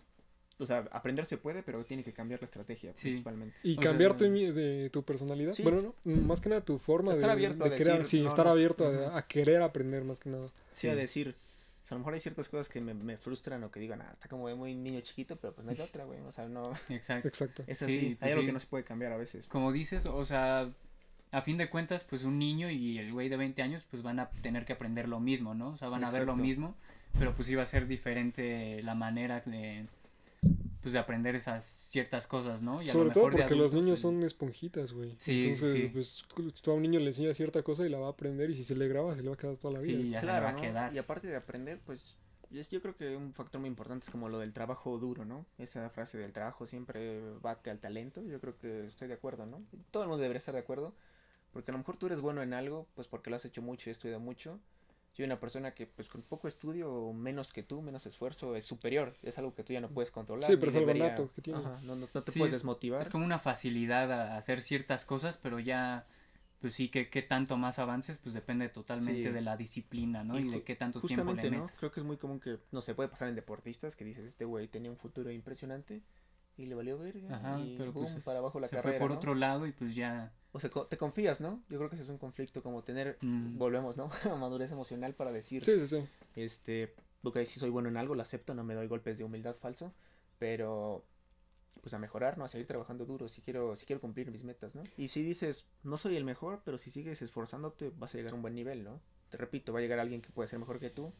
o 0.58 0.66
sea, 0.66 0.88
aprender 0.92 1.26
se 1.26 1.36
puede, 1.38 1.62
pero 1.62 1.84
tiene 1.84 2.02
que 2.02 2.12
cambiar 2.12 2.40
la 2.40 2.44
estrategia 2.46 2.92
Sí. 2.94 3.08
principalmente. 3.08 3.56
Y 3.62 3.72
O 3.72 3.74
sea, 3.74 3.90
cambiarte 3.90 4.28
mi- 4.30 4.50
de 4.50 4.90
tu 4.90 5.02
personalidad. 5.02 5.52
Sí. 5.52 5.62
Bueno, 5.62 5.94
no, 6.04 6.16
más 6.22 6.40
que 6.40 6.48
nada 6.48 6.60
tu 6.62 6.78
forma 6.78 7.12
Estar 7.12 7.26
de, 7.28 7.32
abierto 7.32 7.64
de 7.64 7.74
a 7.74 7.78
querer, 7.78 7.98
decir, 7.98 8.06
sí, 8.20 8.22
no, 8.22 8.28
estar 8.28 8.46
no. 8.46 8.52
abierto 8.52 8.86
a, 9.14 9.22
querer 9.26 9.62
aprender 9.62 10.04
más 10.04 10.20
que 10.20 10.30
nada. 10.30 10.48
Sí, 10.72 10.88
a 10.88 10.94
decir, 10.94 11.34
o 11.84 11.86
sea, 11.86 11.94
a 11.94 11.96
lo 11.96 11.98
mejor 12.00 12.14
hay 12.14 12.20
ciertas 12.20 12.48
cosas 12.48 12.68
que 12.68 12.80
me, 12.80 12.94
me 12.94 13.16
frustran 13.18 13.62
o 13.64 13.70
que 13.70 13.80
digan, 13.80 14.00
ah, 14.00 14.08
está 14.10 14.28
como 14.28 14.48
de 14.48 14.54
muy 14.54 14.74
niño 14.74 15.00
chiquito, 15.02 15.36
pero 15.36 15.52
pues 15.54 15.64
no 15.66 15.72
hay 15.72 15.80
otra, 15.80 16.04
güey, 16.04 16.20
o 16.20 16.32
sea, 16.32 16.48
no, 16.48 16.72
Exacto. 16.88 17.28
Exacto. 17.28 17.62
es 17.66 17.78
Sí, 17.78 17.84
así, 17.84 17.98
pues 18.14 18.22
hay 18.22 18.30
algo 18.32 18.40
sí. 18.42 18.46
que 18.46 18.52
no 18.52 18.60
se 18.60 18.66
puede 18.66 18.84
cambiar 18.84 19.12
a 19.12 19.16
veces. 19.18 19.46
Como 19.48 19.72
dices, 19.72 20.06
o 20.06 20.24
sea, 20.24 20.70
a 21.32 21.42
fin 21.42 21.58
de 21.58 21.68
cuentas, 21.68 22.04
pues 22.04 22.24
un 22.24 22.38
niño 22.38 22.70
y 22.70 22.98
el 22.98 23.12
güey 23.12 23.28
de 23.28 23.36
20 23.36 23.60
años, 23.60 23.86
pues 23.90 24.02
van 24.02 24.20
a 24.20 24.30
tener 24.30 24.64
que 24.64 24.72
aprender 24.72 25.06
lo 25.08 25.20
mismo, 25.20 25.54
¿no? 25.54 25.70
O 25.70 25.76
sea, 25.76 25.88
van 25.88 26.02
a 26.04 26.10
ver 26.10 26.24
lo 26.24 26.34
mismo, 26.36 26.74
pero 27.18 27.34
pues 27.34 27.48
iba 27.50 27.62
a 27.62 27.66
ser 27.66 27.86
diferente 27.86 28.82
la 28.82 28.94
manera 28.94 29.42
de, 29.44 29.86
pues 30.86 30.92
de 30.92 31.00
aprender 31.00 31.34
esas 31.34 31.64
ciertas 31.64 32.28
cosas, 32.28 32.62
¿no? 32.62 32.80
Y 32.80 32.84
a 32.90 32.94
lo 32.94 33.00
Sobre 33.00 33.10
todo 33.10 33.24
mejor 33.24 33.32
porque 33.32 33.54
los 33.56 33.72
niños 33.72 33.98
pues, 33.98 34.00
son 34.02 34.22
esponjitas, 34.22 34.92
güey. 34.92 35.16
Sí, 35.18 35.42
Entonces, 35.42 35.72
sí. 35.74 35.90
pues 35.92 36.24
tú 36.62 36.70
a 36.70 36.74
un 36.74 36.82
niño 36.82 37.00
le 37.00 37.06
enseñas 37.08 37.36
cierta 37.36 37.60
cosa 37.64 37.84
y 37.84 37.88
la 37.88 37.98
va 37.98 38.06
a 38.06 38.10
aprender 38.10 38.50
y 38.50 38.54
si 38.54 38.62
se 38.62 38.76
le 38.76 38.86
graba 38.86 39.16
se 39.16 39.22
le 39.22 39.28
va 39.28 39.34
a 39.34 39.36
quedar 39.38 39.56
toda 39.56 39.74
la 39.74 39.80
vida. 39.80 39.98
Sí, 39.98 40.10
ya 40.10 40.20
se 40.20 40.26
le 40.26 40.32
Claro, 40.32 40.44
va 40.44 40.50
a 40.50 40.54
¿no? 40.54 40.60
quedar. 40.60 40.94
Y 40.94 40.98
aparte 40.98 41.26
de 41.26 41.34
aprender, 41.36 41.80
pues 41.84 42.16
es- 42.52 42.70
yo 42.70 42.80
creo 42.80 42.96
que 42.96 43.16
un 43.16 43.32
factor 43.34 43.60
muy 43.60 43.68
importante 43.68 44.04
es 44.04 44.10
como 44.10 44.28
lo 44.28 44.38
del 44.38 44.52
trabajo 44.52 44.96
duro, 44.98 45.24
¿no? 45.24 45.44
Esa 45.58 45.90
frase 45.90 46.18
del 46.18 46.32
trabajo 46.32 46.66
siempre 46.66 47.20
bate 47.40 47.70
al 47.70 47.80
talento, 47.80 48.22
yo 48.22 48.40
creo 48.40 48.56
que 48.56 48.86
estoy 48.86 49.08
de 49.08 49.14
acuerdo, 49.14 49.44
¿no? 49.46 49.62
Todo 49.90 50.04
el 50.04 50.08
mundo 50.08 50.22
debería 50.22 50.38
estar 50.38 50.54
de 50.54 50.60
acuerdo, 50.60 50.94
porque 51.52 51.70
a 51.70 51.74
lo 51.74 51.78
mejor 51.78 51.96
tú 51.96 52.06
eres 52.06 52.20
bueno 52.20 52.42
en 52.42 52.54
algo, 52.54 52.86
pues 52.94 53.08
porque 53.08 53.30
lo 53.30 53.36
has 53.36 53.44
hecho 53.44 53.62
mucho 53.62 53.90
y 53.90 53.92
estudiado 53.92 54.20
mucho. 54.20 54.60
Yo 55.16 55.24
una 55.24 55.40
persona 55.40 55.72
que 55.72 55.86
pues 55.86 56.08
con 56.08 56.20
poco 56.22 56.46
estudio 56.46 56.92
o 56.92 57.12
menos 57.14 57.52
que 57.52 57.62
tú, 57.62 57.80
menos 57.80 58.04
esfuerzo, 58.06 58.54
es 58.54 58.66
superior, 58.66 59.14
es 59.22 59.38
algo 59.38 59.54
que 59.54 59.62
tú 59.64 59.72
ya 59.72 59.80
no 59.80 59.88
puedes 59.88 60.10
controlar. 60.10 60.50
Sí, 60.50 60.56
pero 60.56 60.70
es 60.70 60.76
algo 60.76 60.86
debería- 60.88 61.08
nato 61.10 61.30
que 61.34 61.40
tiene. 61.42 61.60
Ajá, 61.60 61.80
no, 61.84 61.96
no, 61.96 62.06
no 62.12 62.22
te 62.22 62.32
Sí, 62.32 62.38
puedes 62.38 62.54
es- 62.54 62.60
desmotivar. 62.60 63.00
Es 63.00 63.08
como 63.08 63.24
una 63.24 63.38
facilidad 63.38 64.12
a 64.12 64.36
hacer 64.36 64.60
ciertas 64.60 65.04
cosas, 65.06 65.38
pero 65.42 65.58
ya, 65.58 66.06
pues 66.60 66.74
sí, 66.74 66.88
que 66.90 67.08
qué 67.08 67.22
tanto 67.22 67.56
más 67.56 67.78
avances, 67.78 68.18
pues 68.18 68.34
depende 68.34 68.68
totalmente 68.68 69.22
Sí. 69.22 69.28
de 69.30 69.40
la 69.40 69.56
disciplina, 69.56 70.22
¿no? 70.22 70.38
Y 70.38 70.48
Y, 70.48 70.50
de 70.50 70.62
qué 70.64 70.76
tanto 70.76 71.00
tiempo 71.00 71.32
le 71.32 71.50
¿no? 71.50 71.60
metas. 71.62 71.78
Creo 71.78 71.92
que 71.92 72.00
es 72.00 72.06
muy 72.06 72.18
común 72.18 72.38
que, 72.38 72.58
no 72.70 72.82
se 72.82 72.94
puede 72.94 73.08
pasar 73.08 73.28
en 73.28 73.36
deportistas 73.36 73.96
que 73.96 74.04
dices, 74.04 74.24
este 74.26 74.44
güey 74.44 74.68
tenía 74.68 74.90
un 74.90 74.96
futuro 74.98 75.30
impresionante 75.30 76.02
y 76.58 76.66
le 76.66 76.74
valió 76.74 76.98
verga 76.98 77.36
Ajá, 77.36 77.58
y 77.60 77.76
pero, 77.78 77.92
pues, 77.92 78.10
boom, 78.12 78.22
para 78.22 78.38
abajo 78.40 78.60
la 78.60 78.66
Se 78.66 78.76
carrera, 78.76 78.98
fue 78.98 79.00
por 79.00 79.10
¿no? 79.12 79.16
otro 79.16 79.34
lado 79.34 79.66
y 79.66 79.72
pues 79.72 79.94
ya... 79.94 80.32
O 80.56 80.60
sea, 80.60 80.70
te 80.88 80.96
confías, 80.96 81.40
¿no? 81.42 81.62
Yo 81.68 81.76
creo 81.76 81.90
que 81.90 81.96
ese 81.96 82.04
es 82.04 82.08
un 82.10 82.16
conflicto 82.16 82.62
como 82.62 82.82
tener, 82.82 83.18
mm, 83.20 83.58
volvemos, 83.58 83.98
¿no? 83.98 84.08
A 84.32 84.36
madurez 84.36 84.72
emocional 84.72 85.14
para 85.14 85.30
decir, 85.30 85.64
Sí, 85.66 85.78
sí, 85.78 85.86
sí. 85.86 86.08
este, 86.34 86.94
ok, 87.22 87.40
si 87.44 87.60
soy 87.60 87.68
bueno 87.68 87.90
en 87.90 87.98
algo, 87.98 88.14
lo 88.14 88.22
acepto, 88.22 88.54
no 88.54 88.64
me 88.64 88.74
doy 88.74 88.86
golpes 88.86 89.18
de 89.18 89.24
humildad 89.24 89.54
falso, 89.54 89.92
pero 90.38 91.04
pues 91.82 91.92
a 91.92 91.98
mejorar, 91.98 92.38
¿no? 92.38 92.44
A 92.44 92.48
seguir 92.48 92.66
trabajando 92.66 93.04
duro, 93.04 93.28
si 93.28 93.42
quiero, 93.42 93.76
si 93.76 93.84
quiero 93.84 94.00
cumplir 94.00 94.30
mis 94.30 94.44
metas, 94.44 94.74
¿no? 94.74 94.82
Y 94.96 95.08
si 95.08 95.22
dices, 95.22 95.68
no 95.84 95.96
soy 95.98 96.16
el 96.16 96.24
mejor, 96.24 96.62
pero 96.64 96.78
si 96.78 96.90
sigues 96.90 97.20
esforzándote, 97.22 97.92
vas 97.98 98.14
a 98.14 98.16
llegar 98.18 98.32
a 98.32 98.36
un 98.36 98.42
buen 98.42 98.54
nivel, 98.54 98.82
¿no? 98.82 98.98
Te 99.28 99.36
repito, 99.36 99.72
va 99.74 99.78
a 99.80 99.82
llegar 99.82 99.98
alguien 100.00 100.22
que 100.22 100.30
puede 100.30 100.48
ser 100.48 100.58
mejor 100.58 100.80
que 100.80 100.88
tú, 100.90 101.12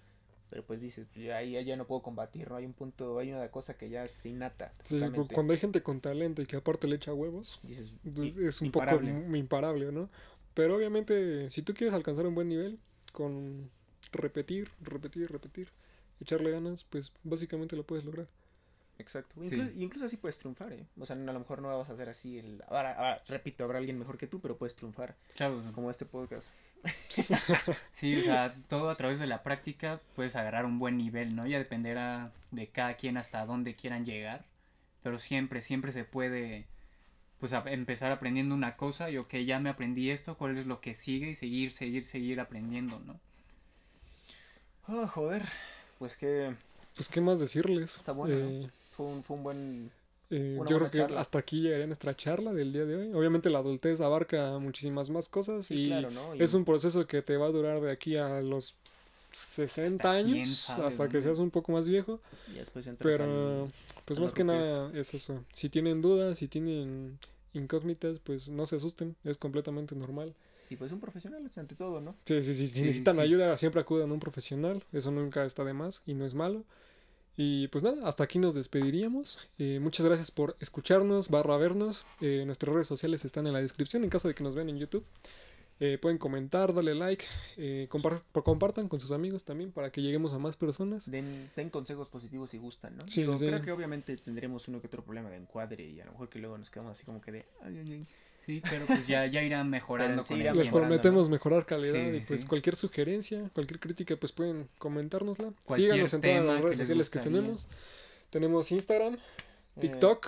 Pero 0.48 0.64
pues 0.64 0.80
dices, 0.80 1.06
pues, 1.12 1.26
ya, 1.26 1.42
ya, 1.42 1.61
ya 1.61 1.76
no 1.76 1.87
puedo 1.87 2.02
combatir, 2.02 2.48
¿no? 2.50 2.56
Hay 2.56 2.64
un 2.66 2.72
punto, 2.72 3.18
hay 3.18 3.32
una 3.32 3.48
cosa 3.50 3.76
que 3.76 3.88
ya 3.88 4.04
es 4.04 4.26
innata. 4.26 4.72
Sí, 4.85 4.94
totalmente. 4.94 5.35
cuando 5.35 5.52
hay 5.52 5.59
gente 5.59 5.82
con 5.82 6.00
talento 6.00 6.42
y 6.42 6.46
que 6.46 6.56
aparte 6.56 6.87
le 6.87 6.96
echa 6.96 7.12
huevos, 7.12 7.59
Dices, 7.62 7.92
pues, 8.02 8.37
es 8.37 8.61
un 8.61 8.66
imparable. 8.66 9.12
poco 9.12 9.37
imparable, 9.37 9.92
¿no? 9.92 10.09
Pero 10.54 10.76
obviamente, 10.76 11.50
si 11.50 11.62
tú 11.62 11.74
quieres 11.74 11.94
alcanzar 11.94 12.26
un 12.26 12.35
buen 12.35 12.48
nivel, 12.48 12.78
con 13.12 13.70
repetir, 14.12 14.70
repetir, 14.80 15.30
repetir, 15.30 15.68
echarle 16.20 16.50
ganas, 16.50 16.85
pues 16.85 17.12
básicamente 17.24 17.76
lo 17.76 17.85
puedes 17.85 18.04
lograr. 18.04 18.28
Exacto. 18.98 19.35
Sí. 19.44 19.54
Incluso, 19.54 19.70
incluso 19.76 20.06
así 20.06 20.16
puedes 20.16 20.38
triunfar, 20.38 20.72
¿eh? 20.72 20.87
O 20.98 21.04
sea, 21.04 21.16
no, 21.16 21.30
a 21.30 21.35
lo 21.35 21.40
mejor 21.40 21.61
no 21.61 21.76
vas 21.76 21.90
a 21.90 21.92
hacer 21.92 22.09
así 22.09 22.38
el... 22.38 22.62
Ahora, 22.68 22.94
ahora, 22.94 23.22
repito, 23.28 23.64
habrá 23.64 23.78
alguien 23.78 23.98
mejor 23.98 24.16
que 24.16 24.26
tú, 24.26 24.40
pero 24.40 24.56
puedes 24.56 24.74
triunfar. 24.74 25.16
Claro, 25.35 25.62
Como 25.74 25.90
este 25.90 26.06
podcast. 26.06 26.48
sí, 27.92 28.16
o 28.16 28.22
sea, 28.22 28.54
todo 28.68 28.90
a 28.90 28.96
través 28.96 29.18
de 29.18 29.26
la 29.26 29.42
práctica 29.42 30.00
puedes 30.14 30.36
agarrar 30.36 30.64
un 30.66 30.78
buen 30.78 30.96
nivel, 30.96 31.34
¿no? 31.36 31.46
Ya 31.46 31.58
dependerá 31.58 32.32
de 32.50 32.68
cada 32.68 32.94
quien 32.96 33.16
hasta 33.16 33.44
dónde 33.46 33.74
quieran 33.74 34.04
llegar, 34.04 34.44
pero 35.02 35.18
siempre, 35.18 35.62
siempre 35.62 35.92
se 35.92 36.04
puede, 36.04 36.66
pues, 37.40 37.52
a- 37.54 37.64
empezar 37.66 38.12
aprendiendo 38.12 38.54
una 38.54 38.76
cosa 38.76 39.10
y, 39.10 39.18
ok, 39.18 39.36
ya 39.46 39.60
me 39.60 39.70
aprendí 39.70 40.10
esto, 40.10 40.36
¿cuál 40.36 40.58
es 40.58 40.66
lo 40.66 40.80
que 40.80 40.94
sigue? 40.94 41.30
Y 41.30 41.34
seguir, 41.36 41.72
seguir, 41.72 42.04
seguir 42.04 42.40
aprendiendo, 42.40 43.00
¿no? 43.00 43.20
Oh, 44.88 45.06
joder. 45.06 45.42
Pues 45.98 46.16
que 46.16 46.54
Pues, 46.94 47.08
¿qué 47.08 47.20
más 47.20 47.40
decirles? 47.40 47.96
Está 47.96 48.12
bueno, 48.12 48.36
¿no? 48.36 48.50
Eh, 48.50 48.70
fue 48.90 49.06
un, 49.06 49.22
fue 49.22 49.36
un 49.36 49.42
buen... 49.42 49.90
eh, 50.30 50.58
yo 50.68 50.76
creo 50.78 50.90
que 50.90 50.98
charla. 50.98 51.20
hasta 51.20 51.38
aquí 51.38 51.60
llegaría 51.60 51.86
nuestra 51.86 52.16
charla 52.16 52.52
del 52.52 52.72
día 52.72 52.84
de 52.84 52.96
hoy. 52.96 53.12
Obviamente 53.14 53.50
la 53.50 53.58
adultez 53.60 54.00
abarca 54.00 54.58
muchísimas 54.58 55.10
más 55.10 55.28
cosas 55.28 55.66
Sí, 55.66 55.74
y 55.76 55.86
claro, 55.88 56.10
¿no? 56.10 56.34
Y- 56.34 56.42
es 56.42 56.54
un 56.54 56.64
proceso 56.64 57.06
que 57.06 57.22
te 57.22 57.36
va 57.36 57.46
a 57.46 57.50
durar 57.50 57.80
de 57.80 57.90
aquí 57.90 58.16
a 58.16 58.40
los 58.40 58.76
60 59.32 60.10
Hasta 60.12 60.22
quién 60.22 60.36
años, 60.36 60.70
hasta 60.70 61.08
que 61.08 61.22
seas 61.22 61.38
un 61.38 61.50
poco 61.50 61.72
más 61.72 61.86
viejo. 61.88 62.20
y 62.52 62.58
después 62.58 62.88
Pero, 62.98 63.24
al- 63.64 63.72
pues 64.04 64.18
más 64.18 64.32
que 64.34 64.44
nada 64.44 64.90
es 64.94 65.12
eso. 65.14 65.44
Si 65.52 65.68
tienen 65.68 66.00
dudas, 66.02 66.38
si 66.38 66.48
tienen 66.48 67.18
incógnitas, 67.52 68.18
pues 68.18 68.48
no 68.48 68.66
se 68.66 68.76
asusten, 68.76 69.16
es 69.24 69.36
completamente 69.38 69.94
normal. 69.94 70.34
Y 70.68 70.76
pues 70.76 70.90
un 70.92 71.00
profesional 71.00 71.44
es 71.46 71.56
ante 71.58 71.74
todo, 71.76 72.00
¿no? 72.00 72.14
Sí, 72.24 72.42
sí, 72.42 72.54
sí, 72.54 72.66
si 72.68 72.80
Sí, 72.80 72.84
necesitan 72.86 73.16
sí, 73.16 73.20
ayuda, 73.22 73.56
siempre 73.56 73.80
acudan 73.80 74.10
a 74.10 74.14
un 74.14 74.20
profesional, 74.20 74.82
eso 74.92 75.10
nunca 75.10 75.44
está 75.44 75.62
de 75.64 75.72
más 75.74 76.02
y 76.06 76.14
no 76.14 76.26
es 76.26 76.34
malo. 76.34 76.64
Y 77.37 77.68
pues 77.68 77.85
nada, 77.85 78.09
hasta 78.09 78.25
aquí 78.25 78.38
nos 78.38 78.55
despediríamos. 78.55 79.38
Eh, 79.59 79.79
muchas 79.81 80.07
gracias 80.07 80.31
por 80.31 80.57
escucharnos, 80.61 81.29
barra 81.29 81.57
vernos. 81.59 82.07
Eh, 82.20 82.42
nuestras 82.46 82.72
redes 82.72 82.87
sociales 82.87 83.25
están 83.25 83.46
en 83.46 83.53
la 83.53 83.61
descripción 83.61 84.05
en 84.05 84.11
caso 84.11 84.27
de 84.29 84.35
que 84.35 84.42
nos 84.42 84.55
vean 84.55 84.70
en 84.70 84.79
YouTube. 84.79 85.05
Eh, 85.79 85.99
pueden 86.01 86.16
comentar, 86.16 86.72
darle 86.72 86.94
like, 86.94 87.22
eh, 87.59 87.87
compar- 87.90 88.22
compartan 88.42 88.88
con 88.88 88.99
sus 88.99 89.11
amigos 89.12 89.44
también 89.44 89.72
para 89.72 89.92
que 89.92 90.01
lleguemos 90.01 90.33
a 90.33 90.38
más 90.38 90.57
personas. 90.57 91.11
Den, 91.11 91.51
den 91.55 91.68
consejos 91.68 92.09
positivos 92.09 92.49
si 92.49 92.57
gustan, 92.57 92.96
¿no? 92.96 93.03
Sí, 93.07 93.27
sí, 93.27 93.38
sí. 93.38 93.46
Creo 93.46 93.61
que 93.61 93.72
obviamente 93.72 94.16
tendremos 94.16 94.66
uno 94.68 94.81
que 94.81 94.87
otro 94.87 95.05
problema 95.05 95.29
de 95.29 95.37
encuadre 95.37 95.85
y 95.85 96.01
a 96.01 96.07
lo 96.07 96.12
mejor 96.12 96.31
que 96.31 96.38
luego 96.38 96.57
nos 96.57 96.70
quedamos 96.70 96.92
así 96.92 97.05
como 97.05 97.20
que 97.20 97.31
de... 97.33 97.44
"Ay, 97.62 97.77
ay, 97.77 97.92
ay". 97.92 98.07
Sí, 98.46 98.62
pero 98.70 98.87
pues 98.87 99.06
ya, 99.09 99.26
ya 99.26 99.42
irá 99.42 99.64
mejorando 99.64 100.22
sí 100.22 100.28
con 100.35 100.40
irá 100.40 100.52
el 100.52 100.59
Les 100.59 100.68
prometemos 100.68 101.28
mejorar 101.28 101.66
calidad 101.66 101.94
Sí, 101.94 102.16
y 102.16 102.20
pues 102.20 102.42
sí. 102.42 102.46
cualquier 102.46 102.76
sugerencia, 102.76 103.50
cualquier 103.52 103.80
crítica, 103.80 104.16
pues 104.16 104.30
pueden 104.32 104.68
comentárnosla. 104.78 105.52
Cualquier 105.64 105.92
Síganos 105.92 106.14
en 106.14 106.20
todas 106.20 106.44
las 106.44 106.61
redes 106.62 106.78
les 106.78 106.87
sociales 106.88 107.11
que 107.11 107.18
tenemos. 107.18 107.68
Tenemos 108.30 108.70
Instagram, 108.72 109.14
Eh, 109.14 109.80
TikTok 109.80 110.26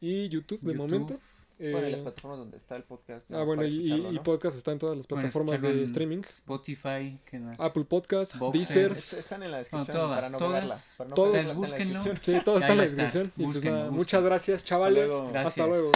y 0.00 0.28
YouTube 0.28 0.60
de 0.60 0.72
YouTube. 0.72 0.76
momento. 0.76 1.18
bueno, 1.56 1.86
y 1.86 1.90
las 1.92 2.00
Eh, 2.00 2.02
plataformas 2.02 2.38
donde 2.40 2.56
está 2.56 2.74
el 2.76 2.82
podcast. 2.82 3.30
ah, 3.30 3.44
bueno, 3.44 3.64
y, 3.64 3.76
escucharlo, 3.84 4.10
y 4.10 4.14
¿no? 4.16 4.22
podcast 4.24 4.56
está 4.56 4.72
en 4.72 4.78
todas 4.80 4.96
las 4.96 5.06
plataformas 5.06 5.54
escucharlo 5.54 5.78
de 5.80 5.86
streaming. 5.86 6.22
Spotify, 6.34 7.18
¿qué 7.24 7.38
más? 7.38 7.60
Apple 7.60 7.84
Podcast, 7.84 8.36
Boxer. 8.38 8.58
Deezer. 8.60 8.92
Es- 8.92 9.12
Están 9.12 9.42
en 9.44 9.52
la 9.52 9.58
descripción 9.58 9.96
todas, 9.96 10.16
para 10.16 10.30
no 10.30 10.38
todas, 10.38 10.94
para 10.98 11.10
no 11.10 11.32
la 11.32 11.52
búsquenlo. 11.52 12.02
Sí, 12.22 12.40
todo 12.44 12.56
Ahí 12.56 12.60
está 12.62 12.72
en 12.72 12.76
la 12.78 12.82
descripción. 12.82 13.32
Y 13.36 13.44
pues 13.44 13.64
nada, 13.64 13.90
muchas 13.92 14.22
gracias, 14.24 14.64
chavales. 14.64 15.06
luego. 15.10 15.26
Hasta 15.28 15.32
Gracias. 15.40 15.68
luego. 15.68 15.92